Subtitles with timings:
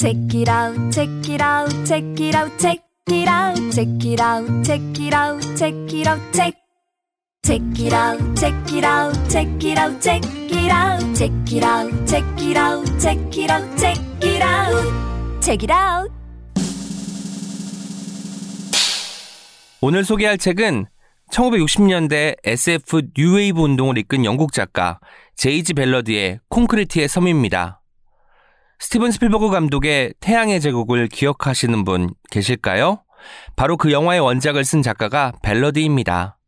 [0.00, 4.64] Check it out, check it out, check it out, check it out, check it out,
[4.64, 6.54] check it out, check it out, check.
[7.44, 12.06] Check it out, check it out, check it out, check it out, check it out,
[12.06, 16.10] check it out, check it out, check it out, check it out.
[19.82, 20.86] 오늘 소개할 책은
[21.30, 24.98] 1960년대 SF 뉴웨이브 운동을 이끈 영국 작가
[25.36, 25.74] J.G.
[25.74, 27.79] 밸러드의 콘크리트의 섬입니다.
[28.82, 33.04] 스티븐 스필버그 감독의 태양의 제국을 기억하시는 분 계실까요?
[33.54, 36.38] 바로 그 영화의 원작을 쓴 작가가 밸러드입니다.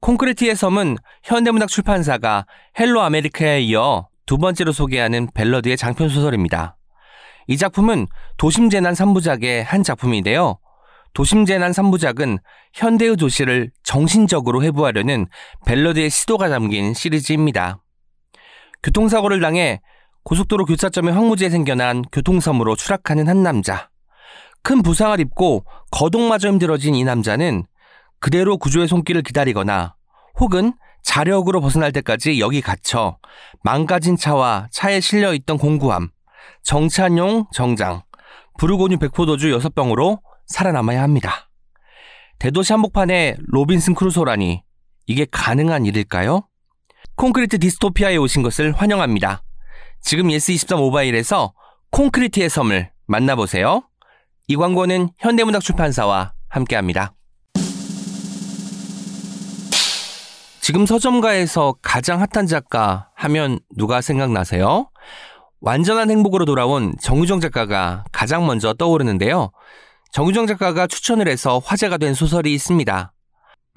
[0.00, 2.46] 콘크리트의 섬은 현대문학 출판사가
[2.78, 6.76] Hello America에 이어 두 번째로 소개하는 밸러드의 장편 소설입니다.
[7.48, 8.06] 이 작품은
[8.36, 10.60] 도심재난 3부작의 한 작품인데요.
[11.12, 12.38] 도심재난 3부작은
[12.74, 15.26] 현대의 도시를 정신적으로 해부하려는
[15.66, 17.82] 벨러드의 시도가 담긴 시리즈입니다.
[18.84, 19.80] 교통사고를 당해
[20.28, 23.88] 고속도로 교차점에 황무지에 생겨난 교통섬으로 추락하는 한 남자.
[24.62, 27.64] 큰 부상을 입고 거동마저 힘들어진 이 남자는
[28.20, 29.94] 그대로 구조의 손길을 기다리거나
[30.38, 33.16] 혹은 자력으로 벗어날 때까지 여기 갇혀
[33.64, 36.10] 망가진 차와 차에 실려 있던 공구함,
[36.62, 38.02] 정찬용 정장,
[38.58, 41.48] 부르고뉴 백포도주 6병으로 살아남아야 합니다.
[42.38, 44.62] 대도시 한복판에 로빈슨 크루소라니
[45.06, 46.46] 이게 가능한 일일까요?
[47.16, 49.42] 콘크리트 디스토피아에 오신 것을 환영합니다.
[50.00, 51.52] 지금 예스24 모바일에서
[51.90, 53.82] 콘크리트의 섬을 만나보세요.
[54.46, 57.12] 이 광고는 현대문학 출판사와 함께합니다.
[60.60, 64.90] 지금 서점가에서 가장 핫한 작가 하면 누가 생각나세요?
[65.60, 69.50] 완전한 행복으로 돌아온 정유정 작가가 가장 먼저 떠오르는데요.
[70.12, 73.12] 정유정 작가가 추천을 해서 화제가 된 소설이 있습니다.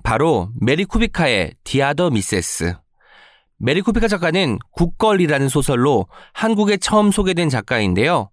[0.03, 2.75] 바로 메리 쿠비카의 The Other Mrs.
[3.63, 8.31] 메리 쿠비카 작가는 Good Girl이라는 소설로 한국에 처음 소개된 작가인데요.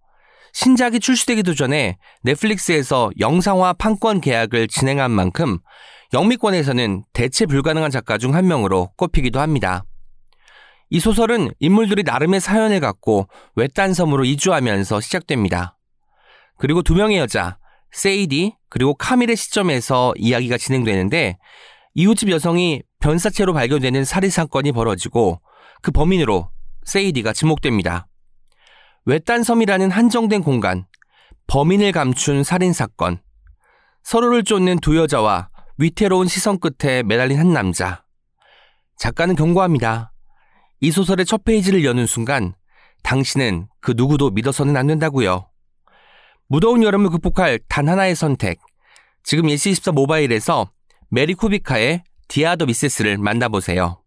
[0.55, 5.59] 신작이 출시되기도 전에 넷플릭스에서 영상화 판권 계약을 진행한 만큼
[6.15, 9.85] 영미권에서는 대체 불가능한 작가 중 한 명으로 꼽히기도 합니다.
[10.89, 15.77] 이 소설은 인물들이 나름의 사연을 갖고 외딴 섬으로 이주하면서 시작됩니다.
[16.57, 17.59] 그리고 두 명의 여자,
[17.93, 21.37] 세이디 그리고 카밀의 시점에서 이야기가 진행되는데
[21.95, 25.41] 이웃집 여성이 변사체로 발견되는 살인 사건이 벌어지고
[25.83, 26.51] 그 범인으로
[26.85, 28.09] 세이디가 지목됩니다.
[29.05, 30.87] 외딴 섬이라는 한정된 공간,
[31.47, 33.21] 범인을 감춘 살인 사건,
[34.03, 35.49] 서로를 쫓는 두 여자와
[35.79, 38.05] 위태로운 시선 끝에 매달린 한 남자.
[38.97, 40.13] 작가는 경고합니다.
[40.81, 42.55] 이 소설의 첫 페이지를 여는 순간
[43.03, 45.49] 당신은 그 누구도 믿어서는 안 된다고요.
[46.49, 48.59] 무더운 여름을 극복할 단 하나의 선택.
[49.23, 50.71] 지금 예스24 모바일에서
[51.11, 54.03] 메리 쿠비카의 The Other Mrs를 만나보세요.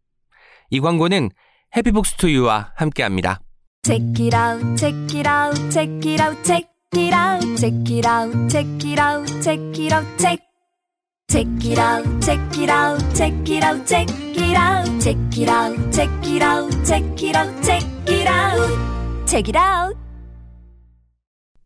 [0.69, 1.29] 이 광고는
[1.75, 3.41] 해피북스 투유와 함께합니다.
[3.83, 8.49] Check it out, check it out, check it out, check it out, check it out,
[8.49, 10.39] check it out, check it out, check.
[11.31, 15.91] Check it out, check it out, check it out, check it out, check it out,
[15.91, 19.97] check it out, check it out, check it out, check it out.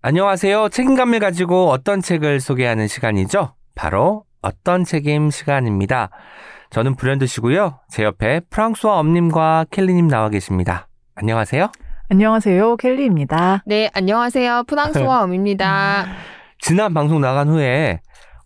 [0.04, 0.70] 안녕하세요.
[0.70, 3.56] 책임감을 가지고 어떤 책을 소개하는 시간이죠?
[3.74, 6.10] 바로 어떤 책임 시간입니다.
[6.70, 7.80] 저는 브랜드시고요.
[7.90, 10.88] 제 옆에 프랑스와 엄님과 켈리님 나와 계십니다.
[11.16, 11.72] 안녕하세요.
[12.12, 12.78] 안녕하세요.
[12.78, 13.64] 켈리입니다.
[13.66, 14.66] 네, 안녕하세요.
[14.68, 16.06] 프랑스와 엄입니다.
[16.60, 18.02] 지난 방송 나간 후에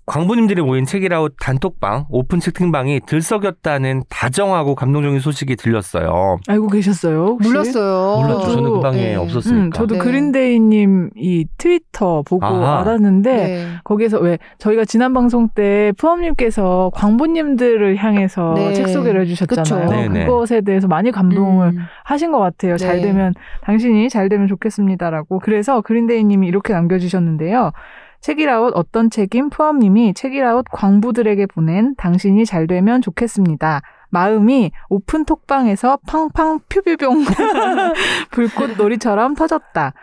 [0.09, 6.37] 광부님들이 모인 책이라웃 단톡방, 오픈 채팅방이 들썩였다는 다정하고 감동적인 소식이 들렸어요.
[6.47, 7.25] 알고 계셨어요?
[7.25, 7.47] 혹시?
[7.47, 8.21] 몰랐어요.
[8.21, 8.51] 몰랐죠.
[8.51, 9.15] 저는 그 방에 네.
[9.15, 9.65] 없었으니까.
[9.65, 9.99] 음, 저도 네.
[9.99, 12.81] 그린데이님 이 트위터 보고 아하.
[12.81, 13.67] 알았는데 네.
[13.83, 18.73] 거기에서 왜 저희가 지난 방송 때 푸엄님께서 광부님들을 향해서 네.
[18.73, 20.25] 책 소개를 해주셨잖아요.
[20.25, 21.79] 그것에 대해서 많이 감동을 음.
[22.03, 22.77] 하신 것 같아요.
[22.77, 23.03] 잘 네.
[23.03, 25.37] 되면 당신이 잘 되면 좋겠습니다라고.
[25.37, 27.73] 그래서 그린데이님이 이렇게 남겨주셨는데요.
[28.21, 33.81] 책이라웃 어떤 책임 푸엄님이 책이라웃 광부들에게 보낸 당신이 잘 되면 좋겠습니다.
[34.09, 37.25] 마음이 오픈 톡방에서 팡팡 퓨뷰병
[38.31, 39.93] 불꽃 놀이처럼 터졌다.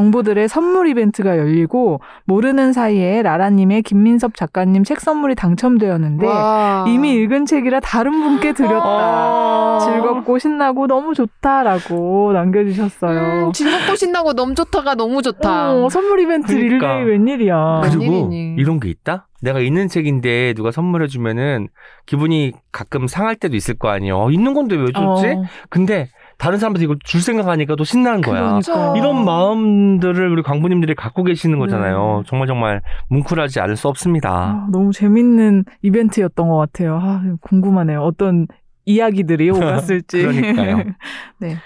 [0.00, 6.84] 광부들의 선물 이벤트가 열리고 모르는 사이에 라라님의 김민섭 작가님 책 선물이 당첨되었는데 와.
[6.86, 8.84] 이미 읽은 책이라 다른 분께 드렸다.
[8.84, 9.78] 아.
[9.82, 13.46] 즐겁고 신나고 너무 좋다라고 남겨주셨어요.
[13.46, 15.72] 음, 즐겁고 신나고 너무 좋다가 너무 좋다.
[15.72, 16.98] 어, 선물 이벤트 그러니까.
[16.98, 17.80] 릴레이 웬일이야.
[17.84, 18.30] 그- 그리고.
[18.58, 19.28] 이런 게 있다?
[19.40, 21.68] 내가 있는 책인데 누가 선물해주면은
[22.04, 24.18] 기분이 가끔 상할 때도 있을 거 아니에요.
[24.18, 25.26] 어, 있는 건데 왜 줬지?
[25.28, 28.60] 어, 근데 다른 사람한테 이걸 줄 생각하니까 또 신나는 거야.
[28.60, 28.94] 그러니까.
[28.96, 32.22] 이런 마음들을 우리 광부님들이 갖고 계시는 거잖아요.
[32.24, 32.28] 네.
[32.28, 34.30] 정말 정말 뭉클하지 않을 수 없습니다.
[34.30, 36.98] 아, 너무 재밌는 이벤트였던 것 같아요.
[37.02, 38.02] 아, 궁금하네요.
[38.02, 38.46] 어떤
[38.84, 40.22] 이야기들이 오갔을지.
[40.22, 40.84] 그러니까요.
[41.40, 41.56] 네.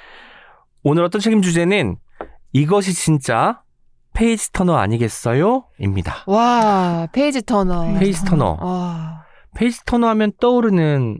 [0.82, 1.96] 오늘 어떤 책임 주제는
[2.52, 3.60] 이것이 진짜
[4.12, 5.64] page turner 아니겠어요?
[5.78, 6.14] 입니다.
[6.26, 7.98] 와, page turner.
[7.98, 8.56] page turner.
[8.60, 9.22] 아,
[9.56, 11.18] page turner 하면 떠오르는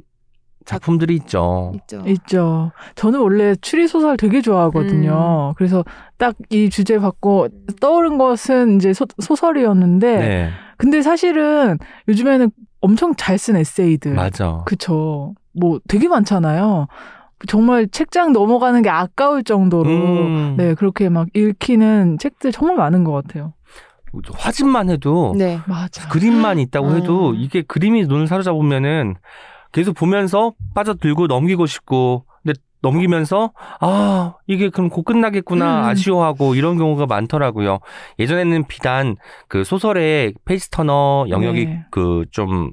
[0.67, 1.73] 작품들이 있죠.
[1.75, 2.03] 있죠.
[2.07, 2.73] 있죠.
[2.95, 5.55] 저는 원래 추리 소설 되게 좋아하거든요.
[5.57, 5.85] 그래서
[6.19, 7.49] 딱 이 주제 받고
[7.81, 11.79] 떠오른 것은 이제 소, 소설이었는데, 네, 근데 사실은
[12.09, 14.63] 요즘에는 엄청 잘 쓴 에세이들, 맞아.
[14.67, 15.35] 그쵸.
[15.53, 16.87] 뭐 되게 많잖아요.
[17.49, 23.13] 정말 책장 넘어가는 게 아까울 정도로 음, 네 그렇게 막 읽히는 책들 정말 많은 것
[23.13, 23.55] 같아요.
[24.35, 25.59] 화질만 해도 네.
[25.67, 26.09] 맞아.
[26.09, 27.37] 그림만 있다고 해도 음.
[27.37, 29.15] 이게 그림이 눈을 사로잡으면은
[29.73, 35.85] 계속 보면서 빠져들고 넘기고 싶고 근데 넘기면서 아 이게 그럼 곧 끝나겠구나 음.
[35.85, 37.81] 아쉬워하고 이런 경우가 많더라고요.
[38.19, 39.17] 예전에는 비단
[39.49, 41.85] 그 소설의 page turner 영역이 네.
[41.91, 42.73] 그 좀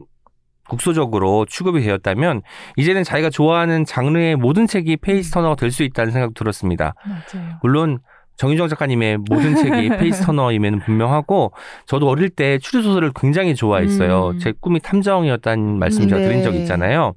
[0.69, 2.41] 국소적으로 취급이 되었다면
[2.75, 6.93] 이제는 자기가 좋아하는 장르의 모든 책이 페이스 터너가 될 수 있다는 생각 들었습니다.
[7.05, 7.59] 맞아요.
[7.61, 7.99] 물론
[8.37, 11.51] 정유정 작가님의 모든 책이 page turner임에는 분명하고
[11.85, 14.29] 저도 어릴 때 추리 소설을 굉장히 좋아했어요.
[14.29, 14.39] 음.
[14.39, 16.27] 제 꿈이 탐정이었다는 말씀 제가 네.
[16.27, 17.15] 드린 적 있잖아요.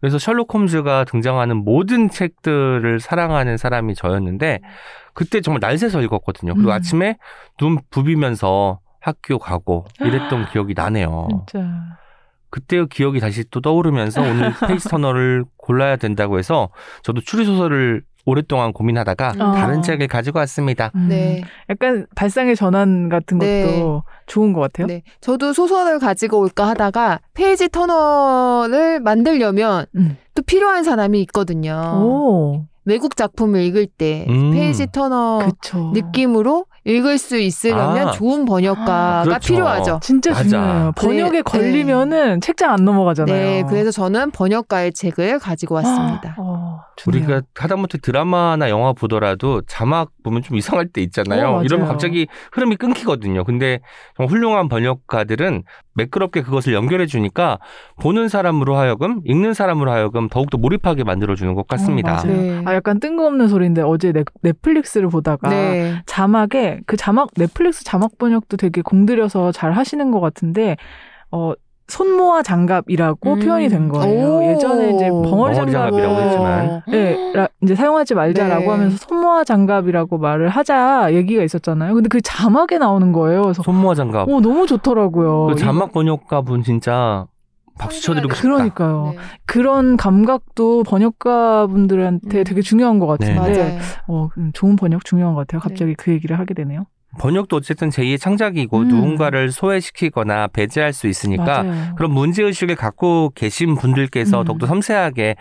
[0.00, 4.60] 그래서 셜록 홈즈가 등장하는 모든 책들을 사랑하는 사람이 저였는데
[5.14, 6.54] 그때 정말 날새서 읽었거든요.
[6.54, 6.72] 그리고 음.
[6.72, 7.16] 아침에
[7.58, 11.28] 눈 부비면서 학교 가고 이랬던 기억이 나네요.
[11.46, 11.98] 진짜.
[12.50, 16.70] 그때의 기억이 다시 또 떠오르면서 오늘 page turner를 골라야 된다고 해서
[17.02, 19.52] 저도 추리 소설을 오랫동안 고민하다가 어.
[19.52, 20.90] 다른 책을 가지고 왔습니다.
[20.94, 21.42] 음, 네.
[21.68, 23.82] 약간 발상의 전환 같은 것도 네.
[24.26, 24.86] 좋은 것 같아요.
[24.86, 25.02] 네.
[25.20, 30.16] 저도 소설을 가지고 올까 하다가 page turner를 만들려면 음.
[30.34, 32.00] 또 필요한 사람이 있거든요.
[32.02, 34.52] 오, 외국 작품을 읽을 때 음.
[34.52, 35.90] page turner 그쵸.
[35.94, 38.10] 느낌으로 읽을 수 있으려면 아.
[38.10, 39.54] 좋은 번역가가 그렇죠.
[39.54, 40.00] 필요하죠.
[40.02, 40.42] 진짜 맞아.
[40.44, 40.92] 중요해요.
[40.96, 41.42] 번역에 네.
[41.42, 43.34] 걸리면은 책장 안 넘어가잖아요.
[43.34, 46.34] 네, 그래서 저는 번역가의 책을 가지고 왔습니다.
[46.38, 47.22] 어, 좋네요.
[47.22, 51.46] 우리가 하다못해 드라마나 영화 보더라도 자막 보면 좀 이상할 때 있잖아요.
[51.46, 51.64] 어, 맞아요.
[51.64, 53.44] 이러면 갑자기 흐름이 끊기거든요.
[53.44, 53.80] 근데
[54.16, 55.62] 정말 훌륭한 번역가들은
[55.94, 57.58] 매끄럽게 그것을 연결해 주니까
[58.00, 62.14] 보는 사람으로 하여금 읽는 사람으로 하여금 더욱더 몰입하게 만들어 주는 것 같습니다.
[62.14, 62.26] 맞아요.
[62.26, 62.62] 네.
[62.64, 66.02] 아, 약간 뜬금없는 소리인데 어제 넷, 넷플릭스를 보다가 네.
[66.06, 70.76] 자막에 그 자막 넷플릭스 자막 번역도 되게 공들여서 잘 하시는 것 같은데
[71.30, 71.52] 어
[71.86, 73.38] 손모아 장갑이라고 음.
[73.40, 74.36] 표현이 된 거예요.
[74.38, 74.50] 오.
[74.50, 76.70] 예전에 이제 벙어리 벙어리 장갑 장갑이라고 했지만.
[76.70, 76.82] 어.
[76.88, 78.68] 네, 라- 이제 사용하지 말자라고 네.
[78.68, 81.94] 하면서 손모아 장갑이라고 말을 하자 얘기가 있었잖아요.
[81.94, 83.42] 근데 그 자막에 나오는 거예요.
[83.42, 84.28] 그래서 손모아 장갑.
[84.28, 85.46] 오 너무 좋더라고요.
[85.48, 87.26] 그 자막 번역가 분 진짜
[87.78, 88.48] 박수 쳐드리고 싶다.
[88.48, 89.10] 그러니까요.
[89.14, 89.18] 네.
[89.46, 92.44] 그런 감각도 번역가 분들한테 음.
[92.44, 93.34] 되게 중요한 것 네.
[93.34, 93.78] 같은데 맞아요.
[94.06, 95.60] 어, 음, 좋은 번역 중요한 것 같아요.
[95.60, 96.86] 갑자기 그 얘기를 하게 되네요.
[97.18, 98.88] 번역도 어쨌든 제2의 창작이고 음.
[98.88, 101.94] 누군가를 소외시키거나 배제할 수 있으니까 맞아요.
[101.96, 104.44] 그런 문제의식을 갖고 계신 분들께서 음.
[104.44, 105.36] 더욱더 섬세하게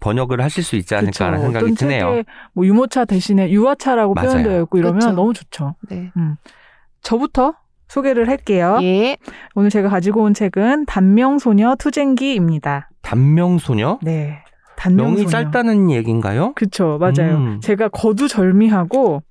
[0.00, 1.44] 번역을 하실 수 있지 않을까 하는 그쵸.
[1.46, 2.10] 생각이 어떤 드네요.
[2.10, 4.28] 책에 뭐 유모차 대신에 유아차라고 맞아요.
[4.30, 5.12] 표현되어 있고 이러면 그쵸.
[5.12, 5.76] 너무 좋죠.
[5.88, 6.10] 네.
[7.02, 7.54] 저부터
[7.88, 8.78] 소개를 할게요.
[8.82, 9.16] 예.
[9.54, 12.90] 오늘 제가 가지고 온 책은 단명소녀 투쟁기입니다.
[13.02, 13.98] 단명소녀?
[14.02, 14.42] 네.
[14.76, 15.16] 단명소녀.
[15.18, 16.52] 명이 짧다는 얘기인가요?
[16.54, 17.36] 그쵸, 맞아요.
[17.36, 17.60] 음.
[17.62, 19.22] 제가 거두절미하고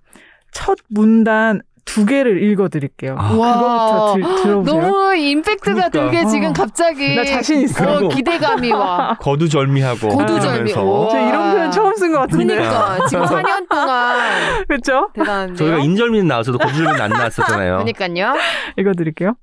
[0.52, 3.16] 첫 문단 두 개를 읽어드릴게요.
[3.18, 3.30] 아.
[3.30, 4.82] 그거부터 들, 들어보세요.
[4.82, 5.90] 너무 임팩트가 그러니까.
[5.90, 6.54] 들게 지금 어.
[6.54, 8.06] 갑자기 나 자신 있어.
[8.06, 9.18] 어, 기대감이 와.
[9.22, 10.72] 거두절미하고 거두절미.
[10.72, 12.56] 저 이런 표현 처음 쓴 것 같은데.
[12.56, 15.10] 그러니까 지금 4년 동안 그쵸?
[15.14, 15.56] 대단한데요.
[15.56, 17.86] 저희가 인절미는 나와서도 거두절미는 안 나왔었잖아요.
[17.86, 18.34] 그러니까요.
[18.78, 19.36] 읽어드릴게요.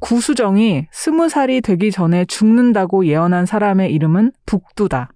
[0.00, 5.10] 구수정이 스무 살이 되기 전에 죽는다고 예언한 사람의 이름은 북두다.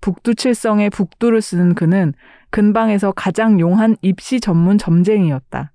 [0.00, 2.12] 북두칠성의 북두를 쓰는 그는
[2.50, 5.70] 근방에서 가장 용한 입시 전문 점쟁이였다.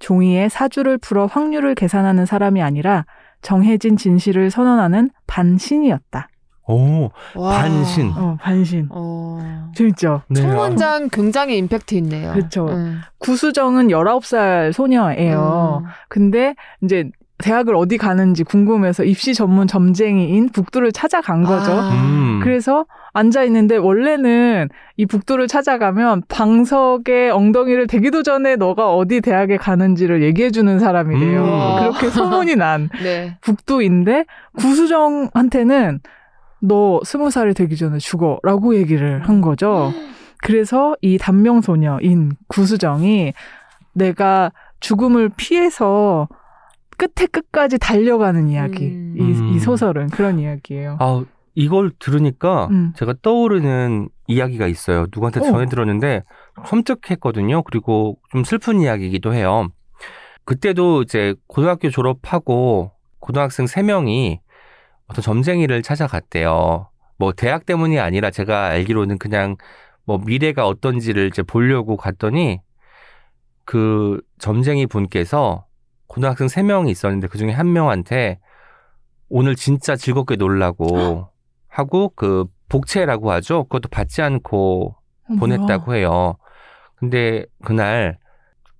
[0.00, 3.06] 종이에 사주를 풀어 확률을 계산하는 사람이 아니라
[3.42, 6.28] 정해진 진실을 선언하는 반신이었다.
[6.66, 7.58] 오, 와.
[7.58, 8.12] 반신.
[8.16, 8.88] 어, 반신.
[8.90, 9.70] 어.
[9.74, 10.22] 재밌죠?
[10.28, 10.40] 네.
[10.40, 12.32] 첫 문장 굉장히 임팩트 있네요.
[12.32, 12.68] 그쵸.
[12.68, 13.00] 음.
[13.18, 15.82] 구수정은 19살 소녀예요.
[15.84, 15.90] 음.
[16.08, 21.72] 근데 이제 대학을 어디 가는지 궁금해서 입시 전문 점쟁이인 북두를 찾아간 거죠.
[21.72, 21.90] 아.
[21.90, 22.40] 음.
[22.42, 30.22] 그래서 앉아 있는데 원래는 이 북두를 찾아가면 방석에 엉덩이를 대기도 전에 너가 어디 대학에 가는지를
[30.22, 31.44] 얘기해 주는 사람이래요.
[31.44, 31.78] 음.
[31.80, 33.36] 그렇게 소문이 난 네.
[33.40, 34.24] 북두인데
[34.58, 36.00] 구수정한테는
[36.60, 39.92] 너 스무 살이 되기 전에 죽어라고 얘기를 한 거죠.
[40.42, 43.32] 그래서 이 단명 소녀인 구수정이
[43.92, 46.28] 내가 죽음을 피해서
[47.00, 48.88] 끝에 끝까지 달려가는 이야기.
[48.88, 49.14] 음.
[49.18, 49.58] 이, 이 음.
[49.58, 50.98] 소설은 그런 이야기예요.
[51.00, 52.92] 아, 이걸 들으니까 음.
[52.94, 55.06] 제가 떠오르는 이야기가 있어요.
[55.10, 55.44] 누구한테 오.
[55.44, 56.24] 전해 들었는데
[56.66, 57.62] 섬뜩했거든요.
[57.62, 59.68] 그리고 좀 슬픈 이야기이기도 해요.
[60.44, 64.40] 그때도 이제 고등학교 졸업하고 고등학생 3명이
[65.06, 66.90] 어떤 점쟁이를 찾아갔대요.
[67.16, 69.56] 뭐 대학 때문이 아니라 제가 알기로는 그냥
[70.04, 72.60] 뭐 미래가 어떤지를 이제 보려고 갔더니
[73.64, 75.64] 그 점쟁이 분께서
[76.10, 78.40] 고등학생 3명이 있었는데 그 중에 한 명한테
[79.28, 81.28] 오늘 진짜 즐겁게 놀라고
[81.68, 83.62] 하고 그 복채라고 하죠.
[83.64, 84.96] 그것도 받지 않고
[85.28, 86.36] 어, 보냈다고 해요.
[86.96, 88.18] 근데 그날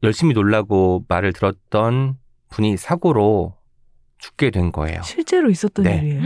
[0.03, 2.15] 열심히 놀라고 말을 들었던
[2.51, 3.55] 분이 사고로
[4.19, 5.01] 죽게 된 거예요.
[5.03, 5.99] 실제로 있었던 네.
[5.99, 6.23] 일이에요.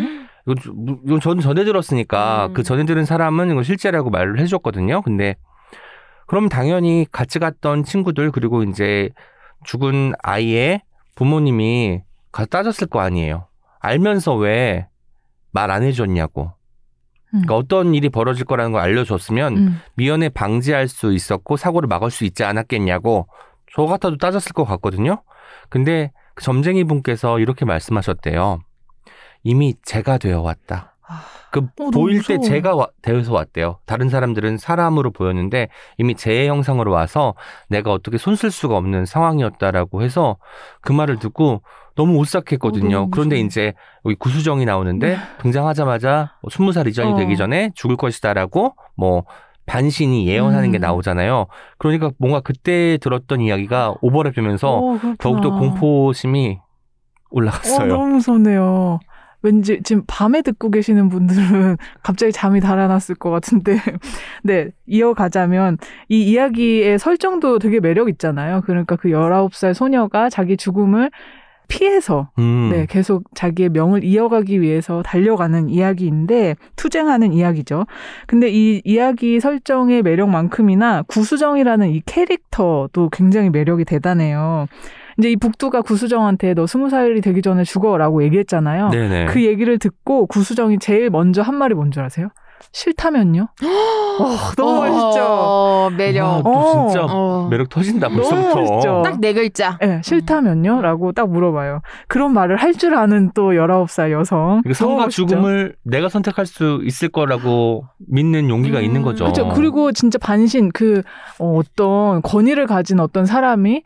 [0.46, 2.54] 이건, 좀- 이건 저는 전해 들었으니까 음.
[2.54, 5.02] 그 전해 들은 사람은 이건 실제라고 말을 해줬거든요.
[5.02, 5.36] 근데
[6.26, 9.10] 그럼 당연히 같이 갔던 친구들 그리고 이제
[9.64, 10.80] 죽은 아이의
[11.14, 12.02] 부모님이
[12.32, 13.46] 가서 따졌을 거 아니에요.
[13.80, 14.86] 알면서 왜
[15.54, 16.46] 말 안 해줬냐고.
[17.32, 17.42] 음.
[17.42, 19.80] 그러니까 어떤 일이 벌어질 거라는 걸 알려줬으면 음.
[19.94, 23.28] 미연에 방지할 수 있었고 사고를 막을 수 있지 않았겠냐고
[23.72, 25.22] 저 같아도 따졌을 것 같거든요.
[25.68, 28.60] 근데 그 점쟁이 분께서 이렇게 말씀하셨대요.
[29.44, 30.93] 이미 제가 되어 왔다.
[31.50, 31.72] 그 아.
[31.76, 32.38] 너무 보일 때.
[32.40, 33.78] 제가 와- 되어서 왔대요.
[33.86, 35.68] 다른 사람들은 사람으로 보였는데
[35.98, 37.34] 이미 제 형상으로 와서
[37.68, 40.36] 내가 어떻게 손 쓸 수가 없는 상황이었다라고 해서
[40.80, 41.62] 그 말을 듣고
[41.94, 42.90] 너무 어, 오싹했거든요.
[42.96, 43.38] 너무 그런데.
[43.38, 43.72] 이제
[44.04, 47.16] 여기 구수정이 나오는데 등장하자마자 뭐 20살 이전이 어.
[47.16, 49.24] 되기 전에 죽을 것이다라고 뭐
[49.66, 50.80] 반신이 예언하는 게 음.
[50.80, 51.46] 나오잖아요.
[51.78, 55.14] 그러니까 뭔가 그때 들었던 이야기가 오버랩되면서 어.
[55.18, 56.64] 더욱더 공포심이 어,
[57.30, 57.86] 올라갔어요.
[57.86, 58.98] 너무 무섭네요.
[59.44, 63.76] 왠지 지금 밤에 듣고 계시는 분들은 갑자기 잠이 달아났을 것 같은데.
[64.42, 65.76] 네, 이어가자면
[66.08, 68.62] 이 이야기의 설정도 되게 매력 있잖아요.
[68.64, 71.10] 그러니까 그 19살 소녀가 자기 죽음을
[71.68, 72.70] 피해서 음.
[72.72, 77.86] 네, 계속 자기의 명을 이어가기 위해서 달려가는 이야기인데 투쟁하는 이야기죠.
[78.26, 84.68] 근데 이 이야기 설정의 매력만큼이나 구수정이라는 이 캐릭터도 굉장히 매력이 대단해요.
[85.18, 88.90] 이제 이 북두가 구수정한테 너 스무 살이 되기 전에 죽어라고 얘기했잖아요.
[88.90, 89.26] 네네.
[89.26, 92.28] 그 얘기를 듣고 구수정이 제일 먼저 한 말이 뭔 줄 아세요?
[92.72, 93.48] 싫다면요?
[94.20, 95.20] 어, 너무 멋있죠.
[95.22, 96.24] 어, 매력.
[96.24, 96.88] 와, 또 어.
[96.88, 97.48] 진짜 어.
[97.50, 98.54] 매력 터진다 벌써부터.
[98.60, 99.02] 멋있죠.
[99.04, 99.76] 딱네 글자.
[99.80, 100.80] 네, 싫다면요?
[100.80, 101.82] 라고 딱 물어봐요.
[102.08, 104.62] 그런 말을 할 줄 아는 또 19살 여성.
[104.64, 105.08] 이거 삶과?
[105.08, 109.26] 죽음을 내가 선택할 수 있을 거라고 믿는 용기가 음, 있는 거죠.
[109.26, 109.48] 그죠.
[109.54, 111.02] 그리고 진짜 반신 그
[111.38, 113.82] 어, 어떤 권위를 가진 어떤 사람이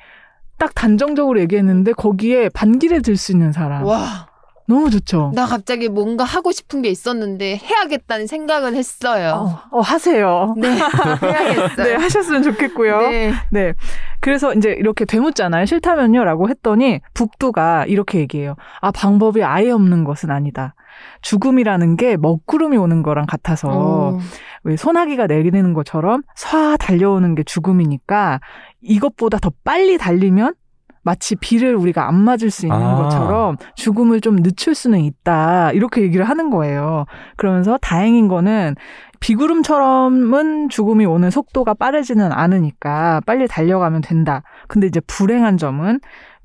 [0.58, 3.84] 딱 단정적으로 얘기했는데 거기에 반기를 들 수 있는 사람.
[3.84, 4.28] 와,
[4.66, 5.32] 너무 좋죠.
[5.34, 9.60] 나 갑자기 뭔가 하고 싶은 게 있었는데 해야겠다는 생각을 했어요.
[9.70, 10.54] 어, 어, 하세요.
[10.58, 10.68] 네,
[11.22, 11.84] 해야겠어요.
[11.86, 13.00] 네, 하셨으면 좋겠고요.
[13.08, 13.32] 네.
[13.50, 13.72] 네.
[14.20, 15.64] 그래서 이제 이렇게 되묻잖아요.
[15.64, 16.22] 싫다면요?
[16.24, 18.56] 라고 했더니 북두가 이렇게 얘기해요.
[18.80, 20.74] 아, 방법이 아예 없는 것은 아니다.
[21.22, 24.18] 죽음이라는 게 먹구름이 오는 거랑 같아서 어.
[24.64, 28.40] 왜 소나기가 내리는 것처럼 쏴 달려오는 게 죽음이니까
[28.80, 30.54] 이것보다 더 빨리 달리면
[31.02, 32.96] 마치 비를 우리가 안 맞을 수 있는 아.
[32.96, 35.72] 것처럼 죽음을 좀 늦출 수는 있다.
[35.72, 37.06] 이렇게 얘기를 하는 거예요.
[37.36, 38.74] 그러면서 다행인 거는
[39.20, 44.42] 비구름처럼은 죽음이 오는 속도가 빠르지는 않으니까 빨리 달려가면 된다.
[44.68, 45.98] 근데 이제 불행한 점은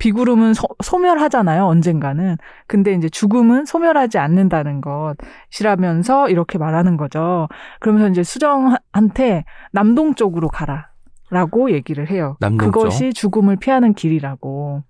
[0.04, 1.64] 비구름은 소, 소멸하잖아요.
[1.64, 2.36] 언젠가는.
[2.68, 7.48] 근데 이제 죽음은 소멸하지 않는다는 것이라면서 이렇게 말하는 거죠.
[7.80, 10.90] 그러면서 이제 수정한테 남동 쪽으로 가라.
[11.30, 12.36] 라고 얘기를 해요.
[12.42, 12.80] 남동쪽?
[12.82, 14.84] 그것이 죽음을 피하는 길이라고.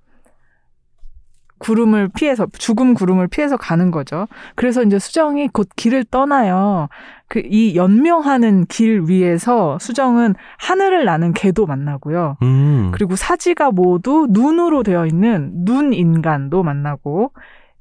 [1.64, 4.28] 구름을 피해서, 죽음 구름을 피해서 가는 거죠.
[4.56, 6.90] 그래서 이제 수정이 곧 길을 떠나요.
[7.30, 12.38] 그, 이 연명하는 길 위에서 수정은 하늘을 나는 개도 만나고요.
[12.42, 12.92] 음.
[12.94, 17.32] 그리고 사지가 모두 눈으로 되어 있는 눈 인간도 만나고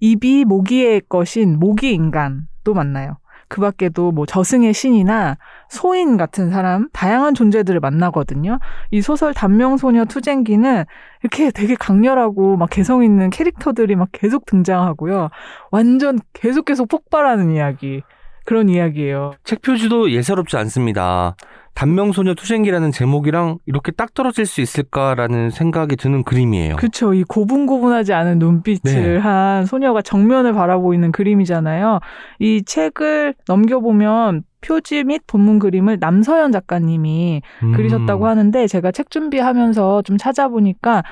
[0.00, 3.18] 입이 모기의 것인 모기 인간도 만나요.
[3.52, 5.36] 그 밖에도 뭐 저승의 신이나
[5.68, 8.58] 소인 같은 사람, 다양한 존재들을 만나거든요.
[8.90, 10.86] 이 소설 단명소녀 투쟁기는
[11.22, 15.28] 이렇게 되게 강렬하고 막 개성 있는 캐릭터들이 막 계속 등장하고요.
[15.70, 18.02] 완전 계속 계속 폭발하는 이야기.
[18.46, 19.32] 그런 이야기예요.
[19.44, 21.36] 책 표지도 예사롭지 않습니다.
[21.74, 26.76] 단명소녀 투쟁기라는 제목이랑 이렇게 딱 떨어질 수 있을까라는 생각이 드는 그림이에요.
[26.76, 27.14] 그렇죠.
[27.14, 29.16] 이 고분고분하지 않은 눈빛을 네.
[29.18, 32.00] 한 소녀가 정면을 바라보고 있는 그림이잖아요.
[32.40, 37.72] 이 책을 넘겨보면 표지 및 본문 그림을 남서연 작가님이 음.
[37.72, 41.02] 그리셨다고 하는데 제가 책 준비하면서 좀 찾아보니까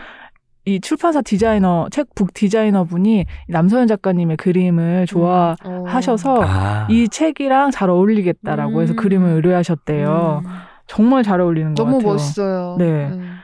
[0.71, 6.43] 이 출판사 디자이너, 책북 디자이너 분이 남서연 작가님의 그림을 좋아하셔서 어.
[6.45, 6.87] 아.
[6.89, 8.97] 이 책이랑 잘 어울리겠다라고 해서 음.
[8.97, 10.43] 그림을 의뢰하셨대요.
[10.45, 10.51] 음.
[10.87, 12.13] 정말 잘 어울리는 것 너무 같아요.
[12.13, 12.77] 멋있어요.
[12.79, 12.85] 네.
[13.09, 13.40] 음.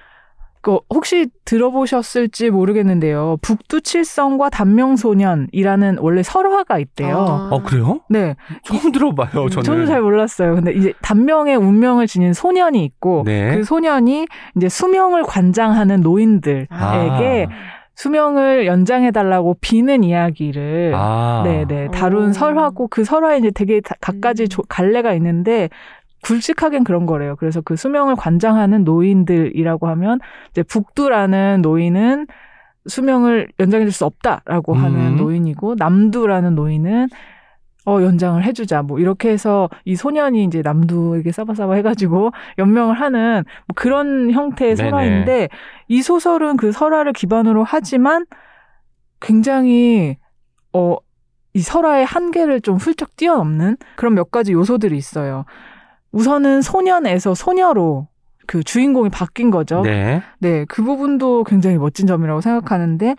[0.67, 3.37] 그 혹시 들어보셨을지 모르겠는데요.
[3.41, 7.17] 북두칠성과 단명소년이라는 원래 설화가 있대요.
[7.19, 7.49] 아.
[7.53, 8.01] 어 그래요?
[8.09, 9.49] 네, 처음 들어봐요.
[9.49, 9.63] 저는.
[9.63, 10.57] 저는 잘 몰랐어요.
[10.57, 13.55] 근데 이제 단명의 운명을 지닌 소년이 있고 네.
[13.57, 17.47] 그 소년이 이제 수명을 관장하는 노인들에게 아.
[17.95, 21.43] 수명을 연장해 달라고 비는 이야기를 아.
[21.45, 22.33] 네네 다룬 오.
[22.33, 24.49] 설화고 그 설화에 이제 되게 다- 갖가지 음.
[24.49, 25.71] 조- 갈래가 있는데
[26.27, 27.37] 굵직하겐 그런 거래요.
[27.37, 30.19] 그래서 그 수명을 관장하는 노인들이라고 하면
[30.51, 32.27] 이제 북두라는 노인은
[32.87, 35.17] 수명을 연장해줄 수 없다라고 하는 음.
[35.17, 37.09] 노인이고 남두라는 노인은
[37.89, 43.75] 어 연장을 해주자 뭐 이렇게 해서 이 소년이 이제 남두에게 싸바싸바 해가지고 연명을 하는 뭐
[43.77, 44.91] 그런 형태의 네네.
[44.91, 45.49] 설화인데
[45.87, 48.27] 이 소설은 그 설화를 기반으로 하지만
[49.21, 50.17] 굉장히
[50.73, 55.45] 어이 설화의 한계를 좀 훌쩍 뛰어넘는 그런 몇 가지 요소들이 있어요.
[56.13, 58.09] 우선은 소년에서 소녀로
[58.47, 59.83] 그 주인공이 바뀐 거죠.
[59.83, 60.23] 네.
[60.39, 63.17] 네, 그 부분도 굉장히 멋진 점이라고 생각하는데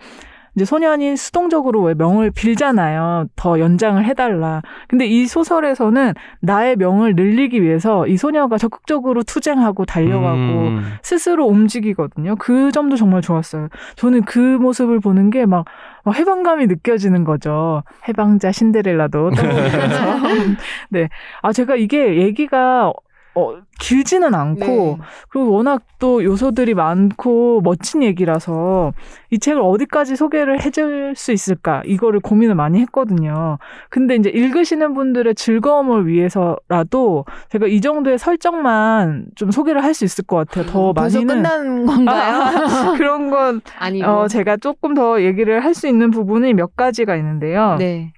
[0.56, 3.28] 이제 소년이 수동적으로 왜 명을 빌잖아요.
[3.36, 4.64] 더 연장을 해달라.
[4.88, 10.84] 근데 이 소설에서는 나의 명을 늘리기 위해서 이 소녀가 적극적으로 투쟁하고 달려가고 음.
[11.04, 12.38] 스스로 움직이거든요.
[12.38, 13.68] 그 점도 정말 좋았어요.
[13.98, 15.66] 저는 그 모습을 보는 게 막
[16.14, 17.84] 해방감이 느껴지는 거죠.
[18.08, 20.18] 해방자 신데렐라도 떠오르면서.
[20.90, 21.10] 네.
[21.42, 22.94] 아, 제가 이게 얘기가
[23.38, 24.98] 어, 길지는 않고 네.
[25.30, 28.94] 그리고 워낙 또 요소들이 많고 멋진 얘기라서
[29.30, 33.60] 이 책을 어디까지 소개를 해줄 수 있을까 이거를 고민을 많이 했거든요.
[33.90, 40.26] 근데 이제 읽으시는 분들의 즐거움을 위해서라도 제가 이 정도의 설정만 좀 소개를 할 수 있을
[40.26, 40.66] 것 같아요.
[40.68, 42.94] 더 많이는 끝난 건가요?
[42.98, 44.08] 그런 건 아니고.
[44.08, 47.76] 어, 제가 조금 더 얘기를 할 수 있는 부분이 몇 가지가 있는데요.
[47.80, 48.12] 네.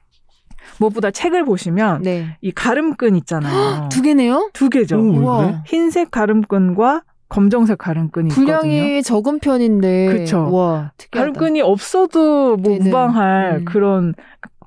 [0.77, 2.37] 무엇보다 책을 보시면 네.
[2.41, 3.89] 이 가름끈 있잖아요.
[3.91, 4.49] 두 개네요?
[4.53, 4.99] 두 개죠.
[4.99, 5.53] 오?
[5.65, 8.57] 흰색 가름끈과 검정색 가름끈이 있거든요.
[8.59, 10.07] 분량이 적은 편인데.
[10.97, 11.11] 특이하다.
[11.11, 12.85] 가름끈이 없어도 뭐 네네.
[12.85, 13.65] 무방할 음.
[13.65, 14.13] 그런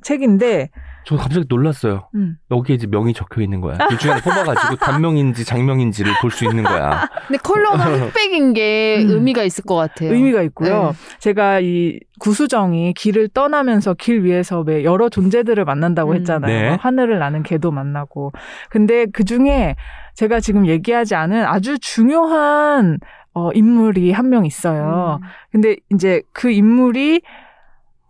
[0.02, 0.70] 책인데
[1.04, 2.08] 저 갑자기 놀랐어요.
[2.14, 2.36] 음.
[2.50, 3.76] 여기에 이제 명이 적혀 있는 거야.
[3.88, 7.08] 둘 중에 뽑아가지고 단명인지 장명인지를 볼 수 있는 거야.
[7.26, 7.76] 근데 컬러가
[8.08, 9.10] 흑백인 게 음.
[9.10, 10.12] 의미가 있을 것 같아요.
[10.12, 10.92] 의미가 있고요.
[10.92, 11.18] 네.
[11.18, 16.16] 제가 이 구수정이 길을 떠나면서 길 위에서 왜 여러 존재들을 만난다고 음.
[16.16, 16.70] 했잖아요.
[16.70, 16.76] 네.
[16.80, 18.32] 하늘을 나는 개도 만나고.
[18.70, 19.74] 근데 그 중에
[20.14, 22.98] 제가 지금 얘기하지 않은 아주 중요한
[23.34, 25.18] 어, 인물이 한 명 있어요.
[25.22, 25.26] 음.
[25.50, 27.22] 근데 이제 그 인물이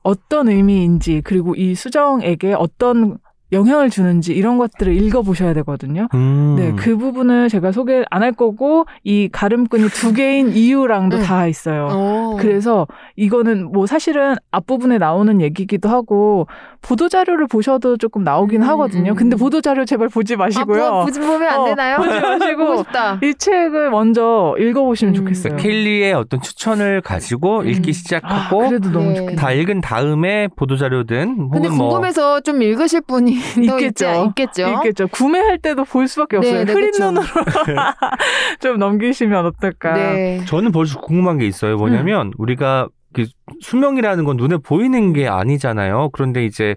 [0.03, 3.19] 어떤 의미인지 그리고 이 수정에게 어떤
[3.53, 6.09] 영향을 주는지 이런 것들을 읽어보셔야 되거든요.
[6.15, 6.57] 음.
[6.59, 11.23] 네, 그 부분을 제가 소개 안 할 거고 이 가름끈이 두 개인 이유랑도 음.
[11.23, 11.89] 다 있어요.
[11.91, 12.37] 어.
[12.39, 12.87] 그래서
[13.17, 16.47] 이거는 뭐 사실은 앞부분에 나오는 얘기기도 하고
[16.83, 19.11] 보도 자료를 보셔도 조금 나오긴 음, 하거든요.
[19.13, 19.17] 음.
[19.17, 20.85] 근데 보도 자료 제발 보지 마시고요.
[20.85, 21.97] 아, 보지 보면 안 어, 되나요?
[21.97, 23.19] 보지 마시고 보고 싶다.
[23.25, 25.17] 이 책을 먼저 읽어보시면 음.
[25.17, 25.57] 좋겠어요.
[25.57, 27.69] 케일리의 어떤 추천을 가지고 음.
[27.69, 29.15] 읽기 아, 시작하고 그래도 너무 네.
[29.17, 29.43] 좋겠다.
[29.43, 34.27] 다 읽은 다음에 보도 자료든 근데 혹은 뭐 궁금해서 좀 읽으실 분이 또 있겠죠.
[34.29, 34.69] 있겠죠.
[34.75, 35.09] 있겠죠.
[35.09, 36.59] 구매할 때도 볼 수밖에 없어요.
[36.59, 37.05] 네, 네, 흐린 그쵸.
[37.07, 37.27] 눈으로
[38.61, 39.95] 좀 넘기시면 어떨까.
[39.95, 40.45] 네.
[40.47, 41.77] 저는 벌써 궁금한 게 있어요.
[41.77, 42.33] 뭐냐면 음.
[42.39, 43.27] 우리가 그
[43.61, 46.11] 수명이라는 건 눈에 보이는 게 아니잖아요.
[46.13, 46.77] 그런데 이제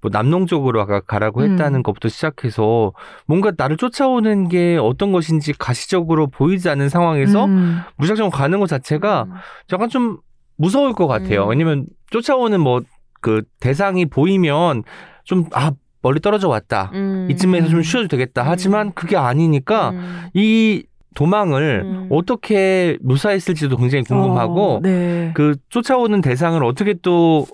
[0.00, 1.52] 뭐 남농적으로 아까 가라고 음.
[1.52, 2.92] 했다는 것부터 시작해서
[3.26, 7.80] 뭔가 나를 쫓아오는 게 어떤 것인지 가시적으로 보이지 않는 상황에서 음.
[7.96, 9.26] 무작정 가는 것 자체가
[9.72, 10.18] 약간 좀
[10.56, 11.44] 무서울 것 같아요.
[11.44, 11.50] 음.
[11.50, 12.80] 왜냐면 쫓아오는 뭐
[13.24, 14.82] 그 대상이 보이면
[15.24, 15.72] 좀 아
[16.04, 16.90] 멀리 떨어져 왔다.
[16.92, 17.26] 음.
[17.30, 18.42] 이쯤에서 좀 쉬어도 되겠다.
[18.42, 18.48] 음.
[18.48, 20.20] 하지만 그게 아니니까 음.
[20.34, 22.06] 이 도망을 음.
[22.10, 25.30] 어떻게 묘사했을지도 굉장히 궁금하고 어, 네.
[25.34, 27.48] 그 쫓아오는 대상을 어떻게 또그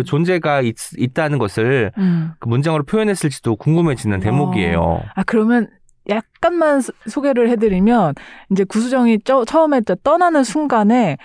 [0.00, 0.04] 음.
[0.04, 2.32] 존재가 있, 있다는 것을 음.
[2.38, 5.00] 그 문장으로 표현했을지도 궁금해지는 대목이에요.
[5.14, 5.68] 아 그러면
[6.10, 8.14] 약간만 소- 소개를 해드리면
[8.50, 11.16] 이제 구수정이 저, 처음에 저 떠나는 순간에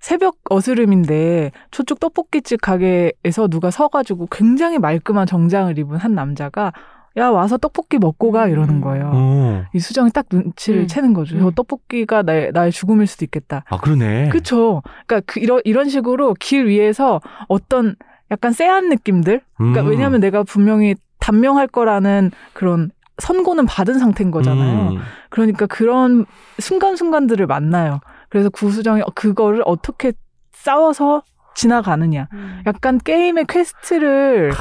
[0.00, 6.72] 새벽 어스름인데 저쪽 떡볶이집 가게에서 누가 서가지고 굉장히 말끔한 정장을 입은 한 남자가
[7.16, 9.10] 야 와서 떡볶이 먹고 가 이러는 거예요.
[9.12, 9.64] 오.
[9.74, 10.86] 이 수정이 딱 눈치를 음.
[10.86, 11.36] 채는 거죠.
[11.36, 11.40] 음.
[11.40, 13.64] 저 떡볶이가 나의, 나의 죽음일 수도 있겠다.
[13.68, 14.28] 아 그러네.
[14.30, 14.82] 그쵸.
[15.06, 17.96] 그러니까 그 이런 이런 식으로 길 위에서 어떤
[18.30, 19.42] 약간 쎄한 느낌들.
[19.56, 19.88] 그러니까 음.
[19.88, 24.92] 왜냐하면 내가 분명히 단명할 거라는 그런 선고는 받은 상태인 거잖아요.
[24.92, 24.98] 음.
[25.28, 26.24] 그러니까 그런
[26.58, 28.00] 순간순간들을 만나요.
[28.30, 30.12] 그래서 구수정이 그거를 어떻게
[30.52, 31.22] 싸워서
[31.54, 32.28] 지나가느냐.
[32.32, 32.62] 음.
[32.66, 34.52] 약간 게임의 퀘스트를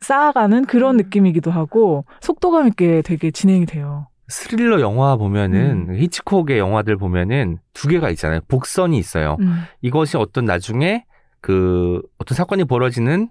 [0.00, 0.96] 쌓아가는 그런 음.
[0.98, 4.08] 느낌이기도 하고 속도감 있게 되게 진행이 돼요.
[4.28, 5.96] 스릴러 영화 보면은 음.
[5.96, 8.40] 히치콕의 영화들 보면은 두 개가 있잖아요.
[8.48, 9.36] 복선이 있어요.
[9.40, 9.62] 음.
[9.82, 11.04] 이것이 어떤 나중에
[11.40, 13.28] 그 어떤 사건이 벌어지는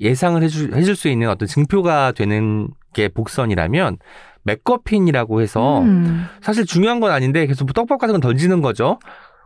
[0.00, 3.98] 예상을 해줄, 해줄 수 있는 어떤 증표가 되는 게 복선이라면
[4.44, 6.26] 맥거핀이라고 해서 음.
[6.40, 8.98] 사실 중요한 건 아닌데 계속 뭐 떡밥 같은 건 던지는 거죠.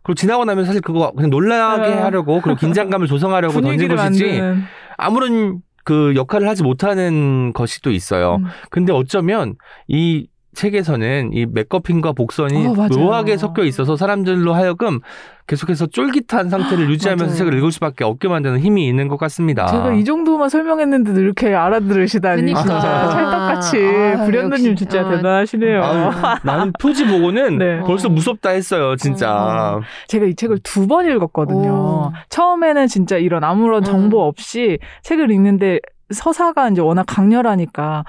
[0.03, 2.05] 그리고 지나고 나면 사실 그거 그냥 놀라게 어.
[2.05, 4.63] 하려고 그리고 긴장감을 조성하려고 던진 것이지 만드는.
[4.97, 8.37] 아무런 그 역할을 하지 못하는 것이 또 있어요.
[8.37, 8.45] 음.
[8.71, 9.55] 근데 어쩌면
[9.89, 12.88] 이 책에서는 이 맥거핀과 복선이 어.
[12.97, 15.01] 묘하게 섞여 있어서 사람들로 하여금
[15.47, 17.37] 계속해서 쫄깃한 상태를 유지하면서 맞아요.
[17.37, 19.66] 책을 읽을 수밖에 없게 만드는 힘이 있는 것 같습니다.
[19.66, 22.62] 제가 이 정도만 설명했는데도 이렇게 알아들으시다니 그러니까.
[22.62, 24.75] 진짜 찰떡같이 아, 불현듯님.
[24.75, 26.11] 진짜 아, 대단하시네요.
[26.42, 27.81] 나는 표지 보고는 네.
[27.87, 29.79] 벌써 무섭다 했어요, 진짜.
[30.09, 31.69] 제가 이 책을 두 번 읽었거든요.
[31.71, 32.12] 오.
[32.29, 33.85] 처음에는 진짜 이런 아무런 음.
[33.85, 38.05] 정보 없이 책을 읽는데 서사가 이제 워낙 강렬하니까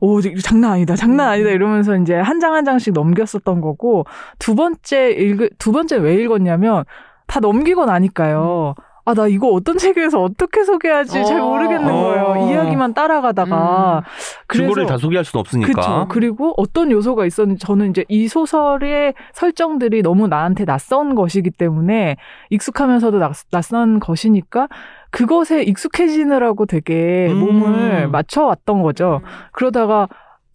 [0.00, 1.32] 오 장난 아니다 장난 음.
[1.32, 4.04] 아니다 이러면서 이제 한 장 한 장씩 넘겼었던 거고
[4.38, 6.84] 두 번째 읽두 번째 왜 읽었냐면
[7.26, 8.74] 다 넘기고 나니까요.
[9.10, 11.46] 아 나 이거 어떤 책에서 어떻게 소개하지 잘 어.
[11.48, 12.24] 모르겠는 거예요.
[12.24, 12.50] 어.
[12.50, 14.04] 이야기만 따라가다가
[14.48, 15.72] 주고를 다 소개할 수는 없으니까.
[15.72, 16.06] 그렇죠.
[16.08, 22.16] 그리고 어떤 요소가 있었는지 저는 이제 이 소설의 설정들이 너무 나한테 낯선 것이기 때문에
[22.50, 24.68] 익숙하면서도 낯, 낯선 것이니까
[25.10, 27.38] 그것에 익숙해지느라고 되게 음.
[27.38, 29.20] 몸을 맞춰왔던 거죠.
[29.52, 30.08] 그러다가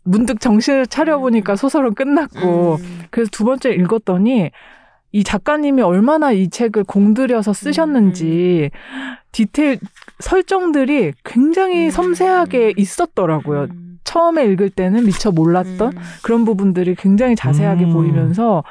[0.03, 3.01] 문득 정신을 차려보니까 소설은 끝났고 음.
[3.09, 4.51] 그래서 두 번째 읽었더니
[5.15, 8.69] 이 작가님이 얼마나 이 책을 공들여서 쓰셨는지
[9.31, 9.79] 디테일
[10.19, 11.89] 설정들이 굉장히 음.
[11.89, 13.67] 섬세하게 있었더라고요.
[13.71, 13.99] 음.
[14.03, 16.01] 처음에 읽을 때는 미처 몰랐던 음.
[16.21, 17.93] 그런 부분들이 굉장히 자세하게 음.
[17.93, 18.65] 보이면서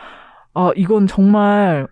[0.52, 1.88] 어 이건 정말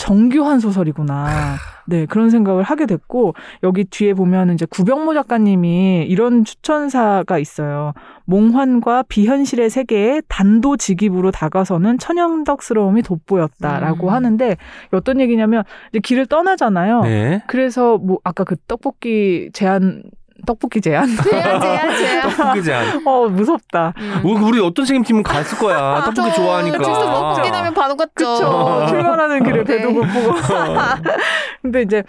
[0.00, 1.56] 정교한 소설이구나.
[1.86, 7.92] 네, 그런 생각을 하게 됐고 여기 뒤에 보면 이제 구병모 작가님이 이런 추천사가 있어요.
[8.24, 14.12] 몽환과 비현실의 세계에 단도직입으로 다가서는 천연덕스러움이 돋보였다라고 음.
[14.14, 14.56] 하는데
[14.90, 17.02] 어떤 얘기냐면 이제 길을 떠나잖아요.
[17.02, 17.42] 네.
[17.46, 20.02] 그래서 뭐 아까 그 떡볶이 제한
[20.46, 22.30] 떡볶이 제한 제한 제한 제한.
[22.30, 23.06] 떡볶이 제한.
[23.06, 23.92] 어 무섭다.
[23.98, 24.20] 음.
[24.24, 26.02] 우리, 우리 어떤 책임팀은 갔을 거야.
[26.04, 26.78] 떡볶이 저 좋아하니까.
[26.78, 28.10] 직접 먹긴 하면 바로 갔죠.
[28.14, 28.86] 그쵸.
[28.88, 29.94] 출발하는 길에 배도 네.
[29.94, 30.34] 고프고.
[31.62, 32.02] 근데 이제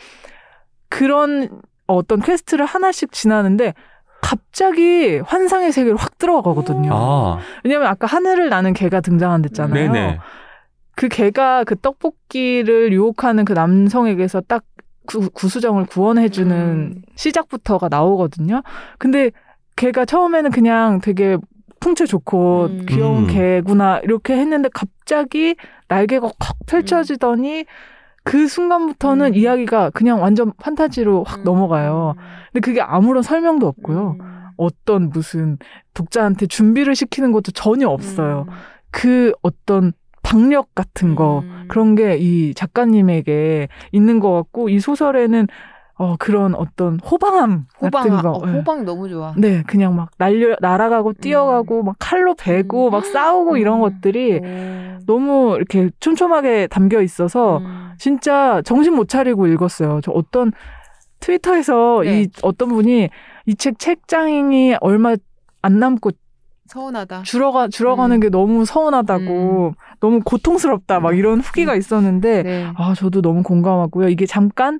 [0.90, 1.50] 그런
[1.88, 3.74] 어떤 퀘스트를 하나씩 지나는데
[4.22, 6.92] 갑자기 환상의 세계로 확 들어가거든요.
[6.94, 9.92] 아, 왜냐면 아까 하늘을 나는 개가 등장한댔잖아요.
[9.92, 10.20] 네네.
[10.96, 14.64] 그 개가 그 떡볶이를 유혹하는 그 남성에게서 딱
[15.06, 17.02] 구, 구수정을 구원해주는 음.
[17.16, 18.62] 시작부터가 나오거든요.
[18.98, 19.32] 근데
[19.76, 21.38] 걔가 처음에는 그냥 되게
[21.80, 22.86] 풍채 좋고 음.
[22.88, 23.28] 귀여운 음.
[23.28, 25.56] 개구나 이렇게 했는데 갑자기
[25.88, 27.66] 날개가 확 펼쳐지더니
[28.24, 29.36] 그 순간부터는 음.
[29.36, 31.44] 이야기가 그냥 완전 판타지로 확 음.
[31.44, 32.14] 넘어가요.
[32.52, 34.18] 근데 그게 아무런 설명도 없고요.
[34.20, 34.42] 음.
[34.58, 35.58] 어떤 무슨
[35.96, 38.46] 독자한테 준비를 시키는 것도 전혀 없어요.
[38.48, 38.54] 음.
[38.92, 39.94] 그 어떤
[40.32, 41.66] 박력 같은 거 음.
[41.68, 45.48] 그런 게 이 작가님에게 있는 것 같고 이 소설에는
[45.96, 48.54] 어 그런 어떤 호방함 호방 같은 아, 거 어, 네.
[48.54, 49.34] 호방 너무 좋아.
[49.38, 52.92] 네 그냥 막 날려 날아가고 뛰어가고 막 칼로 베고 음.
[52.92, 53.82] 막 싸우고 이런 음.
[53.82, 55.06] 것들이 오.
[55.06, 57.92] 너무 이렇게 촘촘하게 담겨 있어서 음.
[58.00, 60.00] 진짜 정신 못 차리고 읽었어요.
[60.02, 60.52] 저 어떤
[61.20, 62.22] 트위터에서 네.
[62.24, 63.10] 이 어떤 분이
[63.48, 65.16] 이 책 책장이 얼마
[65.62, 66.12] 안 남고
[66.72, 67.24] 서운하다.
[67.24, 68.20] 줄어가 줄어가는 음.
[68.22, 72.68] 게 너무 서운하다고 너무 고통스럽다 막 이런 후기가 있었는데 네.
[72.76, 74.08] 아 저도 너무 공감하고요.
[74.08, 74.80] 이게 잠깐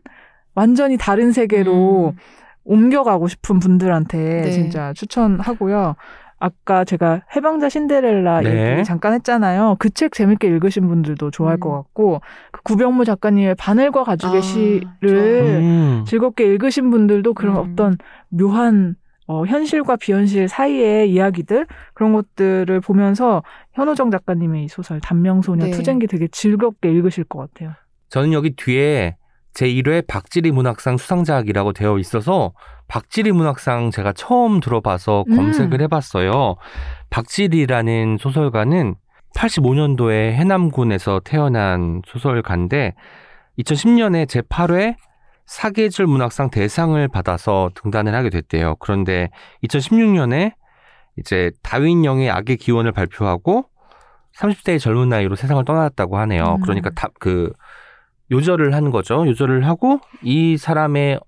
[0.56, 2.18] 완전히 다른 세계로 음.
[2.64, 4.52] 옮겨가고 싶은 분들한테 네.
[4.52, 5.96] 진짜 추천하고요.
[6.40, 8.72] 아까 제가 해방자 신데렐라 네.
[8.72, 9.76] 얘기 잠깐 했잖아요.
[9.78, 11.60] 그 책 재밌게 읽으신 분들도 좋아할 음.
[11.60, 16.04] 것 같고 그 구병무 작가님의 바늘과 가죽의 아, 시를 음.
[16.08, 17.62] 즐겁게 읽으신 분들도 그런 음.
[17.74, 17.98] 어떤
[18.30, 18.96] 묘한
[19.28, 25.72] 어, 현실과 비현실 사이의 이야기들 그런 것들을 보면서 현우정 작가님의 이 소설 단명소녀 네.
[25.72, 27.74] 투쟁기 되게 즐겁게 읽으실 것 같아요.
[28.10, 29.16] 저는 여기 뒤에
[29.54, 32.54] 제1회 박지리 문학상 수상작이라고 되어 있어서
[32.88, 35.36] 박지리 문학상 제가 처음 들어봐서 음.
[35.36, 36.56] 검색을 해봤어요.
[37.10, 38.96] 박지리라는 소설가는
[39.36, 42.96] 85년도에 해남군에서 태어난 소설가인데
[43.60, 44.96] 2010년에 제8회
[45.52, 48.78] 사계절 문학상 대상을 받아서 등단을 하게 됐대요.
[48.80, 49.30] 그런데
[49.66, 50.54] 2016년에
[51.18, 53.66] 이제 다윈 영의 악의 기원을 발표하고
[54.38, 56.56] 30대의 젊은 나이로 세상을 떠났다고 하네요.
[56.56, 56.62] 음.
[56.62, 57.52] 그러니까 다, 그
[58.32, 59.28] 요절을 한 거죠.
[59.28, 61.20] 요절을 하고 이 사람의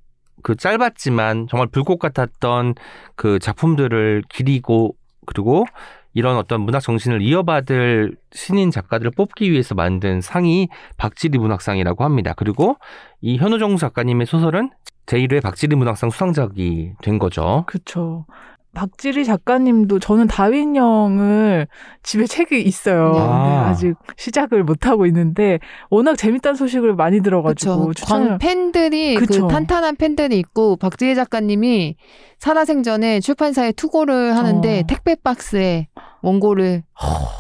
[0.42, 2.76] 그 짧았지만 정말 불꽃 같았던
[3.18, 5.66] 그 작품들을 기리고 그리고
[6.14, 12.34] 이런 어떤 문학 정신을 이어받을 신인 작가들을 뽑기 위해서 만든 상이 박지리 문학상이라고 합니다.
[12.36, 12.78] 그리고
[13.22, 14.72] 이 현우정 작가님의 소설은
[15.06, 17.64] 제1회 박지리 문학상 수상작이 된 거죠.
[17.68, 18.26] 그렇죠.
[18.74, 21.68] 박지리 작가님도 저는 다윈영을
[22.02, 23.14] 집에 책이 있어요.
[23.16, 23.44] 아.
[23.44, 25.60] 근데 아직 시작을 못 하고 있는데
[25.90, 27.94] 워낙 재밌다는 소식을 많이 들어가지고 그쵸.
[27.94, 29.48] 추천을 광 팬들이 그쵸.
[29.48, 31.96] 그 탄탄한 팬들이 있고 박지혜 작가님이
[32.40, 34.84] 살아생전에 출판사에 투고를 하는데 어.
[34.88, 35.88] 택배 박스에
[36.24, 36.84] 원고를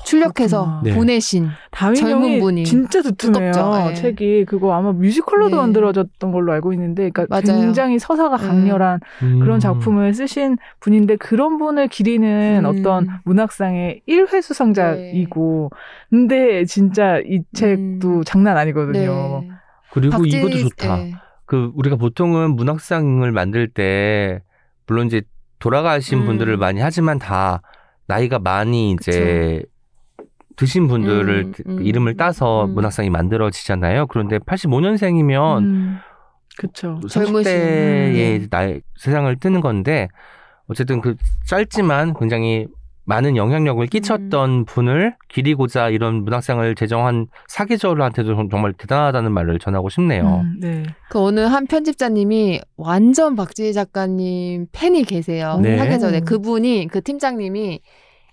[0.06, 0.82] 출력해서 그렇구나.
[0.84, 0.94] 네.
[0.94, 3.52] 보내신 다윈 젊은 형이 분이 진짜 두툼해요.
[3.90, 3.94] 예.
[3.96, 5.56] 책이 그거 아마 뮤지컬로도 네.
[5.56, 7.62] 만들어졌던 걸로 알고 있는데, 그러니까 맞아요.
[7.62, 8.46] 굉장히 서사가 네.
[8.48, 9.40] 강렬한 음.
[9.40, 12.66] 그런 작품을 쓰신 분인데 그런 분을 기리는 음.
[12.66, 15.70] 어떤 문학상의 1회 수상자이고,
[16.10, 18.24] 근데 진짜 이 책도 음.
[18.26, 19.42] 장난 아니거든요.
[19.44, 19.50] 네.
[19.92, 21.00] 그리고 박지- 이것도 좋다.
[21.00, 21.14] 예.
[21.46, 24.42] 그 우리가 보통은 문학상을 만들 때
[24.88, 25.22] 물론 이제
[25.60, 26.26] 돌아가신 음.
[26.26, 27.62] 분들을 많이 하지만 다
[28.08, 29.64] 나이가 많이 이제
[30.56, 32.74] 드신 분들을 음, 그 음, 이름을 따서 음.
[32.76, 34.08] 문학상이 만들어지잖아요.
[34.08, 35.98] 그런데 85년생이면 음,
[36.58, 37.00] 그쵸.
[37.10, 37.52] 젊으신.
[37.52, 38.48] 30대의 음.
[38.50, 40.08] 나이 세상을 뜨는 건데
[40.68, 41.16] 어쨌든 그
[41.48, 42.68] 짧지만 굉장히
[43.06, 44.66] 많은 영향력을 끼쳤던 음.
[44.66, 50.42] 분을 기리고자 이런 문학상을 제정한 사계절한테도 정- 정말 대단하다는 말을 전하고 싶네요.
[50.46, 50.84] 음, 네.
[51.10, 55.60] 그 어느 한 편집자님이 완전 박지희 작가님 팬이 계세요.
[55.62, 55.78] 네.
[55.78, 57.82] 사계절에 그분이 그 팀장님이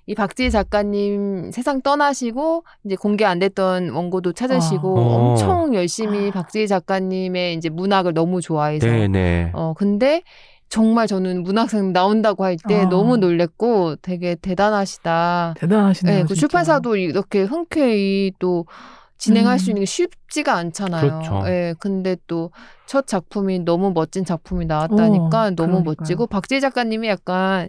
[0.07, 5.01] 이 박지희 작가님 세상 떠나시고 이제 공개 안 됐던 원고도 찾으시고 아.
[5.01, 5.05] 어.
[5.31, 9.51] 엄청 열심히 박지희 작가님의 이제 문학을 너무 좋아해서 네네.
[9.53, 10.23] 어 근데
[10.71, 12.89] 정말 저는 문학상 나온다고 할때 아.
[12.89, 15.55] 너무 놀랬고 되게 대단하시다.
[15.59, 16.17] 대단하시네요.
[16.21, 16.35] 네, 그.
[16.35, 18.65] 출판사도 이렇게 흔쾌히 또
[19.19, 19.59] 진행할 음.
[19.59, 21.03] 수 있는 게 쉽지가 않잖아요.
[21.03, 21.43] 그렇죠.
[21.49, 22.51] 예, 근데 또
[22.91, 25.95] 첫 작품이 너무 멋진 작품이 나왔다니까 어, 너무 그러니까요.
[26.01, 27.69] 멋지고 박지희 작가님이 약간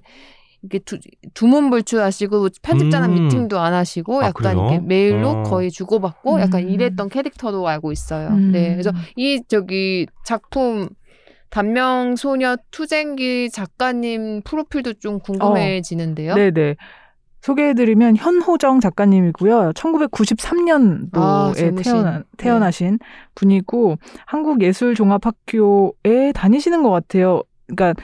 [0.64, 0.98] 이게 두,
[1.36, 3.26] 두문불출하시고 편집자랑 음.
[3.26, 4.68] 미팅도 안 하시고 아, 약간 그래요?
[4.72, 5.44] 이렇게 메일로 어.
[5.44, 6.70] 거의 주고받고 약간 음.
[6.70, 8.30] 이랬던 캐릭터로 알고 있어요.
[8.30, 8.52] 음.
[8.52, 10.90] 네, 그래서 이 저기 작품
[11.52, 16.34] 단명 소녀 투쟁기 작가님 프로필도 좀 궁금해지는데요.
[16.34, 16.78] 네네.
[17.42, 19.74] 소개해드리면 현호정 작가님이고요.
[19.74, 21.54] 1993년도에 아.
[21.82, 23.00] 태어나, 태어나신
[23.36, 27.44] 분이고 한국예술종합학교에 다니시는 것 같아요.
[27.68, 28.02] 그러니까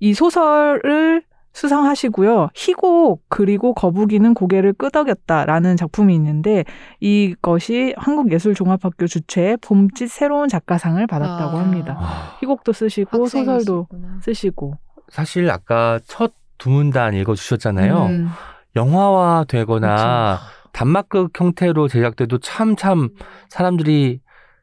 [0.00, 1.22] 이 소설을
[1.58, 2.48] 수상하시고요.
[2.54, 6.64] 희곡 그리고 거북이는 고개를 끄덕였다라는 작품이 있는데
[7.00, 11.60] 이것이 한국예술종합학교 주최 봄짓 새로운 작가상을 받았다고 아.
[11.60, 11.96] 합니다.
[11.98, 14.20] 아, 희곡도 쓰시고 소설도 학생이시구나.
[14.22, 14.74] 쓰시고.
[15.10, 18.06] 사실 아까 첫 두 문단 읽어주셨잖아요.
[18.06, 18.28] 음,
[18.76, 20.40] 영화화 되거나
[20.72, 23.10] 단막극 형태로 제작돼도 참참
[23.48, 24.20] 사람들이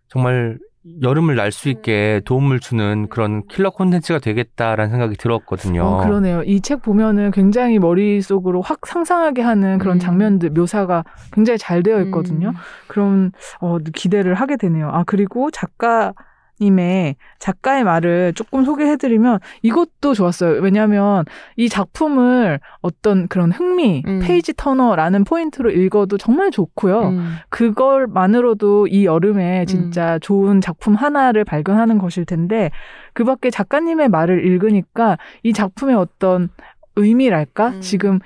[0.07, 0.59] 정말
[1.01, 5.83] 여름을 날 수 있게 도움을 주는 그런 킬러 콘텐츠가 되겠다라는 생각이 들었거든요.
[5.83, 6.43] 어, 그러네요.
[6.43, 9.99] 이 책 보면은 굉장히 머릿속으로 확 상상하게 하는 그런 음.
[9.99, 12.49] 장면들, 묘사가 굉장히 잘 되어 있거든요.
[12.49, 12.53] 음.
[12.87, 14.89] 그럼, 어, 기대를 하게 되네요.
[14.91, 16.13] 아, 그리고 작가
[16.61, 20.61] 님의, 작가의 말을 조금 소개해드리면 이것도 좋았어요.
[20.61, 21.25] 왜냐면
[21.57, 24.21] 이 작품을 어떤 그런 흥미, 음.
[24.23, 27.09] page turner라는 포인트로 읽어도 정말 좋고요.
[27.09, 27.35] 음.
[27.49, 32.71] 그걸만으로도 이 여름에 진짜 좋은 작품 하나를 발견하는 것일 텐데
[33.13, 36.49] 그 밖에 작가님의 말을 읽으니까 이 작품의 어떤
[36.95, 37.67] 의미랄까?
[37.69, 37.81] 음.
[37.81, 38.19] 지금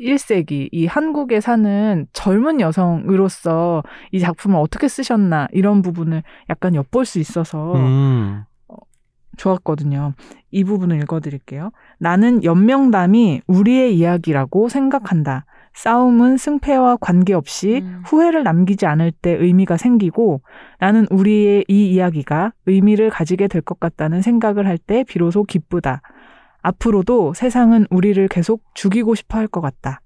[0.00, 3.82] 21세기 이 한국에 사는 젊은 여성으로서
[4.12, 8.44] 이 작품을 어떻게 쓰셨나 이런 부분을 약간 엿볼 수 있어서 음.
[9.36, 10.14] 좋았거든요.
[10.50, 11.70] 이 부분을 읽어드릴게요.
[11.98, 15.44] 나는 연명담이 우리의 이야기라고 생각한다.
[15.74, 18.02] 싸움은 승패와 관계없이 음.
[18.04, 20.42] 후회를 남기지 않을 때 의미가 생기고
[20.80, 26.02] 나는 우리의 이 이야기가 의미를 가지게 될 것 같다는 생각을 할 때 비로소 기쁘다.
[26.68, 30.00] 앞으로도 세상은 우리를 계속 죽이고 싶어 할 것 같다.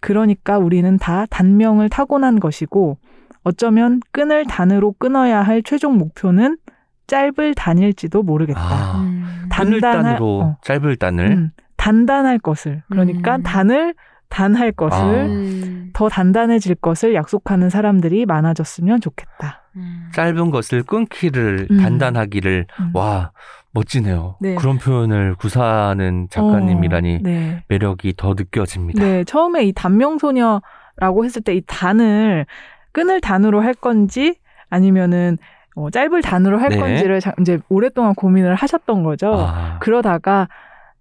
[0.00, 2.98] 그러니까 우리는 다 단명을 타고난 것이고
[3.44, 6.58] 어쩌면 끈을 단으로 끊어야 할 최종 목표는
[7.06, 8.60] 짧을 단일지도 모르겠다.
[8.60, 9.46] 아, 음.
[9.50, 10.56] 단을 단단할- 단으로 어.
[10.62, 13.42] 짧을 단을 음, 단단할 것을 그러니까 음.
[13.44, 13.94] 단을
[14.28, 15.24] 단할 것을 아.
[15.26, 15.90] 음.
[15.94, 19.62] 더 단단해질 것을 약속하는 사람들이 많아졌으면 좋겠다.
[19.76, 20.10] 음.
[20.14, 21.78] 짧은 것을 끊기를 음.
[21.78, 22.90] 단단하기를 음.
[22.94, 23.30] 와
[23.72, 24.36] 멋지네요.
[24.40, 24.54] 네.
[24.54, 27.62] 그런 표현을 구사하는 작가님이라니 어, 네.
[27.68, 29.02] 매력이 더 느껴집니다.
[29.04, 32.46] 네, 처음에 이 단명소녀라고 했을 때 이 단을
[32.92, 34.36] 끈을 단으로 할 건지
[34.70, 35.36] 아니면은
[35.76, 36.76] 어, 짧을 단으로 할 네.
[36.78, 39.32] 건지를 자- 이제 오랫동안 고민을 하셨던 거죠.
[39.34, 40.48] 아, 그러다가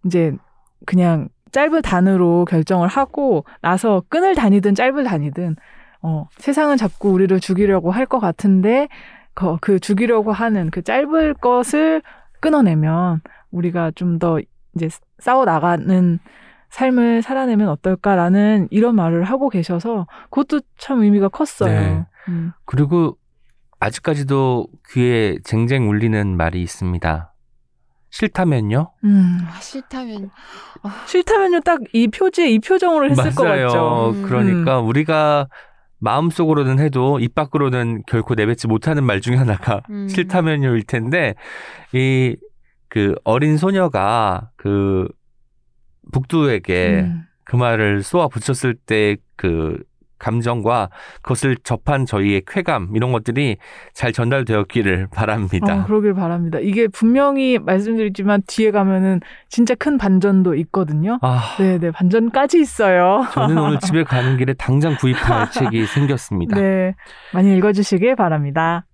[0.06, 0.34] 이제
[0.86, 5.56] 그냥 짧을 단으로 결정을 하고 나서 끈을 다니든 짧을 다니든
[6.04, 8.88] 어, 세상은 자꾸 우리를 죽이려고 할 것 같은데
[9.34, 12.02] 그, 그 죽이려고 하는 그 짧을 것을
[12.40, 13.22] 끊어내면
[13.52, 14.40] 우리가 좀 더
[14.76, 16.20] 이제 싸워 나가는
[16.70, 21.72] 삶을 살아내면 어떨까라는 이런 말을 하고 계셔서 그것도 참 의미가 컸어요.
[21.72, 22.06] 네.
[22.28, 22.52] 음.
[22.66, 23.18] 그리고
[23.80, 27.34] 아직까지도 귀에 쟁쟁 울리는 말이 있습니다.
[28.10, 28.92] 싫다면요?
[29.04, 29.38] 음.
[29.48, 30.30] 아, 싫다면
[31.08, 33.68] 싫다면요 딱 이 표지에 이 표정으로 했을 것 맞아요.
[33.68, 34.10] 같죠.
[34.16, 34.24] 음.
[34.24, 35.48] 그러니까 우리가
[36.00, 40.08] 마음속으로는 해도 입 밖으로는 결코 내뱉지 못하는 말 중에 하나가 음.
[40.08, 41.36] 싫다면요일 텐데
[41.94, 42.36] 이
[42.90, 45.08] 그 어린 소녀가 그
[46.12, 47.24] 북두에게 음.
[47.44, 49.78] 그 말을 쏘아 붙였을 때 그
[50.20, 50.90] 감정과
[51.22, 53.58] 그것을 접한 저희의 쾌감 이런 것들이
[53.94, 55.82] 잘 전달되었기를 바랍니다.
[55.82, 56.60] 어, 그러길 바랍니다.
[56.62, 61.20] 이게 분명히 말씀드리지만 뒤에 가면은 진짜 큰 반전도 있거든요.
[61.22, 63.26] 아, 네, 네, 반전까지 있어요.
[63.34, 66.60] 저는 오늘 집에 가는 길에 당장 구입할 책이 생겼습니다.
[66.60, 66.96] 네,
[67.34, 68.86] 많이 읽어주시길 바랍니다.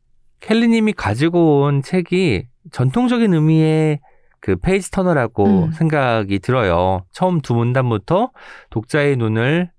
[0.42, 4.00] 켈리님이 가지고 온 책이 전통적인 의미의
[4.44, 5.72] 그 페이지 터너라고 음.
[5.72, 7.06] 생각이 들어요.
[7.14, 8.32] 처음 두 문단부터
[8.72, 9.72] 독자의 눈을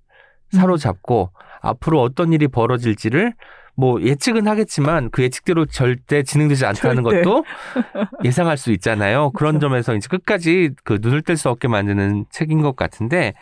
[0.53, 1.31] 사로잡고
[1.65, 3.35] 앞으로 어떤 일이 벌어질지를
[3.77, 7.23] 뭐 예측은 하겠지만 그 예측대로 절대 진행되지 않다는 절대.
[7.23, 7.45] 것도
[8.25, 9.31] 예상할 수 있잖아요.
[9.33, 13.33] 그런 점에서 이제 끝까지 그 눈을 뗄 수 없게 만드는 책인 것 같은데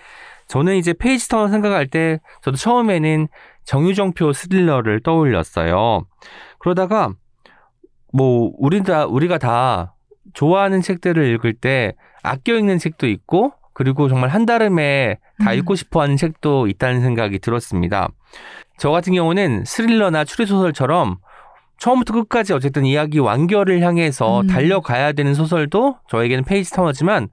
[0.48, 3.28] 저는 이제 page turner 생각할 때 저도 처음에는
[3.64, 6.06] 정유정표 스릴러를 떠올렸어요.
[6.58, 7.12] 그러다가
[8.12, 9.94] 뭐 우리 다 우리가 다
[10.34, 15.58] 좋아하는 책들을 읽을 때 아껴 읽는 책도 있고 그리고 정말 한달음에 다 음.
[15.58, 18.08] 읽고 싶어 하는 책도 있다는 생각이 들었습니다.
[18.78, 21.16] 저 같은 경우는 스릴러나 추리소설처럼
[21.78, 24.46] 처음부터 끝까지 어쨌든 이야기 완결을 향해서 음.
[24.46, 27.28] 달려가야 되는 소설도 저에게는 page turner지만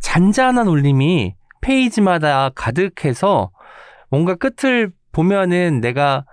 [0.00, 3.50] 잔잔한 울림이 페이지마다 가득해서
[4.10, 6.24] 뭔가 끝을 보면은 내가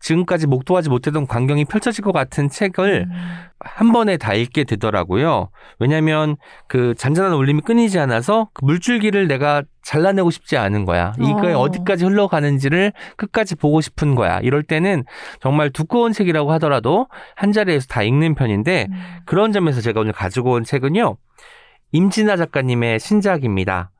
[0.00, 3.16] 지금까지 목도하지 못했던 광경이 펼쳐질 것 같은 책을 음.
[3.60, 5.50] 한 번에 다 읽게 되더라고요.
[5.78, 6.36] 왜냐하면
[6.68, 11.12] 그 잔잔한 울림이 끊이지 않아서 그 물줄기를 내가 잘라내고 싶지 않은 거야.
[11.18, 11.60] 이거에 어.
[11.60, 14.40] 어디까지 흘러가는지를 끝까지 보고 싶은 거야.
[14.40, 15.04] 이럴 때는
[15.40, 18.94] 정말 두꺼운 책이라고 하더라도 한 자리에서 다 읽는 편인데 음.
[19.24, 21.16] 그런 점에서 제가 오늘 가지고 온 책은요.
[21.92, 23.90] 임진아 작가님의 신작입니다.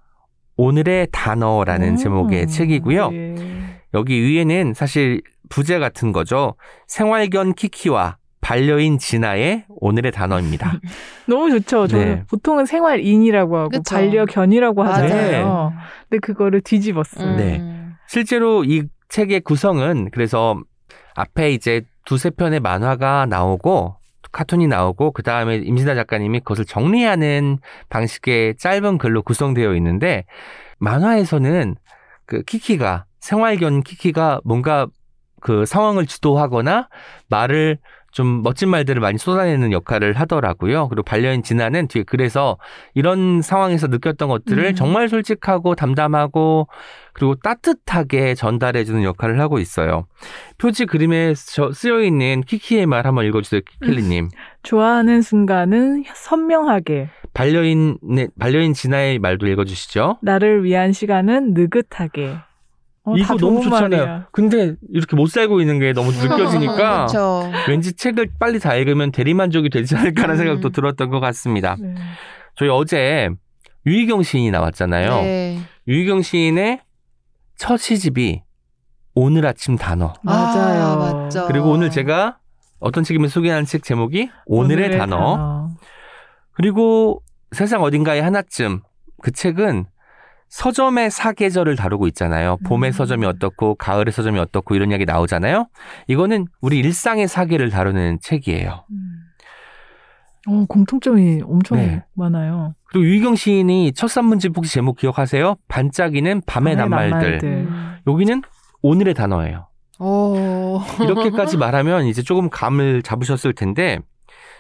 [0.57, 1.97] 오늘의 단어라는 음.
[1.97, 3.11] 제목의 책이고요.
[3.11, 3.35] 네.
[3.95, 6.55] 여기 위에는 사실 부제 같은 거죠.
[6.87, 10.81] 생활견 키키와 반려인 진아의 오늘의 단어입니다.
[11.27, 11.89] 너무 좋죠.
[11.89, 12.25] 저는 네.
[12.31, 13.95] 보통은 생활인이라고 하고 그쵸.
[13.95, 14.83] 반려견이라고.
[14.85, 15.73] 하잖아요.
[16.09, 17.29] 근데 그거를 뒤집었어요.
[17.29, 17.37] 음.
[17.37, 17.63] 네.
[18.07, 20.61] 실제로 이 책의 구성은 그래서
[21.17, 23.97] 앞에 이제 두세 편의 만화가 나오고
[24.31, 30.25] 카툰이 나오고 그 다음에 임진아 작가님이 그것을 정리하는 방식의 짧은 글로 구성되어 있는데
[30.79, 31.75] 만화에서는
[32.27, 34.87] 그 키키가 생활견 키키가 뭔가
[35.47, 36.89] 그 상황을 주도하거나
[37.29, 37.79] 말을
[38.11, 40.89] 좀 멋진 말들을 많이 쏟아내는 역할을 하더라고요.
[40.89, 42.59] 그리고 반려인 진아는 뒤에 그래서
[42.95, 44.75] 이런 상황에서 느꼈던 것들을 음.
[44.75, 46.67] 정말 솔직하고 담담하고
[47.13, 50.07] 그리고 따뜻하게 전달해주는 역할을 하고 있어요.
[50.59, 54.31] 표지 그림에 저- 쓰여 있는 키키의 말 한번 읽어주세요, 키킬리님.
[54.65, 60.19] 좋아하는 순간은 선명하게, 반려인 네, 반려인 진아의 말도 읽어주시죠.
[60.23, 62.35] 나를 위한 시간은 느긋하게.
[63.07, 63.89] 어, 다 이거 너무 좋잖아요.
[63.89, 64.27] 말이야.
[64.33, 67.51] 근데 이렇게 못 살고 있는 게 너무 느껴지니까 그렇죠.
[67.69, 70.39] 왠지 책을 빨리 다 읽으면 대리만족이 되지 않을까라는 음.
[70.39, 71.77] 생각도 들었던 것 같습니다.
[71.81, 71.95] 네.
[72.57, 73.31] 저희 어제
[73.87, 75.23] 유희경 시인이 나왔잖아요.
[75.23, 75.61] 네.
[75.87, 76.81] 유희경 시인의
[77.57, 78.43] 첫 시집이
[79.15, 80.13] 오늘 아침 단어.
[80.23, 80.83] 맞아요.
[80.85, 81.47] 아, 맞죠.
[81.47, 82.39] 그리고 오늘 제가
[82.81, 85.71] 어떤 책임을 소개하는 책 제목이 오늘의, 단어.
[86.53, 88.81] 그리고 세상 어딘가에 하나쯤
[89.23, 89.87] 그 책은
[90.49, 92.57] 서점의 사계절을 다루고 있잖아요.
[92.65, 92.93] 봄의 음.
[92.93, 95.67] 서점이 어떻고 가을의 서점이 어떻고 이런 이야기 나오잖아요.
[96.07, 98.85] 이거는 우리 일상의 사계를 다루는 책이에요.
[98.91, 99.23] 음.
[100.49, 102.05] 어, 공통점이 엄청 네.
[102.15, 102.75] 많아요.
[102.85, 105.57] 그리고 유희경 시인이 첫 산문집 혹시 제목 기억하세요?
[105.67, 107.11] 반짝이는 밤의 밤의 낱말들.
[107.11, 107.49] 낱말들.
[107.49, 107.97] 음.
[108.07, 108.43] 여기는
[108.83, 109.67] 오늘의 단어예요.
[109.99, 110.81] 오.
[111.03, 113.99] 이렇게까지 말하면 이제 조금 감을 잡으셨을 텐데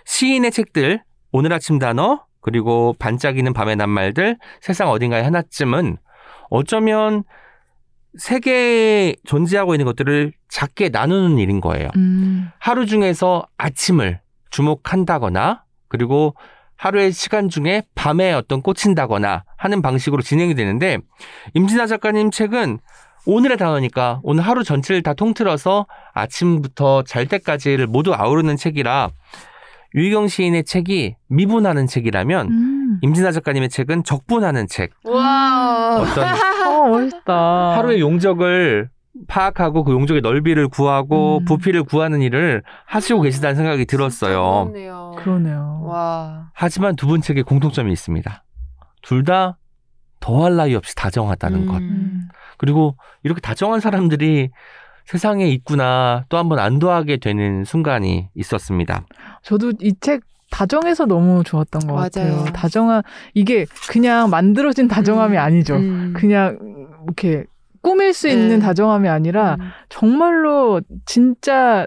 [0.06, 5.96] 시인의 책들 오늘 아침 단어 그리고 반짝이는 밤의 낱말들 세상 어딘가에 하나쯤은
[6.48, 7.24] 어쩌면
[8.16, 11.88] 세계에 존재하고 있는 것들을 작게 나누는 일인 거예요.
[11.96, 12.48] 음.
[12.60, 16.36] 하루 중에서 아침을 주목한다거나 그리고
[16.76, 20.98] 하루의 시간 중에 밤에 어떤 꽂힌다거나 하는 방식으로 진행이 되는데
[21.54, 22.78] 임진아 작가님 책은
[23.26, 29.10] 오늘의 단어니까 오늘 하루 전체를 다 통틀어서 아침부터 잘 때까지를 모두 아우르는 책이라
[29.94, 32.98] 유희경 시인의 책이 미분하는 책이라면 음.
[33.02, 34.90] 임진아 작가님의 책은 적분하는 책.
[35.04, 35.96] 와.
[36.00, 36.24] 어떤
[36.66, 37.76] 어, 멋있다.
[37.76, 38.90] 하루의 용적을
[39.28, 41.44] 파악하고 그 용적의 넓이를 구하고 음.
[41.46, 44.66] 부피를 구하는 일을 하시고 계시다는 생각이 들었어요.
[44.72, 45.12] 그렇네요.
[45.18, 45.80] 그러네요.
[45.84, 46.50] 와.
[46.52, 48.44] 하지만 두 분 책에 공통점이 있습니다.
[49.02, 49.56] 둘 다
[50.20, 51.76] 더할 나위 없이 다정하다는 것.
[51.78, 52.28] 음.
[52.58, 54.50] 그리고 이렇게 다정한 사람들이
[55.04, 59.06] 세상에 있구나 또 한 번 안도하게 되는 순간이 있었습니다.
[59.46, 62.02] 저도 이책 다정해서 너무 좋았던 것 맞아요.
[62.04, 62.44] 같아요.
[62.52, 65.40] 다정한 이게 그냥 만들어진 다정함이 음.
[65.40, 65.76] 아니죠.
[65.76, 66.14] 음.
[66.16, 66.58] 그냥
[67.04, 67.44] 이렇게
[67.80, 68.32] 꾸밀 수 네.
[68.32, 69.68] 있는 다정함이 아니라 음.
[69.88, 71.86] 정말로 진짜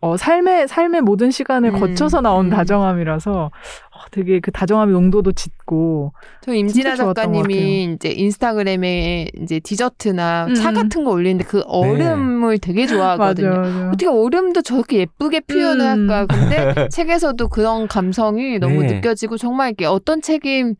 [0.00, 2.50] 어, 삶의 삶의 모든 시간을 음, 거쳐서 나온 음.
[2.50, 10.70] 다정함이라서 어, 되게 그 다정함의 농도도 짙고 저 임진아 작가님이 이제 인스타그램에 이제 디저트나 차
[10.70, 10.74] 음.
[10.74, 13.48] 같은 거 올리는데 그 얼음을 되게 좋아하거든요.
[13.50, 13.88] 맞아, 맞아.
[13.88, 16.10] 어떻게 얼음도 저렇게 예쁘게 표현을 음.
[16.10, 16.26] 할까?
[16.34, 18.94] 근데 책에서도 그런 감성이 너무 네.
[18.94, 20.74] 느껴지고 정말 이렇게 어떤 책임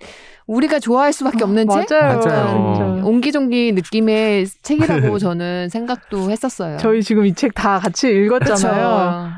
[0.47, 1.87] 우리가 좋아할 수밖에 없는 책?
[1.91, 2.19] 맞아요.
[2.19, 3.03] 맞아요.
[3.07, 6.79] 옹기종기 느낌의 책이라고 저는 생각도 했었어요.
[6.79, 9.31] 저희 지금 이 책 다 같이 읽었잖아요.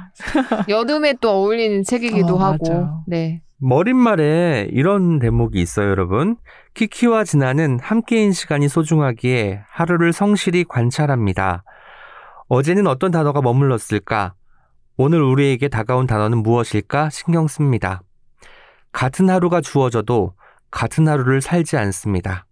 [0.69, 2.69] 여름에 또 어울리는 책이기도 어, 하고.
[2.69, 3.05] 맞아요.
[3.07, 3.43] 네.
[3.65, 6.37] 머릿말에 이런 대목이 있어요, 여러분.
[6.75, 11.63] 키키와 진아는 함께인 시간이 소중하기에 하루를 성실히 관찰합니다.
[12.49, 14.35] 어제는 어떤 단어가 머물렀을까?
[14.97, 17.11] 오늘 우리에게 다가온 단어는 무엇일까?
[17.11, 18.03] 신경 씁니다.
[18.91, 20.35] 같은 하루가 주어져도
[20.73, 22.47] 같은 하루를 살지 않습니다.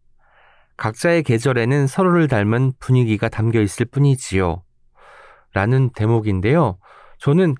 [0.77, 4.63] 각자의 계절에는 서로를 닮은 분위기가 담겨 있을 뿐이지요.
[5.55, 6.79] 라는 대목인데요.
[7.19, 7.57] 저는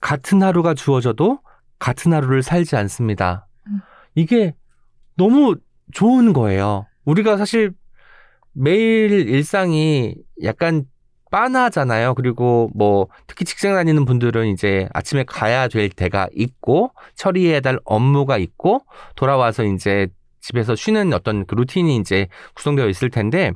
[0.00, 1.40] 같은 하루가 주어져도
[1.78, 3.46] 같은 하루를 살지 않습니다.
[3.68, 3.80] 음.
[4.14, 4.54] 이게
[5.16, 5.56] 너무
[5.92, 6.86] 좋은 거예요.
[7.04, 7.72] 우리가 사실
[8.52, 10.86] 매일 일상이 약간
[11.30, 12.14] 빤하잖아요.
[12.14, 18.38] 그리고 뭐 특히 직장 다니는 분들은 이제 아침에 가야 될 때가 있고 처리해야 될 업무가
[18.38, 18.82] 있고
[19.16, 20.06] 돌아와서 이제
[20.40, 23.50] 집에서 쉬는 어떤 그 루틴이 이제 구성되어 있을 텐데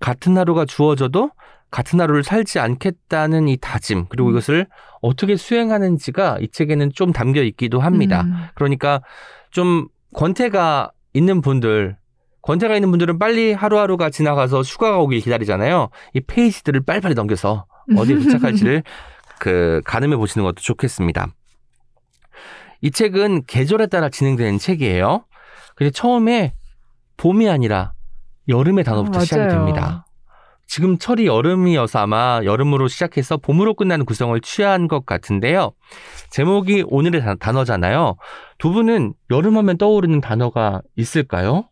[0.00, 1.30] 같은 하루가 주어져도
[1.70, 4.32] 같은 하루를 살지 않겠다는 이 다짐 그리고 음.
[4.32, 4.66] 이것을
[5.02, 8.22] 어떻게 수행하는지가 이 책에는 좀 담겨 있기도 합니다.
[8.22, 8.34] 음.
[8.54, 9.02] 그러니까
[9.50, 11.98] 좀 권태가 있는 분들,
[12.42, 15.90] 권태가 있는 분들은 빨리 하루하루가 지나가서 휴가가 오길 기다리잖아요.
[16.14, 18.84] 이 페이지들을 빨리빨리 넘겨서 어디에 도착할지를
[19.38, 21.26] 그 가늠해 보시는 것도 좋겠습니다.
[22.80, 25.24] 이 책은 계절에 따라 진행되는 책이에요.
[25.74, 26.54] 근데 처음에
[27.16, 27.92] 봄이 아니라
[28.48, 29.48] 여름의 단어부터 아, 시작이.
[29.52, 30.06] 됩니다.
[30.72, 35.72] 지금 철이 여름이어서 아마 여름으로 시작해서 봄으로 끝나는 구성을 취한 것 같은데요.
[36.30, 38.16] 제목이 오늘의 단- 단어잖아요.
[38.56, 41.64] 두 분은 여름하면 떠오르는 단어가 있을까요?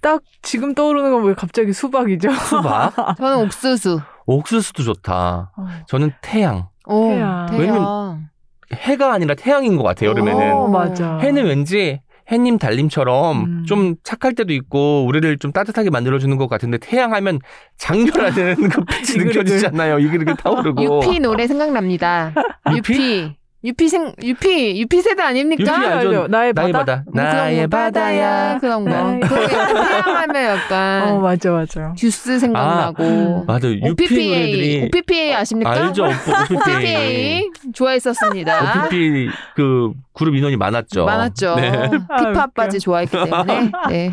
[0.00, 2.32] 딱 지금 떠오르는 건 왜 갑자기 수박이죠?
[2.32, 4.00] 수박, 저는 옥수수.
[4.24, 5.52] 옥수수도 좋다.
[5.54, 5.66] 어.
[5.88, 6.68] 저는 태양.
[6.86, 7.46] 오, 태양.
[7.50, 7.60] 태양.
[7.60, 8.28] 왜냐면
[8.72, 10.52] 해가 아니라 태양인 것 같아요, 여름에는.
[10.54, 11.18] 어, 맞아.
[11.18, 12.00] 해는 왠지
[12.30, 13.64] 해님 달님처럼 음.
[13.66, 17.38] 좀 착할 때도 있고 우리를 좀 따뜻하게 만들어주는 것 같은데 태양 하면
[17.78, 19.26] 장렬하는 그 빛이 이글이글.
[19.44, 19.98] 느껴지잖아요.
[19.98, 20.82] 이글이글 타오르고.
[21.06, 22.34] 유피 노래 생각납니다.
[22.76, 23.37] 유피?
[23.64, 23.84] 유피.
[23.84, 25.62] 유피 생 유피 유피 세대 아닙니까?
[25.62, 26.28] 유피 알죠?
[26.28, 27.04] 나의 나의 바다?
[27.06, 28.58] 뭐 나의 거, 바다야.
[28.58, 28.90] 그런 거.
[28.90, 31.92] 나의 그런 태양하면 약간 어, 맞아, 맞아.
[31.96, 33.44] 듀스 생각나고.
[33.46, 33.68] 맞아.
[33.68, 35.70] 유피 OPPA, 노래들이 OPPA 아십니까?
[35.70, 36.04] 알죠.
[36.04, 36.56] OPPA.
[36.56, 38.84] OPPA 좋아했었습니다.
[38.86, 41.04] OPPA 그 그룹 인원이 많았죠.
[41.04, 41.56] 많았죠.
[41.56, 41.68] 네.
[42.08, 42.52] 아, 힙합 웃겨.
[42.54, 43.70] 바지 좋아했기 때문에.
[43.90, 44.12] 네.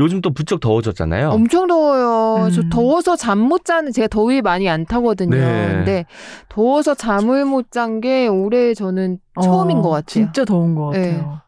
[0.00, 1.30] 요즘 또 부쩍 더워졌잖아요.
[1.30, 2.50] 엄청 더워요.
[2.50, 2.68] 저 음.
[2.70, 5.30] 더워서 잠 못 자는 제가 더위 많이 안 타거든요.
[5.36, 5.68] 네.
[5.72, 6.04] 근데
[6.48, 10.04] 더워서 잠을 못 잔 게 올해 저는 처음인 어, 것 같아요.
[10.06, 11.12] 진짜 더운 것 네.
[11.12, 11.40] 같아요.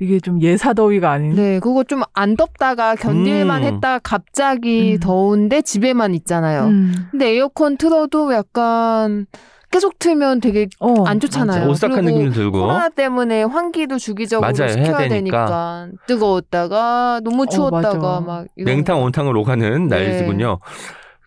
[0.00, 1.34] 이게 좀 예사더위가 아닌.
[1.34, 3.66] 네, 그거 좀 안 덥다가 견딜만 음.
[3.74, 5.00] 했다가 갑자기 음.
[5.00, 6.66] 더운데 집에만 있잖아요.
[6.66, 6.94] 음.
[7.10, 9.26] 근데 에어컨 틀어도 약간
[9.74, 11.66] 계속 틀면 되게 어, 안 좋잖아요.
[11.66, 11.68] 맞아.
[11.68, 12.60] 오싹한 느낌도 들고.
[12.60, 14.68] 코로나 때문에 환기도 주기적으로 맞아요.
[14.70, 15.08] 시켜야 되니까.
[15.08, 15.88] 되니까.
[16.06, 18.20] 뜨거웠다가 너무 추웠다가 맞아.
[18.20, 19.02] 막 냉탕 거.
[19.04, 19.96] 온탕을 오가는 네.
[19.98, 20.60] 날이군요.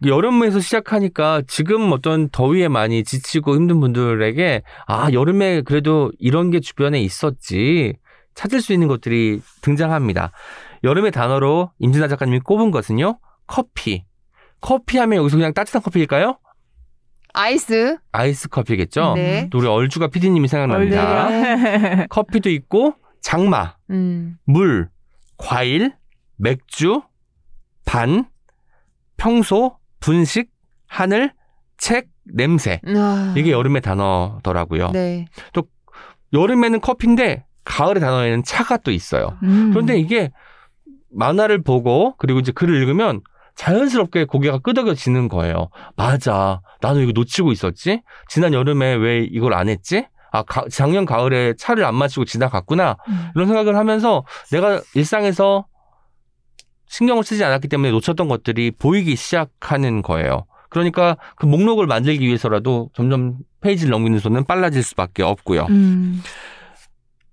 [0.05, 7.01] 여름에서 시작하니까 지금 어떤 더위에 많이 지치고 힘든 분들에게 아 여름에 그래도 이런 게 주변에
[7.01, 7.95] 있었지
[8.33, 10.31] 찾을 수 있는 것들이 등장합니다.
[10.85, 14.05] 여름의 단어로 임진아 작가님이 꼽은 것은요 커피.
[14.61, 16.37] 커피 하면 여기서 그냥 따뜻한 커피일까요?
[17.33, 17.97] 아이스.
[18.11, 19.13] 아이스 커피겠죠.
[19.15, 19.47] 네.
[19.51, 22.07] 또 우리 얼주가 PD님이 생각납니다.
[22.09, 24.37] 커피도 있고 장마, 음.
[24.45, 24.89] 물,
[25.37, 25.93] 과일,
[26.37, 27.01] 맥주,
[27.85, 28.25] 반,
[29.17, 30.49] 평소, 분식,
[30.87, 31.31] 하늘,
[31.77, 32.81] 책, 냄새.
[32.85, 33.33] 아.
[33.37, 34.91] 이게 여름의 단어더라고요.
[34.91, 35.25] 네.
[36.33, 39.37] 여름에는 커피인데 가을의 단어에는 차가 또 있어요.
[39.43, 39.71] 음.
[39.71, 40.31] 그런데 이게
[41.11, 43.21] 만화를 보고 그리고 이제 글을 읽으면
[43.57, 45.69] 자연스럽게 고개가 끄덕여지는 거예요.
[45.95, 46.61] 맞아.
[46.81, 48.01] 나도 이거 놓치고 있었지?
[48.29, 50.05] 지난 여름에 왜 이걸 안 했지?
[50.31, 52.97] 아, 가- 작년 가을에 차를 안 마시고 지나갔구나.
[53.09, 53.29] 음.
[53.35, 55.65] 이런 생각을 하면서 내가 일상에서
[56.87, 60.45] 신경을 쓰지 않았기 때문에 놓쳤던 것들이 보이기 시작하는 거예요.
[60.69, 65.65] 그러니까 그 목록을 만들기 위해서라도 점점 페이지를 넘기는 손은 빨라질 수밖에 없고요.
[65.69, 66.21] 음.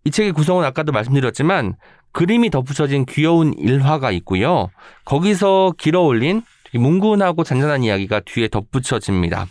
[0.05, 1.77] 이 책의 구성은 아까도 말씀드렸지만
[2.15, 4.69] 그림이 덧붙여진 귀여운 일화가 있고요.
[5.05, 6.43] 거기서 길어 올린
[6.73, 9.47] 뭉근하고 잔잔한 이야기가 뒤에 덧붙여집니다.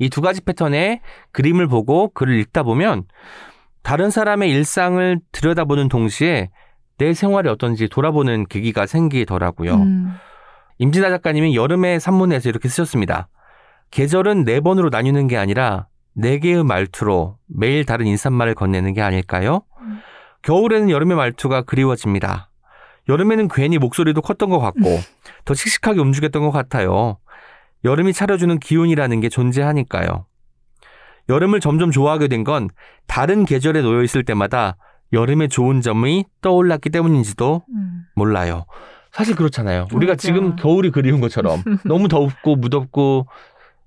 [0.00, 1.00] 이 두 가지 패턴의
[1.32, 3.04] 그림을 보고 글을 읽다 보면
[3.82, 6.50] 다른 사람의 일상을 들여다보는 동시에
[6.98, 9.74] 내 생활이 어떤지 돌아보는 계기가 생기더라고요.
[9.74, 10.12] 음.
[10.78, 13.28] 임진아 작가님이 여름의 산문에서 이렇게 쓰셨습니다.
[13.92, 19.62] 계절은 네 번으로 나뉘는 게 아니라 네 개의 말투로 매일 다른 인사말을 건네는 게 아닐까요?
[19.80, 20.00] 음.
[20.44, 22.50] 겨울에는 여름의 말투가 그리워집니다.
[23.08, 24.98] 여름에는 괜히 목소리도 컸던 것 같고
[25.44, 27.18] 더 씩씩하게 움직였던 것 같아요.
[27.84, 30.26] 여름이 차려주는 기운이라는 게 존재하니까요.
[31.28, 32.68] 여름을 점점 좋아하게 된 건
[33.06, 34.76] 다른 계절에 놓여 있을 때마다
[35.12, 38.02] 여름의 좋은 점이 떠올랐기 때문인지도 음.
[38.14, 38.64] 몰라요.
[39.12, 39.86] 사실 그렇잖아요.
[39.92, 40.20] 우리가 맞아.
[40.26, 43.26] 지금 겨울이 그리운 것처럼 너무 덥고 무덥고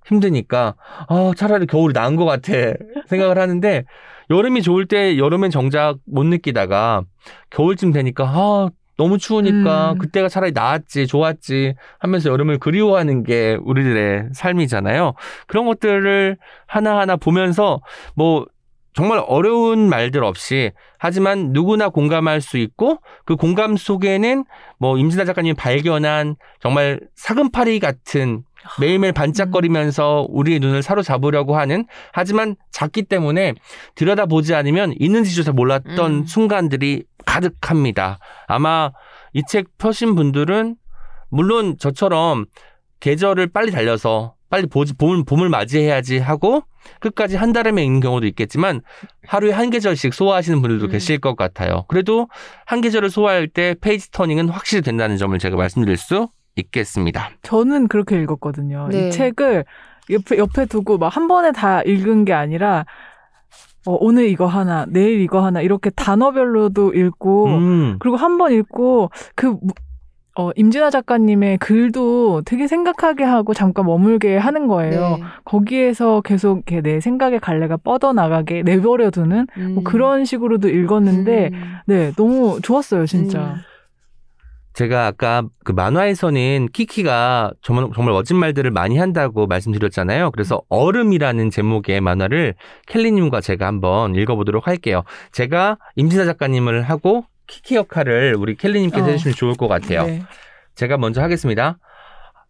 [0.05, 0.75] 힘드니까
[1.09, 2.53] 아 차라리 겨울이 나은 것 같아
[3.07, 3.83] 생각을 하는데
[4.29, 7.03] 여름이 좋을 때 여름엔 정작 못 느끼다가
[7.49, 9.97] 겨울쯤 되니까 아 너무 추우니까 음.
[9.99, 15.13] 그때가 차라리 나았지 좋았지 하면서 여름을 그리워하는 게 우리들의 삶이잖아요.
[15.45, 17.79] 그런 것들을 하나하나 보면서
[18.15, 18.45] 뭐
[18.93, 24.43] 정말 어려운 말들 없이 하지만 누구나 공감할 수 있고 그 공감 속에는
[24.79, 28.41] 뭐 임진아 작가님이 발견한 정말 사금파리 같은
[28.79, 33.53] 매일매일 반짝거리면서 우리의 눈을 사로잡으려고 하는 하지만 작기 때문에
[33.95, 36.25] 들여다보지 않으면 있는지조차 몰랐던 음.
[36.25, 38.19] 순간들이 가득합니다.
[38.47, 38.91] 아마
[39.33, 40.75] 이 책 펴신 분들은
[41.29, 42.45] 물론 저처럼
[42.99, 46.63] 계절을 빨리 달려서 빨리 보지, 봄을, 봄을 맞이해야지 하고
[47.01, 48.81] 끝까지 한 달에만 있는 경우도 있겠지만
[49.27, 50.89] 하루에 한 계절씩 소화하시는 분들도 음.
[50.91, 51.83] 계실 것 같아요.
[51.89, 52.29] 그래도
[52.65, 57.29] 한 계절을 소화할 때 페이지 터닝은 확실히 된다는 점을 제가 말씀드릴 수 있겠습니다.
[57.43, 58.87] 저는 그렇게 읽었거든요.
[58.91, 59.07] 네.
[59.07, 59.65] 이 책을
[60.09, 62.85] 옆에, 옆에 두고 막 한 번에 다 읽은 게 아니라
[63.85, 69.09] 어, 오늘 이거 하나, 내일 이거 하나 이렇게 단어별로도 읽고 음, 그리고 한 번 읽고
[69.35, 69.59] 그 무-
[70.39, 75.17] 어, 임진아 작가님의 글도 되게 생각하게 하고 잠깐 머물게 하는 거예요.
[75.17, 75.23] 네.
[75.45, 79.83] 거기에서 계속 이렇게 내 생각의 갈래가 뻗어나가게 내버려두는 뭐 음.
[79.83, 81.73] 그런 식으로도 읽었는데 음.
[81.87, 83.55] 네 너무 좋았어요 진짜.
[84.77, 84.79] 음.
[84.79, 90.31] 제가 아까 그 만화에서는 키키가 정말, 정말 멋진 말들을 많이 한다고 말씀드렸잖아요.
[90.31, 92.53] 그래서 얼음이라는 제목의 만화를
[92.87, 95.03] 켈리님과 제가 한번 읽어보도록 할게요.
[95.31, 99.09] 제가 임진아 작가님을 하고 키키 역할을 우리 켈리님께서 어.
[99.09, 100.05] 해주시면 좋을 것 같아요.
[100.05, 100.21] 네.
[100.75, 101.79] 제가 먼저 하겠습니다.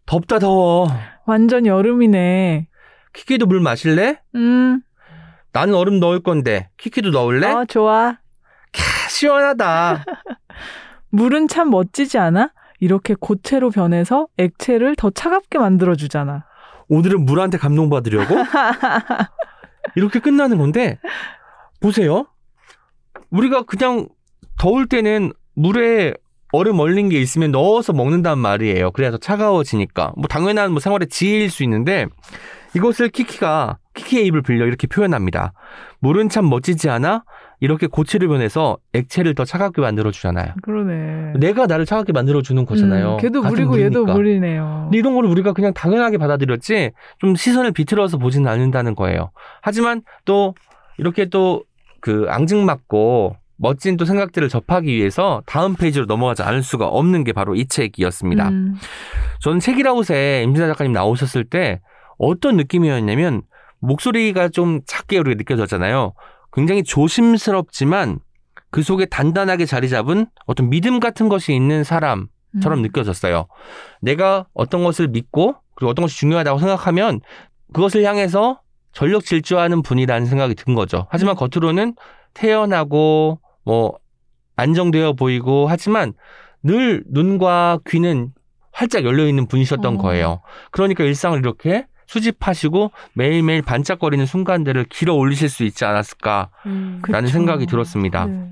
[0.04, 0.88] 덥다 더워.
[1.24, 2.68] 완전 여름이네.
[3.14, 4.20] 키키도 물 마실래?
[4.34, 4.82] 음,
[5.52, 7.48] 나는 얼음 넣을 건데 키키도 넣을래?
[7.48, 8.18] 어 좋아.
[8.72, 10.04] 캬, 시원하다.
[11.10, 12.52] 물은 참 멋지지 않아?
[12.80, 16.44] 이렇게 고체로 변해서 액체를 더 차갑게 만들어주잖아.
[16.88, 18.34] 오늘은 물한테 감동받으려고?
[19.96, 20.98] 이렇게 끝나는 건데
[21.80, 22.26] 보세요.
[23.30, 24.08] 우리가 그냥
[24.58, 26.14] 더울 때는 물에
[26.52, 28.92] 얼음 얼린 게 있으면 넣어서 먹는단 말이에요.
[28.92, 30.12] 그래야 더 차가워지니까.
[30.16, 32.06] 뭐 당연한 뭐 생활의 지혜일 수 있는데
[32.74, 35.52] 이것을 키키가 키키의 입을 빌려 이렇게 표현합니다.
[36.00, 37.24] 물은 참 멋지지 않아?
[37.60, 40.54] 이렇게 고체를 변해서 액체를 더 차갑게 만들어 주잖아요.
[40.62, 41.34] 그러네.
[41.38, 43.14] 내가 나를 차갑게 만들어 주는 거잖아요.
[43.14, 44.12] 음, 걔도 물이고 얘도 물이니까.
[44.14, 44.80] 물이네요.
[44.84, 49.30] 근데 이런 걸 우리가 그냥 당연하게 받아들였지 좀 시선을 비틀어서 보지는 않는다는 거예요.
[49.60, 50.54] 하지만 또
[50.98, 51.62] 이렇게 또
[52.00, 57.56] 그 앙증맞고 멋진 또 생각들을 접하기 위해서 다음 페이지로 넘어가지 않을 수가 없는 게 바로
[57.56, 58.48] 이 책이었습니다.
[58.50, 58.76] 음,
[59.40, 61.80] 저는 책이라웃에 임진아 작가님 나오셨을 때
[62.18, 63.42] 어떤 느낌이었냐면
[63.80, 66.12] 목소리가 좀 작게 우리가 느껴졌잖아요.
[66.52, 68.20] 굉장히 조심스럽지만
[68.70, 72.28] 그 속에 단단하게 자리 잡은 어떤 믿음 같은 것이 있는 사람
[72.62, 72.82] 처럼 음.
[72.82, 73.46] 느껴졌어요.
[74.00, 77.20] 내가 어떤 것을 믿고 그리고 어떤 것이 중요하다고 생각하면
[77.72, 78.60] 그것을 향해서
[78.92, 81.06] 전력 질주하는 분이라는 생각이 든 거죠.
[81.10, 81.48] 하지만 음.
[81.48, 81.94] 겉으로는
[82.34, 83.98] 태연하고 뭐
[84.56, 86.14] 안정되어 보이고 하지만
[86.62, 88.32] 늘 눈과 귀는
[88.72, 89.98] 활짝 열려 있는 분이셨던 어.
[89.98, 90.40] 거예요.
[90.70, 96.98] 그러니까 일상을 이렇게 수집하시고 매일매일 반짝거리는 순간들을 길어 올리실 수 있지 않았을까라는 음.
[97.02, 97.26] 그쵸.
[97.28, 98.26] 생각이 들었습니다.
[98.26, 98.50] 네.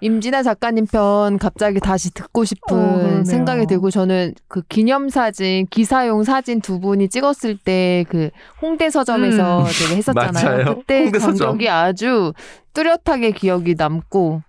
[0.00, 3.24] 임진아 작가님 편 갑자기 다시 듣고 싶은 어.
[3.24, 8.30] 생각이 들고 저는 그 기념사진 기사용 사진 두 분이 찍었을 때 그
[8.60, 9.64] 홍대 서점에서 음.
[9.64, 10.32] 되게 했었잖아요.
[10.56, 10.76] 맞아요.
[10.76, 11.46] 그때 홍대 서점.
[11.48, 12.32] 감격이 아주
[12.74, 14.42] 뚜렷하게 기억이 남고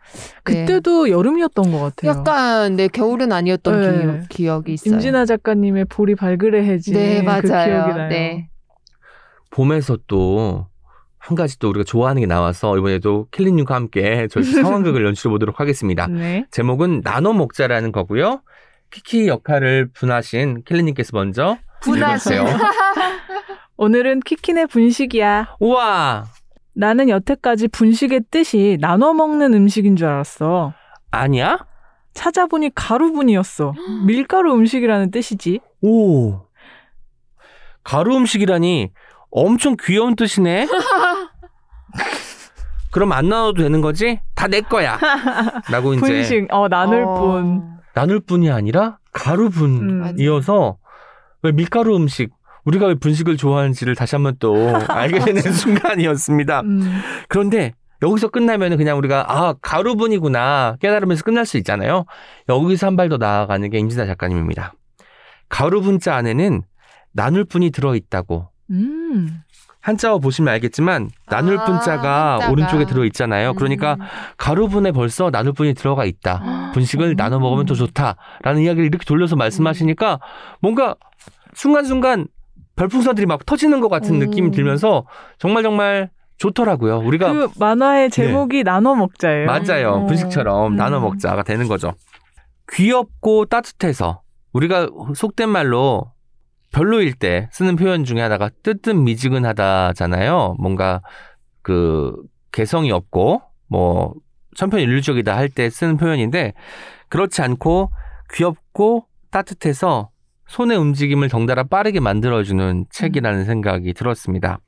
[0.46, 0.66] 네.
[0.66, 2.12] 그때도 여름이었던 것 같아요.
[2.12, 3.98] 약간 네 겨울은 아니었던 네.
[4.30, 4.96] 기억, 기억 이 있어요.
[4.96, 7.42] 임진아 작가님의 볼이 발그레해진 네 맞아요.
[7.42, 8.10] 그 기억이 나요.
[8.10, 8.50] 네.
[9.52, 10.68] 봄에서 또
[11.28, 16.08] 한 가지 또 우리가 좋아하는 게 나와서 이번에도 킬리님과 함께 저희 상황극을 연출해 보도록 하겠습니다.
[16.08, 16.46] 네.
[16.52, 18.42] 제목은 나눠 먹자라는 거고요.
[18.92, 22.32] 키키 역할을 분하신 킬리님께서 먼저 분하신.
[22.32, 22.46] 읽어주세요.
[23.76, 25.58] 오늘은 키킨의 분식이야.
[25.60, 26.28] 우와
[26.74, 30.74] 나는 여태까지 분식의 뜻이 나눠 먹는 음식인 줄 알았어.
[31.12, 31.58] 아니야?
[32.14, 33.74] 찾아보니 가루분이었어.
[34.08, 35.60] 밀가루 음식이라는 뜻이지.
[35.82, 36.40] 오
[37.84, 38.92] 가루 음식이라니
[39.30, 40.68] 엄청 귀여운 뜻이네.
[42.92, 44.20] 그럼 안 나눠도 되는 거지?
[44.36, 44.98] 다 내 거야.
[45.70, 47.20] 라고 이제 분식, 어, 나눌 어.
[47.20, 47.78] 뿐.
[47.94, 50.76] 나눌 뿐이 아니라 가루 분이어서 음.
[51.44, 52.32] 왜 밀가루 음식
[52.66, 54.56] 우리가 왜 분식을 좋아하는지를 다시 한번 또
[54.88, 56.62] 알게 되는 순간이었습니다.
[56.62, 57.02] 음.
[57.30, 57.74] 그런데
[58.04, 62.06] 여기서 끝나면 그냥 우리가 아 가루분이구나 깨달으면서 끝날 수 있잖아요.
[62.50, 64.74] 여기서 한 발 더 나아가는 게 임진아 작가님입니다.
[65.50, 66.62] 가루분자 안에는
[67.14, 69.42] 나눌 분이 들어있다고 음.
[69.88, 72.52] 한자어 보시면 알겠지만 나눌 아, 분자가 한자가.
[72.52, 73.54] 오른쪽에 들어 있잖아요.
[73.54, 74.06] 그러니까 음.
[74.36, 76.72] 가루분에 벌써 나눌 분이 들어가 있다.
[76.74, 77.16] 분식을 음.
[77.16, 80.20] 나눠 먹으면 더 좋다라는 이야기를 이렇게 돌려서 말씀하시니까
[80.60, 80.96] 뭔가
[81.54, 82.28] 순간순간
[82.76, 84.20] 별풍선들이 막 터지는 것 같은 음.
[84.20, 85.06] 느낌이 들면서
[85.40, 86.98] 정말 정말 좋더라고요.
[87.00, 89.46] 우리가 그 만화의 제목이 나눠 먹자예요.
[89.46, 89.90] 맞아요.
[89.92, 90.06] 어.
[90.06, 90.76] 분식처럼 음.
[90.76, 91.94] 나눠 먹자가 되는 거죠.
[92.74, 94.22] 귀엽고 따뜻해서
[94.52, 96.12] 우리가 속된 말로
[96.78, 100.58] 별로일 때 쓰는 표현 중에 하나가 뜨뜻미지근하다잖아요.
[100.60, 101.02] 뭔가
[101.64, 102.16] 그
[102.52, 104.14] 개성이 없고 뭐
[104.56, 106.54] 천편일률적이다 할 때 쓰는 표현인데
[107.10, 107.92] 그렇지 않고
[108.32, 110.12] 귀엽고 따뜻해서
[110.46, 114.60] 손의 움직임을 덩달아 빠르게 만들어주는 책이라는 생각이 들었습니다.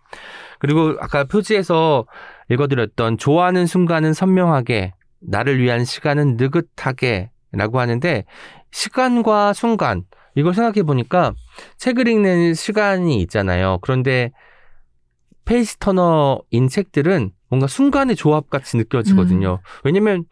[0.57, 2.07] 그리고 아까 표지에서
[2.49, 8.25] 읽어드렸던 좋아하는 순간은 선명하게 나를 위한 시간은 느긋하게 라고 하는데
[8.71, 10.05] 시간과 순간
[10.35, 11.33] 이걸 생각해 보니까
[11.77, 13.79] 책을 읽는 시간이 있잖아요.
[13.81, 14.31] 그런데
[15.45, 19.59] 페이스 터너인 책들은 뭔가 순간의 조합 같이 느껴지거든요.
[19.83, 20.25] 왜냐면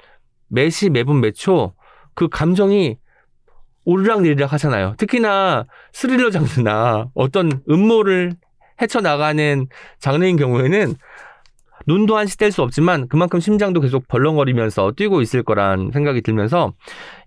[0.47, 1.73] 매시 매분 매초
[2.13, 2.97] 그 감정이
[3.85, 4.95] 오르락 내리락 하잖아요.
[4.97, 8.33] 특히나 스릴러 장르나 어떤 음모를
[8.81, 9.67] 헤쳐나가는
[9.99, 10.95] 장르인 경우에는
[11.87, 16.73] 눈도 한시 뗄 수 없지만 그만큼 심장도 계속 벌렁거리면서 뛰고 있을 거란 생각이 들면서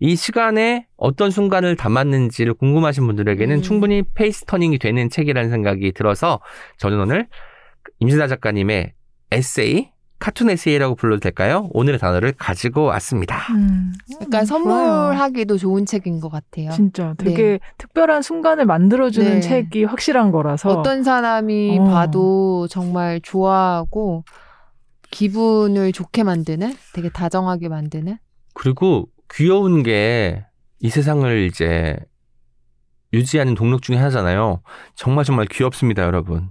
[0.01, 3.63] 이 시간에 어떤 순간을 담았는지를 궁금하신 분들에게는 음.
[3.63, 6.41] 충분히 page turning이 되는 책이라는 생각이 들어서
[6.77, 7.27] 저는 오늘
[8.01, 8.93] 임진아 작가님의
[9.33, 11.71] 에세이 카툰 에세이라고 불러도 될까요?
[11.73, 13.39] 오늘의 단어를 가지고 왔습니다.
[13.55, 13.95] 음.
[14.17, 14.45] 그러니까 음.
[14.45, 16.71] 선물하기도 좋은 책인 것 같아요.
[16.73, 19.41] 진짜 되게 특별한 순간을 만들어주는 네.
[19.41, 21.85] 책이 확실한 거라서 어떤 사람이 어.
[21.85, 24.25] 봐도 정말 좋아하고
[25.11, 28.19] 기분을 좋게 만드는 되게 다정하게 만드는
[28.55, 30.45] 그리고 귀여운 게
[30.81, 31.97] 이 세상을 이제
[33.13, 34.63] 유지하는 동력 중에 하나잖아요.
[34.95, 36.51] 정말 정말 귀엽습니다, 여러분.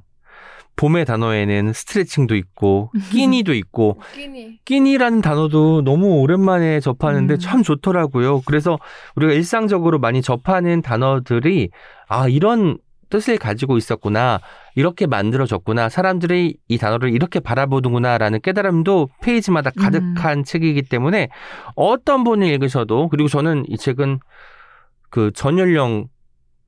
[0.76, 7.40] 봄의 단어에는 스트레칭도 있고 끼니도 있고 끼니 끼니라는 단어도 너무 오랜만에 접하는데 음.
[7.40, 8.42] 참 좋더라고요.
[8.46, 8.78] 그래서
[9.16, 11.70] 우리가 일상적으로 많이 접하는 단어들이
[12.08, 12.78] 아 이런
[13.10, 14.40] 뜻을 가지고 있었구나.
[14.76, 15.90] 이렇게 만들어졌구나.
[15.90, 21.30] 사람들이 이 단어를 이렇게 바라보는구나라는 깨달음도 페이지마다 가득한 책이기 때문에
[21.76, 24.20] 어떤 분이 읽으셔도 그리고 저는 이 책은
[25.10, 26.08] 그 전연령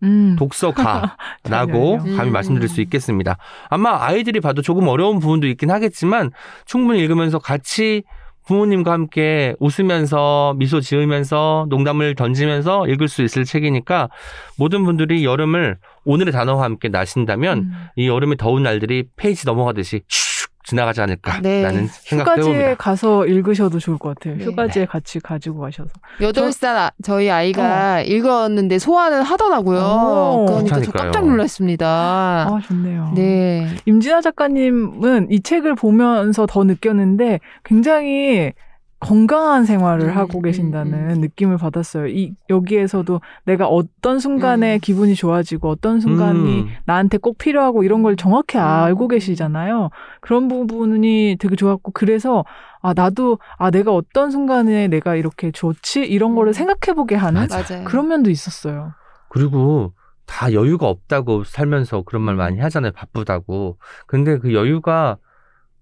[0.03, 0.35] 음.
[0.37, 1.97] 독서가라고.
[2.17, 2.33] 감히 음.
[2.33, 3.37] 말씀드릴 수 있겠습니다.
[3.69, 6.31] 아마 아이들이 봐도 조금 어려운 부분도 있긴 하겠지만
[6.65, 8.03] 충분히 읽으면서 같이
[8.47, 14.09] 부모님과 함께 웃으면서 미소 지으면서 농담을 던지면서 읽을 수 있을 책이니까
[14.57, 17.71] 모든 분들이 여름을 오늘의 단어와 함께 나신다면 음.
[17.95, 21.87] 이 여름의 더운 날들이 페이지 넘어가듯이 슉 지나가지 않을까라는 네.
[21.89, 22.75] 생각도 휴가지에 해봅니다.
[22.75, 24.37] 가서 읽으셔도 좋을 것 같아요.
[24.37, 24.45] 네.
[24.45, 25.89] 휴가지에 같이 가지고 가셔서.
[26.21, 29.79] 여덟 살 아- 저희 아이가 읽었는데 소화를 하더라고요.
[29.81, 30.45] 어.
[30.47, 30.91] 그러니까 저.
[30.91, 31.87] 깜짝 놀랐습니다.
[31.87, 33.11] 아, 좋네요.
[33.15, 33.67] 네.
[33.85, 38.53] 임진아 작가님은 이 책을 보면서 더 느꼈는데 굉장히
[39.01, 41.21] 건강한 생활을 음, 하고 음, 계신다는 음.
[41.21, 42.07] 느낌을 받았어요.
[42.07, 44.79] 이 여기에서도 내가 어떤 순간에 음.
[44.79, 46.69] 기분이 좋아지고 어떤 순간이 음.
[46.85, 48.63] 나한테 꼭 필요하고 이런 걸 정확히 음.
[48.63, 49.89] 알고 계시잖아요.
[50.21, 52.45] 그런 부분이 되게 좋았고 그래서
[52.81, 56.53] 아 나도 아 내가 어떤 순간에 내가 이렇게 좋지 이런 거를 음.
[56.53, 57.83] 생각해 보게 하는 맞아요.
[57.85, 58.93] 그런 면도 있었어요.
[59.29, 59.93] 그리고
[60.27, 62.91] 다 여유가 없다고 살면서 그런 말 많이 하잖아요.
[62.91, 63.79] 바쁘다고.
[64.05, 65.17] 근데 그 여유가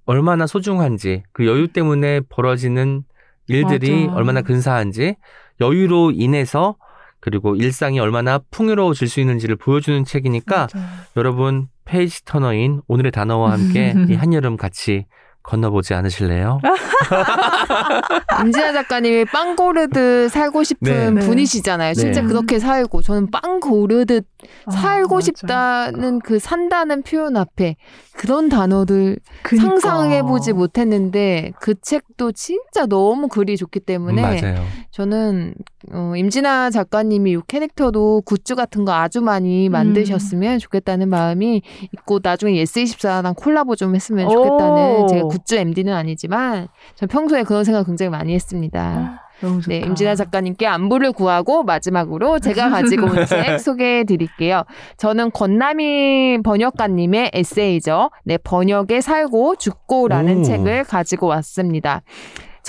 [0.05, 3.03] 얼마나 소중한지, 그 여유 때문에 벌어지는
[3.49, 4.17] 일들이 맞아.
[4.17, 5.15] 얼마나 근사한지,
[5.61, 6.75] 여유로 인해서
[7.19, 10.87] 그리고 일상이 얼마나 풍요로워질 수 있는지를 보여주는 책이니까 맞아요.
[11.17, 15.05] 여러분 페이지 터너인 오늘의 단어와 함께 이 한여름 같이
[15.49, 16.59] 건너보지 않으실래요?
[18.43, 21.25] 임진아 작가님이 빵 고르듯 살고 싶은 네.
[21.25, 21.95] 분이시잖아요.
[21.95, 22.27] 진짜 네.
[22.27, 24.27] 그렇게 살고 저는 빵 고르듯
[24.65, 25.25] 아, 살고 맞아.
[25.25, 27.77] 싶다는 그 산다는 표현 앞에
[28.15, 29.67] 그런 단어들 그니까.
[29.67, 34.63] 상상해보지 못했는데 그 책도 진짜 너무 글이 좋기 때문에 맞아요.
[34.91, 35.55] 저는
[35.93, 41.61] 어, 임진아 작가님이 이 캐릭터도 굿즈 같은 거 아주 많이 만드셨으면 좋겠다는 마음이
[41.93, 45.07] 있고 나중에 예스24랑 콜라보 좀 했으면 좋겠다는 오.
[45.07, 48.81] 제가 굿즈 MD는 아니지만 전 평소에 그런 생각 굉장히 많이 했습니다.
[48.81, 49.69] 아, 너무 좋다.
[49.69, 54.63] 네, 임진아 작가님께 안부를 구하고 마지막으로 제가 가지고 온 책 소개해 드릴게요.
[54.97, 58.11] 저는 권남희 번역가님의 에세이죠.
[58.25, 60.43] 네, 번역에 살고 죽고라는 오.
[60.43, 62.01] 책을 가지고 왔습니다.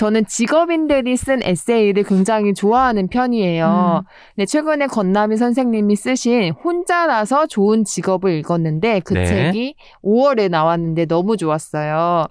[0.01, 4.01] 저는 직업인들이 쓴 에세이를 굉장히 좋아하는 편이에요.
[4.03, 4.09] 음.
[4.35, 9.25] 네, 최근에 건남희 선생님이 쓰신 혼자라서 좋은 직업을 읽었는데 그 네.
[9.25, 12.25] 책이 5월에 나왔는데 너무 좋았어요.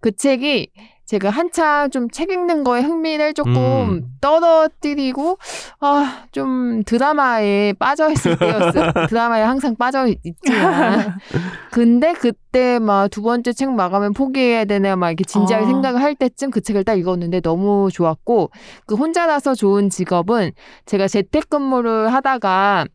[0.00, 0.72] 그 책이
[1.06, 4.02] 제가 한참 좀 책 읽는 거에 흥미를 조금 음.
[4.20, 5.38] 떨어뜨리고
[5.80, 8.92] 아 좀 드라마에 빠져 있을 때였어요.
[9.08, 11.16] 드라마에 항상 빠져 있- 있지만
[11.72, 15.68] 근데 그때 막 두 번째 책 마감을 포기해야 되나 막 이렇게 진지하게 아.
[15.68, 18.50] 생각을 할 때쯤 그 책을 딱 읽었는데 너무 좋았고
[18.86, 20.50] 그 혼자라서 좋은 직업은
[20.86, 22.86] 제가 재택근무를 하다가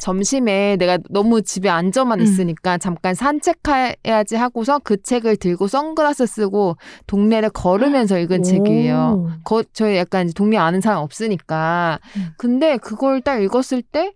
[0.00, 2.24] 점심에 내가 너무 집에 앉아만 음.
[2.24, 6.76] 있으니까 잠깐 산책해야지 하고서 그 책을 들고 선글라스 쓰고
[7.06, 9.26] 동네를 걸으면서 읽은 책이에요.
[9.26, 9.30] 오.
[9.44, 11.98] 거, 저희 약간 이제 동네 아는 사람 없으니까.
[12.16, 12.28] 음.
[12.36, 14.14] 근데 그걸 딱 읽었을 때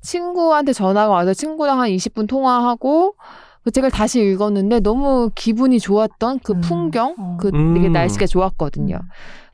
[0.00, 3.14] 친구한테 전화가 와서 친구랑 한 20분 통화하고
[3.64, 6.60] 그 책을 다시 읽었는데 너무 기분이 좋았던 그 음.
[6.60, 7.36] 풍경, 어.
[7.40, 7.92] 그 되게 음.
[7.92, 9.00] 날씨가 좋았거든요.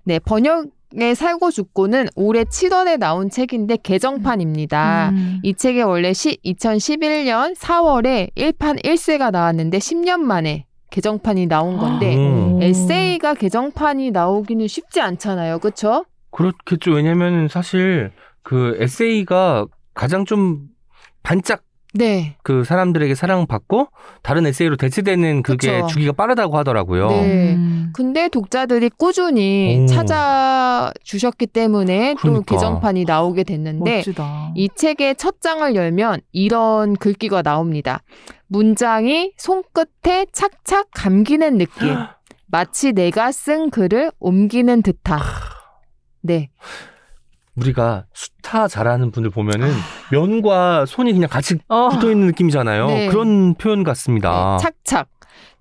[0.05, 0.67] 네, 번역
[0.97, 5.11] 의 살고 죽고는 올해 7월에 나온 책인데 개정판입니다.
[5.11, 5.39] 음.
[5.45, 12.55] 이 책이 원래 시, 2011년 4월에 1판 1쇄가 나왔는데 10년 만에 개정판이 나온 건데 음.
[12.55, 12.63] 오.
[12.63, 15.61] 에세이가 개정판이 나오기는 쉽지 않잖아요.
[15.61, 16.05] 그렇죠?
[16.33, 16.93] 그렇겠죠.
[16.93, 18.11] 왜냐면 사실
[18.43, 20.67] 그 에세이가 가장 좀
[21.23, 21.63] 반짝
[21.95, 22.37] 네.
[22.43, 23.89] 그 사람들에게 사랑받고
[24.23, 25.87] 다른 에세이로 대체되는 그게 그쵸.
[25.89, 27.09] 주기가 빠르다고 하더라고요.
[27.09, 27.55] 네.
[27.55, 27.91] 음.
[27.93, 29.87] 근데 독자들이 꾸준히 오.
[29.87, 32.55] 찾아주셨기 때문에 또 그러니까.
[32.55, 34.53] 개정판이 나오게 됐는데 멋지다.
[34.55, 38.03] 이 책의 첫 장을 열면 이런 글귀가 나옵니다.
[38.47, 41.95] 문장이 손끝에 착착 감기는 느낌.
[42.47, 45.21] 마치 내가 쓴 글을 옮기는 듯한.
[46.23, 46.51] 네.
[47.57, 49.71] 우리가 수타 잘하는 분들 보면은
[50.11, 51.89] 면과 손이 그냥 같이 어.
[51.91, 52.87] 붙어 있는 느낌이잖아요.
[52.87, 53.09] 네.
[53.09, 54.59] 그런 표현 같습니다.
[54.59, 55.09] 네, 착착.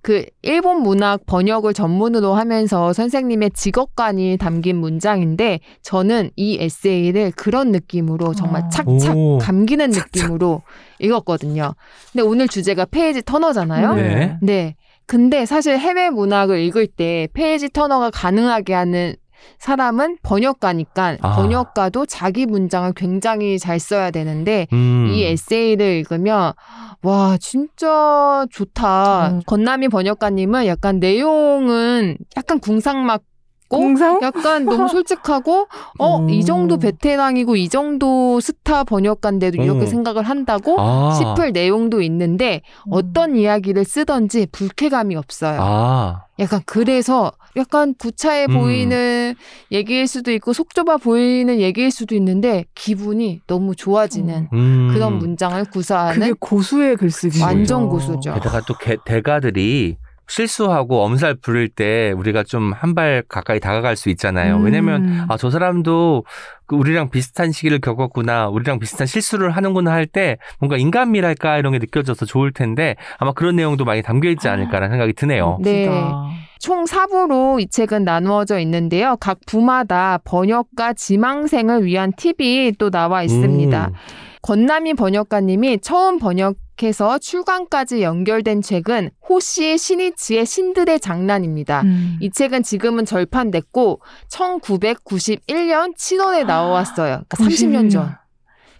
[0.01, 8.33] 그 일본 문학 번역을 전문으로 하면서 선생님의 직업관이 담긴 문장인데 저는 이 에세이를 그런 느낌으로
[8.33, 8.69] 정말 어.
[8.69, 9.37] 착착 오.
[9.39, 9.89] 감기는.
[9.89, 10.61] 느낌으로
[10.99, 11.73] 읽었거든요.
[12.13, 13.95] 근데 오늘 주제가 page turner잖아요.
[13.95, 14.37] 네.
[14.41, 14.75] 네.
[15.05, 19.15] 근데 사실 해외 문학을 읽을 때 페이지 터너가 가능하게 하는
[19.59, 21.35] 사람은 번역가니까 아.
[21.35, 25.11] 번역가도 자기 문장을 굉장히 잘 써야 되는데 음.
[25.13, 26.53] 이 에세이를 읽으면
[27.01, 29.29] 와 진짜 좋다.
[29.29, 29.41] 음.
[29.45, 33.28] 건남이 번역가님은 약간 내용은 약간 궁상맞
[33.69, 34.19] 고 공상?
[34.23, 35.67] 약간 너무 솔직하고
[35.99, 36.29] 어 오.
[36.29, 39.85] 이 정도 베테랑이고 이 정도 스타 번역가인데도 이렇게 오.
[39.85, 41.13] 생각을 한다고 아.
[41.13, 45.59] 싶을 내용도 있는데 어떤 이야기를 쓰던지 불쾌감이 없어요.
[45.61, 46.23] 아.
[46.39, 48.53] 약간 그래서 약간 구차해 음.
[48.59, 49.35] 보이는
[49.71, 54.89] 얘기일 수도 있고 속 좁아 보이는 얘기일 수도 있는데 기분이 너무 좋아지는 음.
[54.93, 57.41] 그런 문장을 구사하는 그게 고수의 글쓰기.
[57.41, 58.33] 완전 고수죠.
[58.33, 59.97] 게다가 또 개- 대가들이
[60.29, 64.57] 실수하고 엄살 부릴 때 우리가 좀 한 발 가까이 다가갈 수 있잖아요.
[64.57, 64.63] 음.
[64.65, 66.23] 왜냐면 아 저 사람도
[66.67, 71.79] 그 우리랑 비슷한 시기를 겪었구나, 우리랑 비슷한 실수를 하는구나 할 때 뭔가 인간미랄까 이런 게
[71.79, 75.57] 느껴져서 좋을 텐데 아마 그런 내용도 많이 담겨 있지 않을까라는 생각이 드네요.
[75.61, 75.87] 네.
[75.87, 76.29] 멋지다.
[76.59, 79.15] 총 4부로 이 책은 나누어져 있는데요.
[79.19, 83.87] 각 부마다 번역가 지망생을 위한 팁이 또 나와 있습니다.
[83.87, 83.93] 음.
[84.41, 86.55] 권남희 번역가님이 처음 번역
[86.87, 91.81] 해서 출간까지 연결된 책은 호시의 신이치의 신들의 장난입니다.
[91.81, 92.17] 음.
[92.21, 94.01] 이 책은 지금은 절판됐고
[94.31, 97.21] 1991년 7월에 나왔어요.
[97.27, 98.15] 그러니까 30년 전.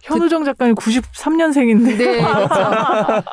[0.02, 1.98] 현우정 작가님 93년생인데.
[1.98, 2.54] 네, 그렇죠.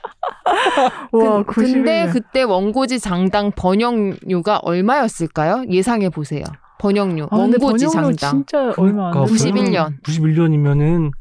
[1.12, 2.14] 와, 그, 근데 91년.
[2.14, 5.64] 그때 원고지 장당 번역료가 얼마였을까요?
[5.70, 6.44] 예상해 보세요.
[6.80, 8.32] 번역료, 아, 원고지 번역료 장당.
[8.32, 9.52] 진짜 얼마 안 그러니까 됐어요.
[9.54, 10.02] 91년.
[10.04, 11.12] 91년이면은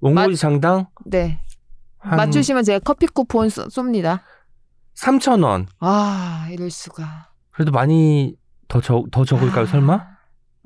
[0.00, 1.40] 원고지 맞- 장당 네.
[2.02, 4.20] 한 맞추시면 제가 커피 쿠폰 쏘- 쏩니다.
[4.96, 5.66] 3천 원.
[5.80, 7.30] 아, 이럴 수가.
[7.52, 8.36] 그래도 많이
[8.68, 9.66] 더 적, 더 적을까요, 아.
[9.66, 10.06] 설마?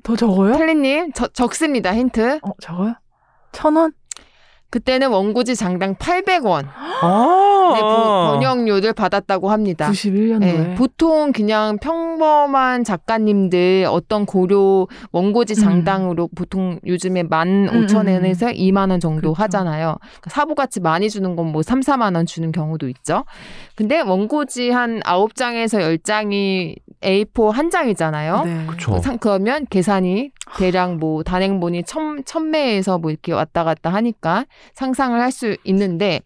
[0.03, 0.57] 더 적어요?
[0.57, 1.93] 텔리님, 저- 적습니다.
[1.95, 2.39] 힌트.
[2.43, 2.95] 어, 적어요?
[3.51, 3.93] 천 원?
[4.69, 6.65] 그때는 원고지 장당 800원.
[7.01, 7.71] 아.
[7.73, 9.89] 네, 보- 번역료를 받았다고 합니다.
[9.89, 10.39] 91년도에.
[10.39, 15.55] 네, 보통 그냥 평범한 작가님들 어떤 고료 원고지 음.
[15.55, 19.43] 장당으로 보통 요즘에 15,000원에서 2만 원 정도 그렇죠.
[19.43, 19.95] 하잖아요.
[19.99, 23.23] 그러니까 사보같이 많이 주는 건 뭐 3, 4만 원 주는 경우도 있죠.
[23.75, 28.43] 근데 원고지 한 9장에서 10장이 A4 한 장이잖아요.
[28.43, 28.65] 네.
[29.01, 35.31] 상- 그러면 계산이 대략 뭐 단행본이 천, 천매에서 뭐 이렇게 왔다 갔다 하니까 상상을 할
[35.31, 36.21] 수 있는데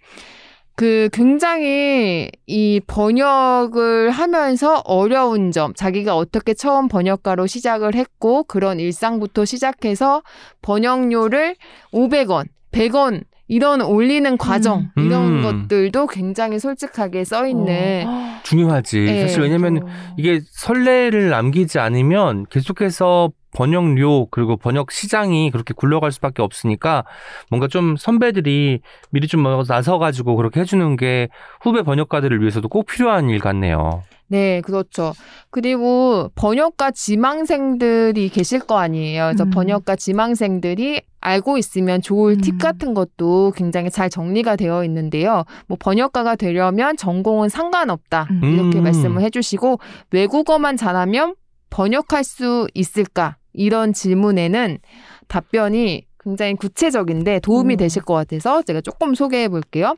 [0.76, 9.46] 그 굉장히 이 번역을 하면서 어려운 점, 자기가 어떻게 처음 번역가로 시작을 했고 그런 일상부터
[9.46, 10.24] 시작해서
[10.62, 11.56] 번역료를
[11.94, 15.06] 500원, 100원 이런 올리는 과정 음.
[15.06, 15.68] 이런 음.
[15.68, 18.40] 것들도 굉장히 솔직하게 써 있는 어.
[18.44, 19.02] 중요하지.
[19.02, 26.14] 네, 사실 왜냐면 좀- 이게 선례를 남기지 않으면 계속해서 번역료 그리고 번역 시장이 그렇게 굴러갈
[26.14, 27.04] 수밖에 없으니까
[27.50, 28.80] 뭔가 좀 선배들이
[29.10, 31.28] 미리 좀 나서 가지고 그렇게 해주는 게
[31.60, 34.04] 후배 번역가들을 위해서도 꼭 필요한 일 같네요.
[34.32, 35.12] 네, 그렇죠.
[35.50, 39.26] 그리고 번역가 지망생들이 계실 거 아니에요.
[39.26, 39.50] 그래서 음.
[39.50, 42.58] 번역가 지망생들이 알고 있으면 좋을 팁 음.
[42.58, 45.44] 같은 것도 굉장히 잘 정리가 되어 있는데요.
[45.68, 48.30] 뭐 번역가가 되려면 전공은 상관없다.
[48.32, 48.42] 음.
[48.42, 48.84] 이렇게 음.
[48.86, 51.36] 말씀을 해주시고 외국어만 잘하면
[51.70, 53.36] 번역할 수 있을까?
[53.52, 54.78] 이런 질문에는
[55.28, 57.78] 답변이 굉장히 구체적인데 도움이 음.
[57.78, 59.98] 되실 것 같아서 제가 조금 소개해 볼게요.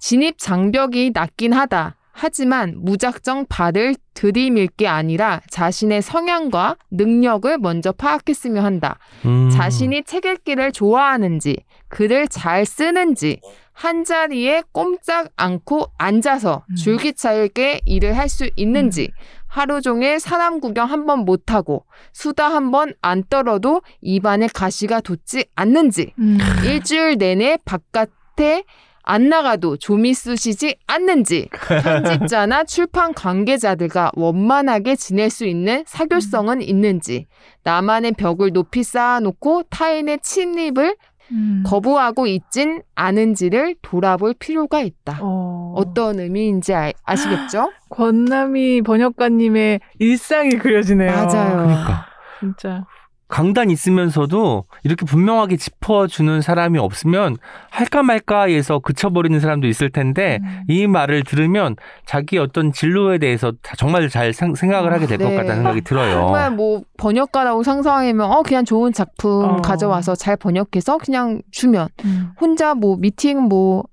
[0.00, 1.94] 진입 장벽이 낮긴 하다.
[2.24, 8.98] 하지만 무작정 발을 들이밀 게 아니라 자신의 성향과 능력을 먼저 파악했으면 한다.
[9.24, 9.48] 음.
[9.48, 11.56] 자신이 책 읽기를 좋아하는지,
[11.88, 13.40] 글을 잘 쓰는지,
[13.72, 16.74] 한 자리에 꼼짝 않고 앉아서 음.
[16.76, 19.10] 줄기차게 일을 할 수 있는지,
[19.46, 25.46] 하루 종일 사람 구경 한 번 못하고, 수다 한 번 안 떨어도 입안에 가시가 돋지
[25.56, 26.36] 않는지, 음.
[26.66, 28.64] 일주일 내내 바깥에
[29.10, 31.48] 안 나가도 좀이 쑤시지 않는지
[31.82, 37.26] 편집자나 출판 관계자들과 원만하게 지낼 수 있는 사교성은 있는지
[37.64, 40.94] 나만의 벽을 높이 쌓아놓고 타인의 침입을
[41.32, 41.64] 음.
[41.66, 45.18] 거부하고 있진 않은지를 돌아볼 필요가 있다.
[45.22, 45.74] 어.
[45.74, 47.72] 어떤 의미인지 아, 아시겠죠?
[47.88, 51.10] 권남이 번역가님의 일상이 그려지네요.
[51.10, 51.56] 맞아요.
[51.56, 52.06] 그러니까
[52.38, 52.86] 진짜.
[53.30, 57.36] 강단 있으면서도 이렇게 분명하게 짚어주는 사람이 없으면
[57.70, 60.64] 할까 말까에서 그쳐버리는 사람도 있을 텐데 음.
[60.68, 65.36] 이 말을 들으면 자기 어떤 진로에 대해서 다- 정말 잘 생- 생각을 하게 될것 네.
[65.36, 66.12] 같다는 생각이 들어요.
[66.12, 69.56] 정말 뭐 번역가라고 상상하면 어 그냥 좋은 작품 어.
[69.62, 72.32] 가져와서 잘 번역해서 그냥 주면 음.
[72.40, 73.84] 혼자 뭐 미팅 뭐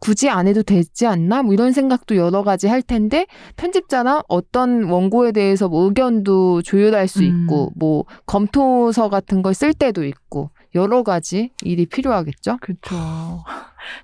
[0.00, 1.42] 굳이 안 해도 되지 않나?
[1.42, 3.26] 뭐 이런 생각도 여러 가지 할 텐데
[3.56, 7.42] 편집자나 어떤 원고에 대해서 뭐 의견도 조율할 수 음.
[7.44, 12.58] 있고 뭐 검토서 같은 걸 쓸 때도 있고 여러 가지 일이 필요하겠죠.
[12.60, 12.94] 그렇죠.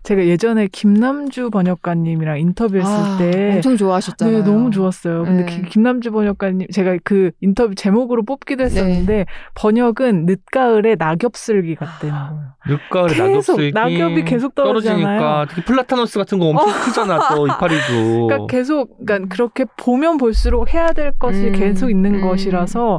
[0.02, 4.38] 제가 예전에 김남주 번역가님이랑 인터뷰했을 아, 때 엄청 좋아하셨잖아요.
[4.38, 5.24] 네, 너무 좋았어요.
[5.24, 5.56] 근데 네.
[5.62, 9.24] 기- 김남주 번역가님, 제가 그 인터뷰 제목으로 뽑기도 했었는데, 네.
[9.54, 12.52] 번역은 늦가을에 낙엽 쓸기 같다는 거예요.
[12.68, 15.02] 늦가을에 낙엽 계속, 쓸기 낙엽이 계속 떨어지잖아요.
[15.04, 18.26] 떨어지니까 특히 플라타너스 같은 거 엄청 크잖아 또 이파리도.
[18.26, 22.20] 그러니까 계속, 그러니까 그렇게 보면 볼수록 해야 될 것이 음, 계속 있는 음.
[22.22, 22.98] 것이라서,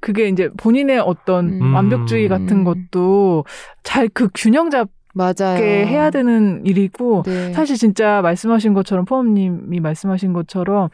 [0.00, 1.74] 그게 이제 본인의 어떤 음.
[1.74, 2.64] 완벽주의 같은 음.
[2.64, 3.44] 것도
[3.82, 5.56] 잘 그 균형 잡게 맞아요.
[5.58, 7.52] 해야 되는 일이고, 네.
[7.54, 10.90] 사실 진짜 말씀하신 것처럼 포엄님이 말씀하신 것처럼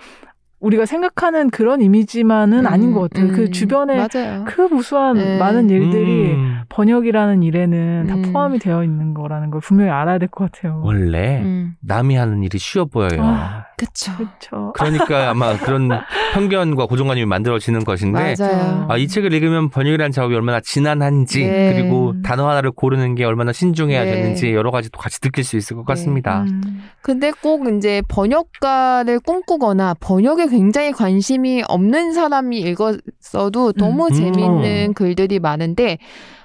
[0.61, 3.27] 우리가 생각하는 그런 이미지만은 음, 아닌 것 같아요.
[3.31, 4.45] 음, 그 주변에 맞아요.
[4.47, 5.37] 그 무수한 네.
[5.39, 8.23] 많은 일들이 음, 번역이라는 일에는 다 음.
[8.33, 10.81] 포함이 되어 있는 거라는 걸 분명히 알아야 될 것 같아요.
[10.85, 11.75] 원래 음.
[11.81, 13.19] 남이 하는 일이 쉬워 보여요.
[13.21, 14.13] 아, 그쵸.
[14.17, 14.73] 그렇죠.
[14.75, 15.89] 그러니까 아마 그런
[16.35, 18.87] 편견과 고정관념이 만들어지는 것인데 맞아요.
[18.89, 21.75] 아, 이 책을 읽으면 번역이라는 작업이 얼마나 지난한지 네.
[21.75, 24.13] 그리고 단어 하나를 고르는 게 얼마나 신중해야 네.
[24.13, 26.43] 되는지 여러 가지 또 같이 느낄 수 있을 것 같습니다.
[26.43, 26.83] 음.
[27.03, 34.13] 근데 꼭 이제 번역가를 꿈꾸거나 번역에 굉장히 관심이 없는 사람이 읽었어도 너무 음.
[34.13, 35.99] 재미있는 글들이 많은데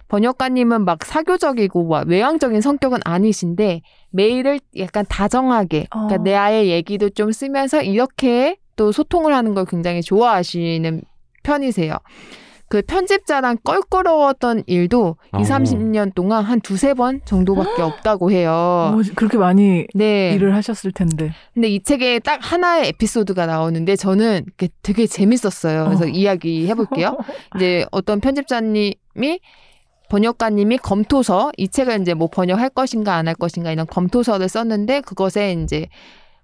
[0.08, 3.82] 번역가님은 막 사교적이고 막 외향적인 성격은 아니신데
[4.12, 6.24] 메일을 약간 다정하게 그러니까 어.
[6.24, 11.02] 내 아의 얘기도 좀 쓰면서 이렇게 또 소통을 하는 걸 굉장히 좋아하시는
[11.44, 11.98] 편이세요.
[12.70, 15.40] 그 편집자랑 껄끄러웠던 일도 어.
[15.40, 18.52] 2, 30년 동안 한 두세 번 정도밖에 없다고 해요.
[18.52, 20.34] 어, 그렇게 많이 네.
[20.34, 21.32] 일을 하셨을 텐데.
[21.54, 24.46] 근데 이 책에 딱 하나의 에피소드가 나오는데 저는
[24.84, 25.86] 되게 재밌었어요.
[25.86, 26.08] 그래서 어.
[26.08, 27.18] 이야기 해볼게요.
[27.56, 29.40] 이제 어떤 편집자님이
[30.10, 35.54] 번역가님이 검토서 이 책을 이제 뭐 번역할 것인가 안 할 것인가 이런 검토서를 썼는데 그것에
[35.54, 35.88] 이제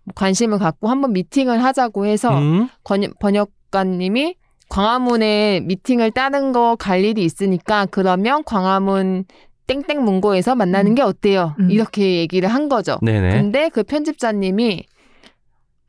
[0.04, 2.68] 뭐 관심을 갖고 한번 미팅을 하자고 해서 음?
[2.84, 4.36] 권- 번역가님이
[4.70, 9.26] 광화문에 미팅을 따는 거 갈 일이 있으니까 그러면 광화문
[9.68, 10.96] 땡땡 문고에서 만나는 음.
[10.96, 11.56] 게 어때요?
[11.60, 11.72] 음.
[11.72, 12.98] 이렇게 얘기를 한 거죠.
[13.02, 13.30] 네네.
[13.32, 14.84] 근데 그 편집자님이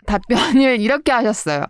[0.06, 1.64] 답변을 이렇게 하셨어요.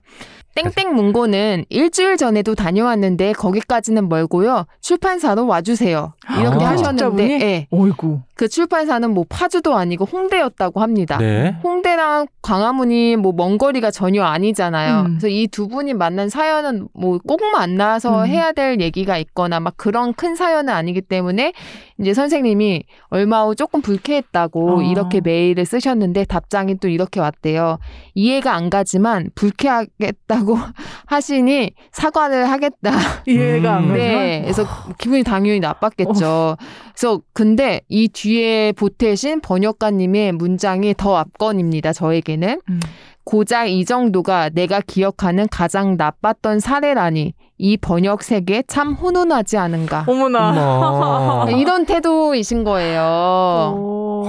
[0.55, 4.67] 땡땡 문고는 일주일 전에도 다녀왔는데 거기까지는 멀고요.
[4.81, 6.13] 출판사로 와주세요.
[6.41, 6.71] 이렇게 아.
[6.71, 7.41] 하셨는데?
[7.41, 8.21] 예, 어이구.
[8.37, 11.19] 그 출판사는 뭐 파주도 아니고 홍대였다고 합니다.
[11.19, 11.55] 네.
[11.63, 15.01] 홍대랑 광화문이 뭐 먼 거리가 전혀 아니잖아요.
[15.03, 15.07] 음.
[15.11, 18.27] 그래서 이 두 분이 만난 사연은 뭐 꼭 만나서 음.
[18.27, 21.53] 해야 될 얘기가 있거나 막 그런 큰 사연은 아니기 때문에
[22.01, 24.83] 이제 선생님이 얼마 후 조금 불쾌했다고 어.
[24.83, 27.79] 이렇게 메일을 쓰셨는데 답장이 또 이렇게 왔대요.
[28.15, 30.59] 이해가 안 가지만 불쾌하겠다고
[31.07, 32.91] 하시니 사과를 하겠다.
[33.27, 33.89] 이해가 안 음.
[33.91, 33.97] 가지만.
[33.97, 34.41] 네.
[34.43, 34.65] 그래서
[34.99, 36.57] 기분이 당연히 나빴겠죠.
[36.95, 41.93] 그래서 근데 이 뒤에 보태신 번역가님의 문장이 더 압권입니다.
[41.93, 42.81] 저에게는 음.
[43.25, 50.05] 고작 이 정도가 내가 기억하는 가장 나빴던 사례라니 이 번역 세계 참 훈훈하지 않은가.
[50.07, 51.47] 어머나.
[51.47, 51.51] 어머.
[51.57, 54.25] 이런 태도이신 거예요.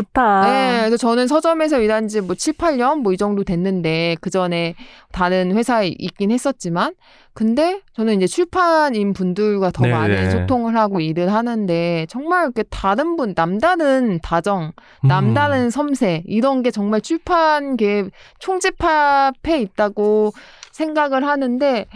[0.00, 0.40] 오, 좋다.
[0.42, 4.74] 네, 그래서 저는 서점에서 일한 지 뭐 7, 8년 뭐 이 정도 됐는데 그 전에
[5.12, 6.94] 다른 회사에 있긴 했었지만
[7.32, 9.94] 근데 저는 이제 출판인 분들과 더 네네.
[9.94, 14.72] 많이 소통을 하고 일을 하는데 정말 이렇게 다른 분 남다른 다정,
[15.04, 15.08] 음.
[15.08, 20.32] 남다른 섬세 이런 게 정말 출판계 총집합해 있다고
[20.72, 21.86] 생각을 하는데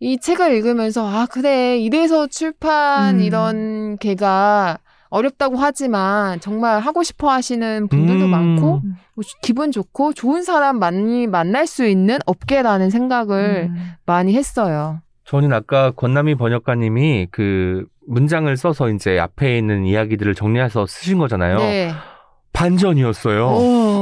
[0.00, 3.20] 이 책을 읽으면서 아 그래 이래서 출판 음.
[3.20, 4.78] 이런 개가
[5.14, 8.30] 어렵다고 하지만 정말 하고 싶어 하시는 분들도 음.
[8.30, 8.82] 많고
[9.14, 13.92] 뭐 기분 좋고 좋은 사람 많이 만날 수 있는 업계라는 생각을 음.
[14.06, 15.00] 많이 했어요.
[15.24, 21.58] 저는 아까 권남희 번역가님이 그 문장을 써서 이제 앞에 있는 이야기들을 정리해서 쓰신 거잖아요.
[21.58, 21.92] 네.
[22.52, 23.46] 반전이었어요.
[23.46, 23.93] 어,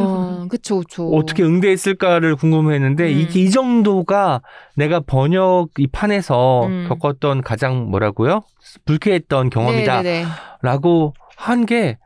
[0.52, 1.08] 그쵸, 그쵸.
[1.14, 3.18] 어떻게 응대했을까를 궁금했는데 음.
[3.20, 4.42] 이게 이 정도가
[4.76, 6.84] 내가 번역 이 판에서 음.
[6.90, 8.42] 겪었던 가장 뭐라고요?
[8.84, 11.14] 불쾌했던 경험이다라고.
[11.36, 11.96] 한 게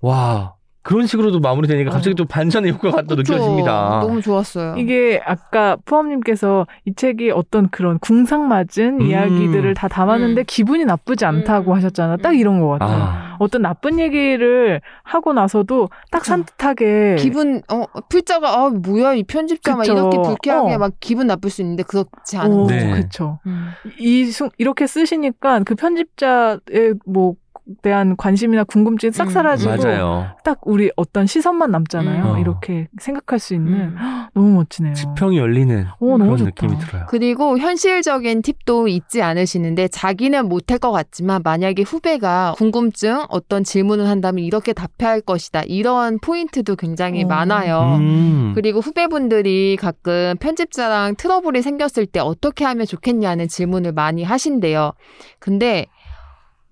[0.00, 2.14] 와 그런 식으로도 마무리되니까 갑자기 어.
[2.14, 3.34] 또 반전의 효과가 또 그쵸.
[3.34, 4.00] 느껴집니다.
[4.00, 4.76] 너무 좋았어요.
[4.78, 9.02] 이게 아까 푸엄님께서 이 책이 어떤 그런 궁상맞은 음.
[9.02, 10.44] 이야기들을 다 담았는데 음.
[10.46, 11.76] 기분이 나쁘지 않다고 음.
[11.76, 12.18] 하셨잖아요.
[12.18, 12.34] 딱 음.
[12.36, 12.96] 이런 것 같아요.
[13.02, 16.30] 아, 어떤 나쁜 얘기를 하고 나서도 딱 그쵸.
[16.30, 19.84] 산뜻하게 기분 어 풀자가 아 뭐야 이 편집자 막.
[19.86, 20.78] 이렇게 불쾌하게 어.
[20.78, 22.74] 막 기분 나쁠 수 있는데 그렇지 않은 오, 거죠.
[22.74, 22.90] 네.
[22.92, 23.40] 그렇죠.
[23.46, 23.68] 음.
[23.98, 27.34] 이 순- 이렇게 쓰시니까 그 편집자의 뭐
[27.82, 29.30] 대한 관심이나 궁금증이 싹 음.
[29.30, 30.26] 사라지고 맞아요.
[30.44, 32.34] 딱 우리 어떤 시선만 남잖아요.
[32.34, 32.38] 음.
[32.38, 33.96] 이렇게 생각할 수 있는 음.
[34.34, 34.94] 너무 멋지네요.
[34.94, 36.50] 지평이 열리는 오, 그런 너무 좋다.
[36.50, 37.06] 느낌이 들어요.
[37.08, 44.44] 그리고 현실적인 팁도 잊지 않으시는데 자기는 못할 것 같지만 만약에 후배가 궁금증 어떤 질문을 한다면
[44.44, 47.26] 이렇게 답할 것이다 이런 포인트도 굉장히 어.
[47.26, 47.96] 많아요.
[48.00, 48.52] 음.
[48.54, 54.92] 그리고 후배분들이 가끔 편집자랑 트러블이 생겼을 때 어떻게 하면 좋겠냐는 질문을 많이 하신대요.
[55.38, 55.86] 근데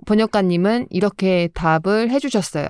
[0.06, 2.68] 번역가님은 이렇게 답을 해주셨어요.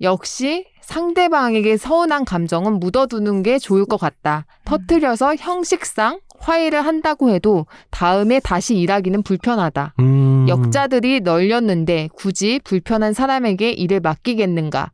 [0.00, 4.46] 역시 상대방에게 서운한 감정은 묻어두는 게 좋을 것 같다.
[4.64, 9.94] 터트려서 형식상 화해를 한다고 해도 다음에 다시 일하기는 불편하다.
[10.00, 10.46] 음.
[10.48, 14.90] 역자들이 널렸는데 굳이 불편한 사람에게 일을 맡기겠는가?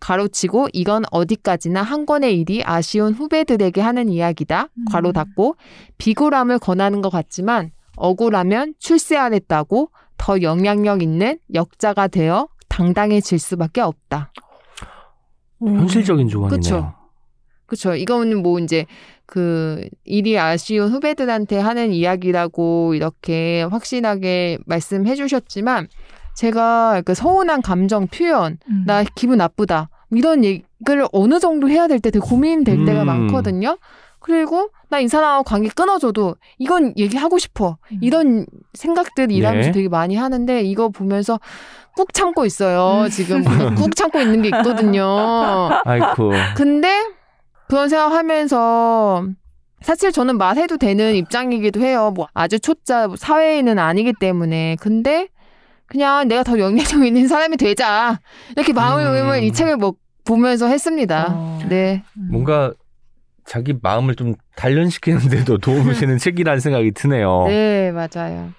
[0.00, 4.68] 가로치고 이건 어디까지나 한 권의 일이 아쉬운 후배들에게 하는 이야기다.
[4.76, 4.84] 음.
[4.90, 5.56] 괄호 닫고
[5.98, 9.90] 비굴함을 권하는 것 같지만 억울하면 출세하랬다고
[10.24, 14.32] 더 영향력 있는 역자가 되어 당당해질 수밖에 없다.
[15.60, 15.80] 음.
[15.80, 16.56] 현실적인 조언이네요.
[16.56, 16.94] 그쵸.
[17.66, 17.94] 그렇죠.
[17.94, 18.86] 이거는 뭐 이제
[19.26, 25.88] 그 일이 아쉬운 후배들한테 하는 이야기라고 이렇게 확실하게 말씀해 주셨지만
[26.34, 28.84] 제가 그 서운한 감정 표현, 음.
[28.86, 29.90] 나 기분 나쁘다.
[30.10, 33.06] 이런 얘기를 어느 정도 해야 될 때 되게 고민될 때가 음.
[33.06, 33.76] 많거든요.
[34.24, 37.76] 그리고 나 이 사람하고 관계 끊어줘도 이건 얘기하고 싶어.
[37.92, 37.98] 음.
[38.00, 39.72] 이런 생각들 일하면서 네.
[39.72, 41.38] 되게 많이 하는데 이거 보면서
[41.94, 43.02] 꾹 참고 있어요.
[43.04, 43.10] 음.
[43.10, 43.42] 지금
[43.76, 45.04] 꾹 참고 있는 게 있거든요.
[45.84, 46.30] 아이쿠.
[46.56, 47.04] 근데
[47.68, 49.26] 그런 생각하면서
[49.82, 52.10] 사실 저는 말해도 되는 입장이기도 해요.
[52.14, 54.76] 뭐 아주 초짜 사회인은 아니기 때문에.
[54.80, 55.28] 근데
[55.86, 58.18] 그냥 내가 더 영향력 있는 사람이 되자.
[58.56, 59.42] 이렇게 마음을 음.
[59.44, 59.94] 이 책을 뭐
[60.24, 61.26] 보면서 했습니다.
[61.30, 61.58] 어.
[61.68, 62.02] 네.
[62.16, 62.28] 음.
[62.30, 62.72] 뭔가
[63.44, 67.44] 자기 마음을 좀 단련시키는데도 도움이 되는 책이라는 생각이 드네요.
[67.46, 68.50] 네, 맞아요.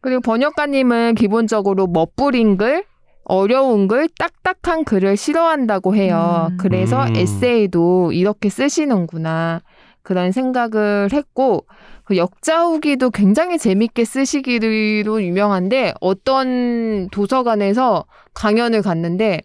[0.00, 2.84] 그리고 번역가님은 기본적으로 멋부린 글,
[3.24, 6.48] 어려운 글, 딱딱한 글을 싫어한다고 해요.
[6.50, 6.56] 음.
[6.58, 7.16] 그래서 음.
[7.16, 9.62] 에세이도 이렇게 쓰시는구나.
[10.02, 11.66] 그런 생각을 했고,
[12.04, 18.04] 그 역자 후기도 굉장히 재밌게 쓰시기로 유명한데, 어떤 도서관에서
[18.34, 19.40] 강연을 갔는데,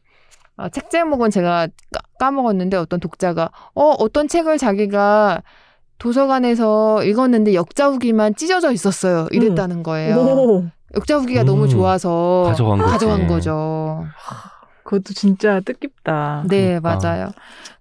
[0.57, 1.69] 아, 책 제목은 제가
[2.19, 5.41] 까- 까먹었는데, 어떤 독자가, 어, 어떤 책을 자기가
[5.97, 9.27] 도서관에서 읽었는데 역자 후기만 찢어져 있었어요.
[9.31, 10.15] 이랬다는 거예요.
[10.17, 10.65] 오,
[10.95, 11.45] 역자 후기가 음.
[11.45, 12.79] 너무 좋아서 가져간.
[12.79, 14.05] 가져간 거죠.
[14.83, 16.45] 그것도 진짜 뜻깊다.
[16.47, 16.95] 네, 그러니까.
[17.01, 17.29] 맞아요.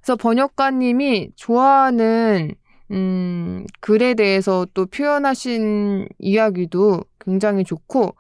[0.01, 2.55] 그래서 번역가님이 좋아하는
[2.91, 8.15] 음, 글에 대해서 또 표현하신 이야기도 굉장히 좋고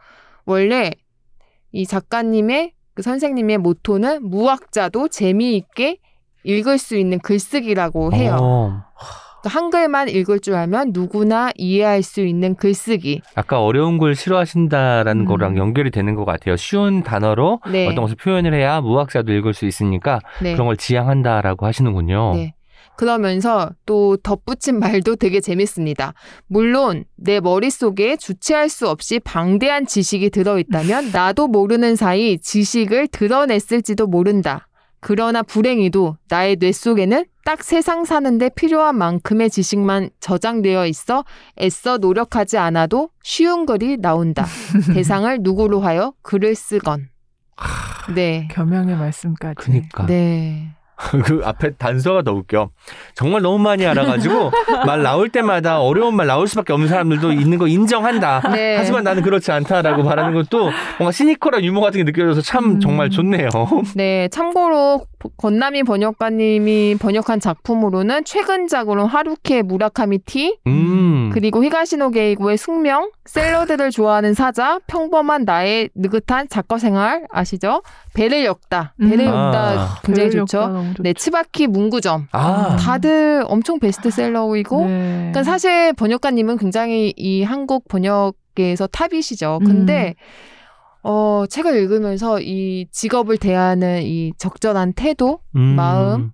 [0.44, 0.90] 원래
[1.72, 5.98] 이 작가님의 그 선생님의 모토는 무학자도 재미있게
[6.44, 8.36] 읽을 수 있는 글쓰기라고 해요.
[8.40, 8.82] 어,
[9.44, 13.22] 한글만 읽을 줄 알면 누구나 이해할 수 있는 글쓰기.
[13.34, 15.26] 아까 어려운 걸 싫어하신다라는 음.
[15.26, 16.56] 거랑 연결이 되는 것 같아요.
[16.56, 17.86] 쉬운 단어로 네.
[17.86, 20.52] 어떤 것을 표현을 해야 무학자도 읽을 수 있으니까 네.
[20.52, 22.34] 그런 걸 지향한다라고 하시는군요.
[22.34, 22.54] 네.
[22.96, 26.14] 그러면서 또 덧붙인 말도 되게 재밌습니다.
[26.48, 34.66] 물론 내 머릿속에 주체할 수 없이 방대한 지식이 들어있다면 나도 모르는 사이 지식을 드러냈을지도 모른다.
[35.00, 41.24] 그러나 불행히도 나의 뇌 속에는 딱 세상 사는데 필요한 만큼의 지식만 저장되어 있어
[41.60, 44.44] 애써 노력하지 않아도 쉬운 글이 나온다.
[44.94, 47.08] 대상을 누구로 하여 글을 쓰건.
[48.14, 48.48] 네.
[48.50, 49.54] 겸양의 말씀까지.
[49.56, 50.06] 그니까.
[50.06, 50.74] 네.
[51.24, 52.70] 그 앞에 단서가 더 웃겨.
[53.14, 54.50] 정말 너무 많이 알아가지고
[54.84, 58.42] 말 나올 때마다 어려운 말 나올 수밖에 없는 사람들도 있는 거 인정한다.
[58.52, 58.76] 네.
[58.76, 62.80] 하지만 나는 그렇지 않다라고 말하는 것도 뭔가 시니컬한 유머 같은 게 느껴져서 참 음.
[62.80, 63.48] 정말 좋네요.
[63.94, 71.30] 네, 참고로 건남이 번역가님이 번역한 작품으로는 최근작으로 하루케 무라카미 티, 음.
[71.32, 77.82] 그리고 히가시노 게이고의 숙명, 샐러드를 좋아하는 사자, 평범한 나의 느긋한 작가 생활 아시죠?
[78.14, 78.94] 배를 엮다.
[78.98, 79.26] 배를 음.
[79.26, 79.98] 엮다 아.
[80.04, 80.87] 굉장히 배를 좋죠.
[80.88, 81.02] 너무 좋죠.
[81.02, 82.28] 네, 치바키 문구점.
[82.32, 82.76] 아.
[82.76, 85.16] 다들 엄청 베스트셀러이고 네.
[85.30, 89.60] 그러니까 사실 번역가님은 굉장히 이 한국 번역계에서 탑이시죠.
[89.64, 90.14] 근데
[91.02, 95.60] 어 책을 읽으면서 이 직업을 대하는 이 적절한 태도, 음.
[95.60, 96.32] 마음,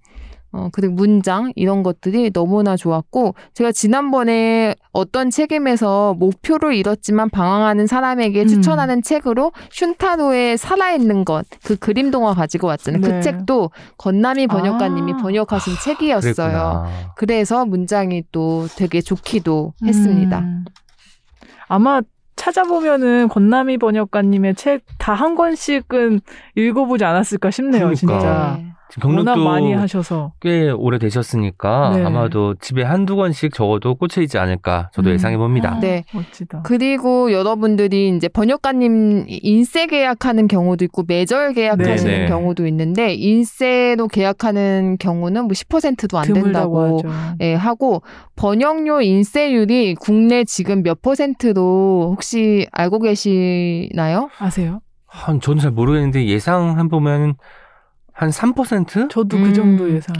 [0.56, 8.42] 어 그리고 문장 이런 것들이 너무나 좋았고 제가 지난번에 어떤 책임에서 목표를 잃었지만 방황하는 사람에게
[8.42, 8.46] 음.
[8.46, 13.00] 추천하는 책으로 슌타로의 살아있는 것 그 그림 동화 가지고 왔잖아요.
[13.00, 13.08] 네.
[13.08, 15.16] 그 책도 건남이 번역가님이 아.
[15.16, 16.32] 번역하신 책이었어요.
[16.32, 16.86] 그랬구나.
[17.16, 20.38] 그래서 문장이 또 되게 좋기도 했습니다.
[20.38, 20.64] 음.
[21.68, 22.00] 아마
[22.36, 26.20] 찾아보면은 권남희 번역가님의 책 다 한 권씩은
[26.56, 27.96] 읽어보지 않았을까 싶네요, 그러니까.
[27.96, 28.56] 진짜.
[28.58, 28.70] 네.
[29.00, 30.32] 경력도 많이 하셔서.
[30.40, 32.04] 꽤 오래 되셨으니까 네.
[32.04, 35.14] 아마도 집에 한두 권씩 적어도 꽂혀 있지 않을까 저도 음.
[35.14, 35.78] 예상해 봅니다.
[35.80, 36.04] 네.
[36.12, 36.62] 멋지다.
[36.64, 42.28] 그리고 여러분들이 이제 번역가님 인세 계약하는 경우도 있고 매절 계약하시는 네네.
[42.28, 47.02] 경우도 있는데 인세로 계약하는 경우는 뭐 10%도 안 된다고.
[47.40, 48.02] 예, 하고
[48.36, 54.28] 번역료 인세율이 국내 지금 몇 퍼센트로 혹시 알고 계시나요?
[54.38, 54.80] 아세요?
[55.06, 57.34] 한 저는 잘 모르겠는데 예상 한 보면
[58.14, 59.10] 한 3%?
[59.10, 59.44] 저도 음.
[59.44, 60.14] 그 정도 예상.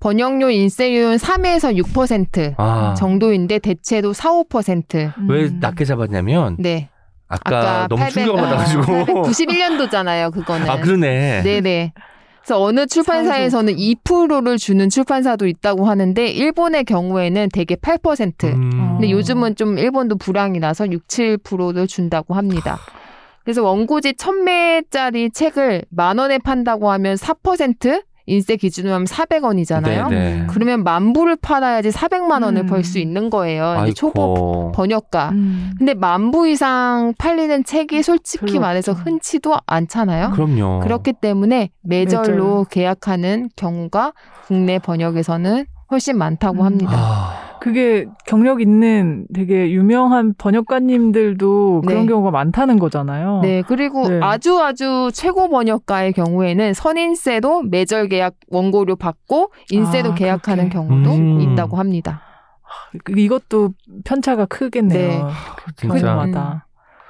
[0.00, 2.94] 번역료 인세율은 3에서 6% 아.
[2.96, 5.12] 정도인데 대체로 4, 5%.
[5.28, 5.58] 왜 음.
[5.60, 6.88] 낮게 잡았냐면 네.
[7.26, 8.82] 아까, 아까 너무 800, 충격을 받아가지고
[9.22, 10.68] 91년도잖아요, 그거는.
[10.68, 11.42] 아 그러네.
[11.42, 11.92] 네네.
[12.42, 18.44] 그래서 어느 출판사에서는 2%를 주는 출판사도 있다고 하는데 일본의 경우에는 대개 8%.
[18.44, 18.70] 음.
[18.70, 19.10] 근데 어.
[19.10, 22.78] 요즘은 좀 일본도 불황이라서 6, 7%를 준다고 합니다.
[23.44, 30.08] 그래서 원고지 1000매짜리 책을 만 원에 판다고 하면 4% 인세 기준으로 하면 400원이잖아요.
[30.08, 30.46] 네네.
[30.48, 32.66] 그러면 만 부를 팔아야지 400만 원을 음.
[32.66, 33.82] 벌수 있는 거예요.
[33.82, 34.72] 이제 초보.
[34.74, 35.28] 번역가.
[35.32, 35.72] 음.
[35.76, 38.92] 근데 만 부 이상 팔리는 책이 솔직히 별로 말해서.
[38.92, 40.30] 흔치도 않잖아요.
[40.30, 40.80] 그럼요.
[40.80, 42.64] 그렇기 때문에 매절로 매절.
[42.70, 44.14] 계약하는 경우가
[44.46, 46.64] 국내 번역에서는 훨씬 많다고 음.
[46.64, 46.92] 합니다.
[46.94, 52.06] 아, 그게 경력 있는 되게 유명한 번역가님들도 그런 네.
[52.06, 53.40] 경우가 많다는 거잖아요.
[53.40, 54.20] 네, 그리고 네.
[54.22, 60.86] 아주 아주 최고 번역가의 경우에는 선인세도 매절 계약 원고료 받고 인세도 아, 계약하는 그렇게.
[60.88, 61.40] 경우도 음.
[61.40, 62.20] 있다고 합니다.
[63.02, 63.70] 그- 이것도
[64.04, 65.24] 편차가 크겠네요.
[65.26, 65.32] 네.
[65.76, 66.63] 진짜.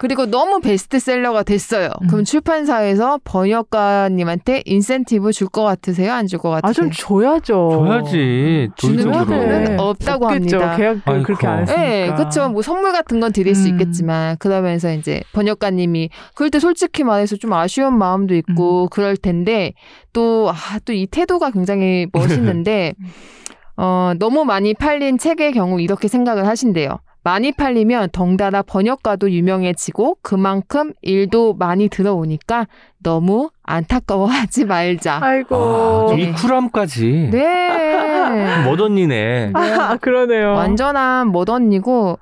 [0.05, 1.89] 그리고 너무 베스트셀러가 됐어요.
[2.03, 2.07] 음.
[2.09, 6.13] 그럼 출판사에서 번역가님한테 인센티브 줄 것 같으세요?
[6.13, 6.69] 안 줄 것 같으세요?
[6.69, 7.71] 아, 좀 줘야죠.
[7.87, 8.69] 줘야지.
[8.77, 9.11] 주는.
[9.11, 9.77] 경우는 네.
[9.79, 10.59] 없다고 없겠죠.
[10.59, 10.77] 합니다.
[10.77, 11.23] 계약을.
[11.23, 11.81] 그렇게 안 했으니까.
[11.83, 12.51] 네, 그렇죠.
[12.51, 13.81] 뭐 선물 같은 건 드릴 수 음.
[13.81, 18.43] 있겠지만 그러면서 이제 번역가님이 그럴 때 솔직히 말해서 좀 아쉬운 마음도 음.
[18.47, 19.73] 있고 그럴 텐데
[20.13, 22.93] 또 아, 또 이 태도가 굉장히 멋있는데
[23.79, 26.99] 어, 너무 많이 팔린 책의 경우 이렇게 생각을 하신대요.
[27.25, 32.67] 많이 팔리면 덩달아 번역가도 유명해지고 그만큼 일도 많이 들어오니까
[33.03, 35.21] 너무 안타까워하지 말자.
[35.23, 35.57] 아이고.
[35.57, 36.33] 아, 좀이 네.
[36.33, 37.31] 쿨함까지.
[37.33, 38.63] 네.
[38.69, 39.53] 멋언니네.
[39.55, 40.53] 아, 그러네요.
[40.53, 42.19] 완전한 멋언니고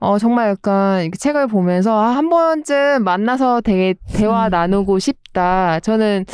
[0.00, 4.50] 어 정말 약간 이렇게 책을 보면서 아, 한 번쯤 만나서 되게 대화 음.
[4.50, 5.80] 나누고 싶다.
[5.80, 6.26] 저는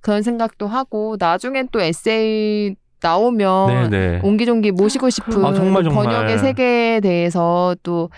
[0.00, 4.20] 그런 생각도 하고 나중엔 또 에세이 나오면 네네.
[4.22, 6.04] 옹기종기 모시고 싶은 아, 정말, 정말.
[6.04, 8.08] 번역의 세계에 대해서 또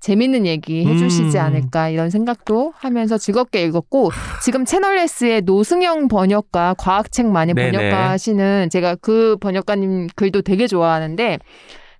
[0.00, 1.42] 재밌는 얘기 해주시지 음.
[1.42, 4.10] 않을까 이런 생각도 하면서 즐겁게 읽었고
[4.44, 7.70] 지금 채널 S의 노승영 번역가 과학책 많이 네네.
[7.78, 11.38] 번역하시는 제가 그 번역가님 글도 되게 좋아하는데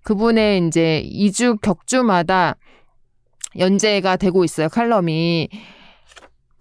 [0.02, 2.56] 그분의 이제 2주 격주마다
[3.58, 5.48] 연재가 되고 있어요 칼럼이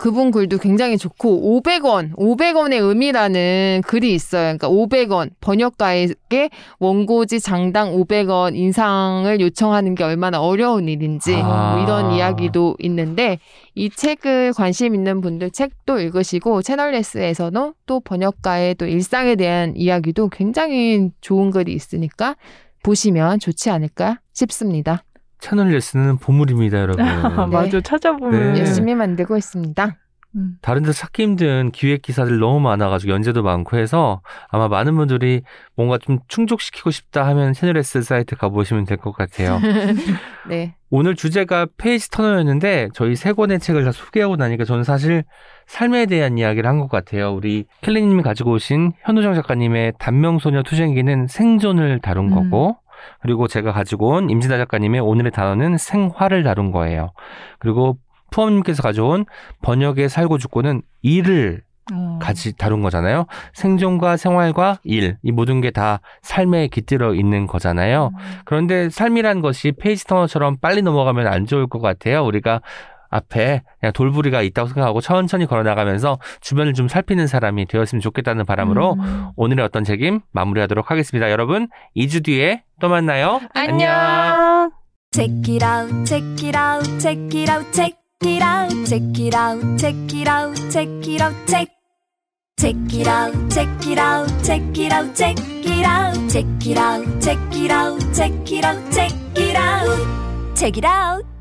[0.04, 4.58] 그분 글도 굉장히 좋고 500원, 500원의 의미라는 글이 있어요.
[4.58, 6.50] 그러니까 500원 번역가에게
[6.80, 11.76] 원고지 장당 500원 인상을 요청하는 게 얼마나 어려운 일인지 아.
[11.76, 13.40] 뭐 이런 이야기도 있는데
[13.76, 21.12] 이 책을 관심 있는 분들 책도 읽으시고 채널레스에서는 또 번역가의 또 일상에 대한 이야기도 굉장히
[21.22, 22.36] 좋은 글이 있으니까
[22.84, 25.06] 보시면 좋지 않을까 싶습니다.
[25.44, 27.03] 채널 레슨은 보물입니다, 여러분.
[27.52, 28.60] 맞아 찾아보면 네.
[28.61, 29.98] 열심히 만들고 있습니다.
[30.36, 30.56] 음.
[30.61, 35.41] 다른 데 찾기 힘든 기획 기사들 너무 많아가지고 연재도 많고 해서 아마 많은 분들이
[35.76, 39.60] 뭔가 좀 충족시키고 싶다 하면 채널 S 사이트 가보시면 될 것 같아요.
[40.49, 40.76] 네.
[40.90, 45.24] 오늘 주제가 페이지 터너였는데 저희 세 권의 책을 다 소개하고 나니까 저는 사실
[45.68, 47.32] 삶에 대한 이야기를 한 것 같아요.
[47.34, 52.49] 우리 켈리님이 가지고 오신 현우정 작가님의 단명소녀 투쟁기는 생존을 다룬 음.
[52.49, 52.78] 거고
[53.22, 57.12] 그리고 제가 가지고 온 임진아 작가님의 오늘의 단어는 생화를 다룬 거예요.
[57.60, 57.98] 그리고
[58.32, 59.26] 푸엄님께서 가져온
[59.62, 61.62] 번역의 살고 죽고는 일을
[61.92, 62.18] 어.
[62.22, 63.26] 같이 다룬 거잖아요.
[63.54, 68.12] 생존과 생활과 일, 이 모든 게 다 삶에 깃들어 있는 거잖아요.
[68.46, 72.24] 그런데 삶이란 것이 페이지 터너처럼 빨리 넘어가면 안 좋을 것 같아요.
[72.24, 72.62] 우리가
[73.14, 79.27] 앞에 그냥 돌부리가 있다고 생각하고 천천히 걸어나가면서 주변을 좀 살피는 사람이 되었으면 좋겠다는 바람으로 음.
[79.35, 81.30] 오늘의 어떤 책임 마무리하도록 하겠습니다.
[81.30, 83.40] 여러분, 2주 뒤에 또 만나요.
[83.53, 84.72] 안녕.
[85.11, 87.95] Check it out, check it out, check it out, check
[88.26, 91.69] it out, check it out, check it out, check it out, check.
[92.57, 97.22] Check it out, check it out, check it out, check it out, check it out,
[97.22, 101.32] check it out, check it out, check it out, check it out.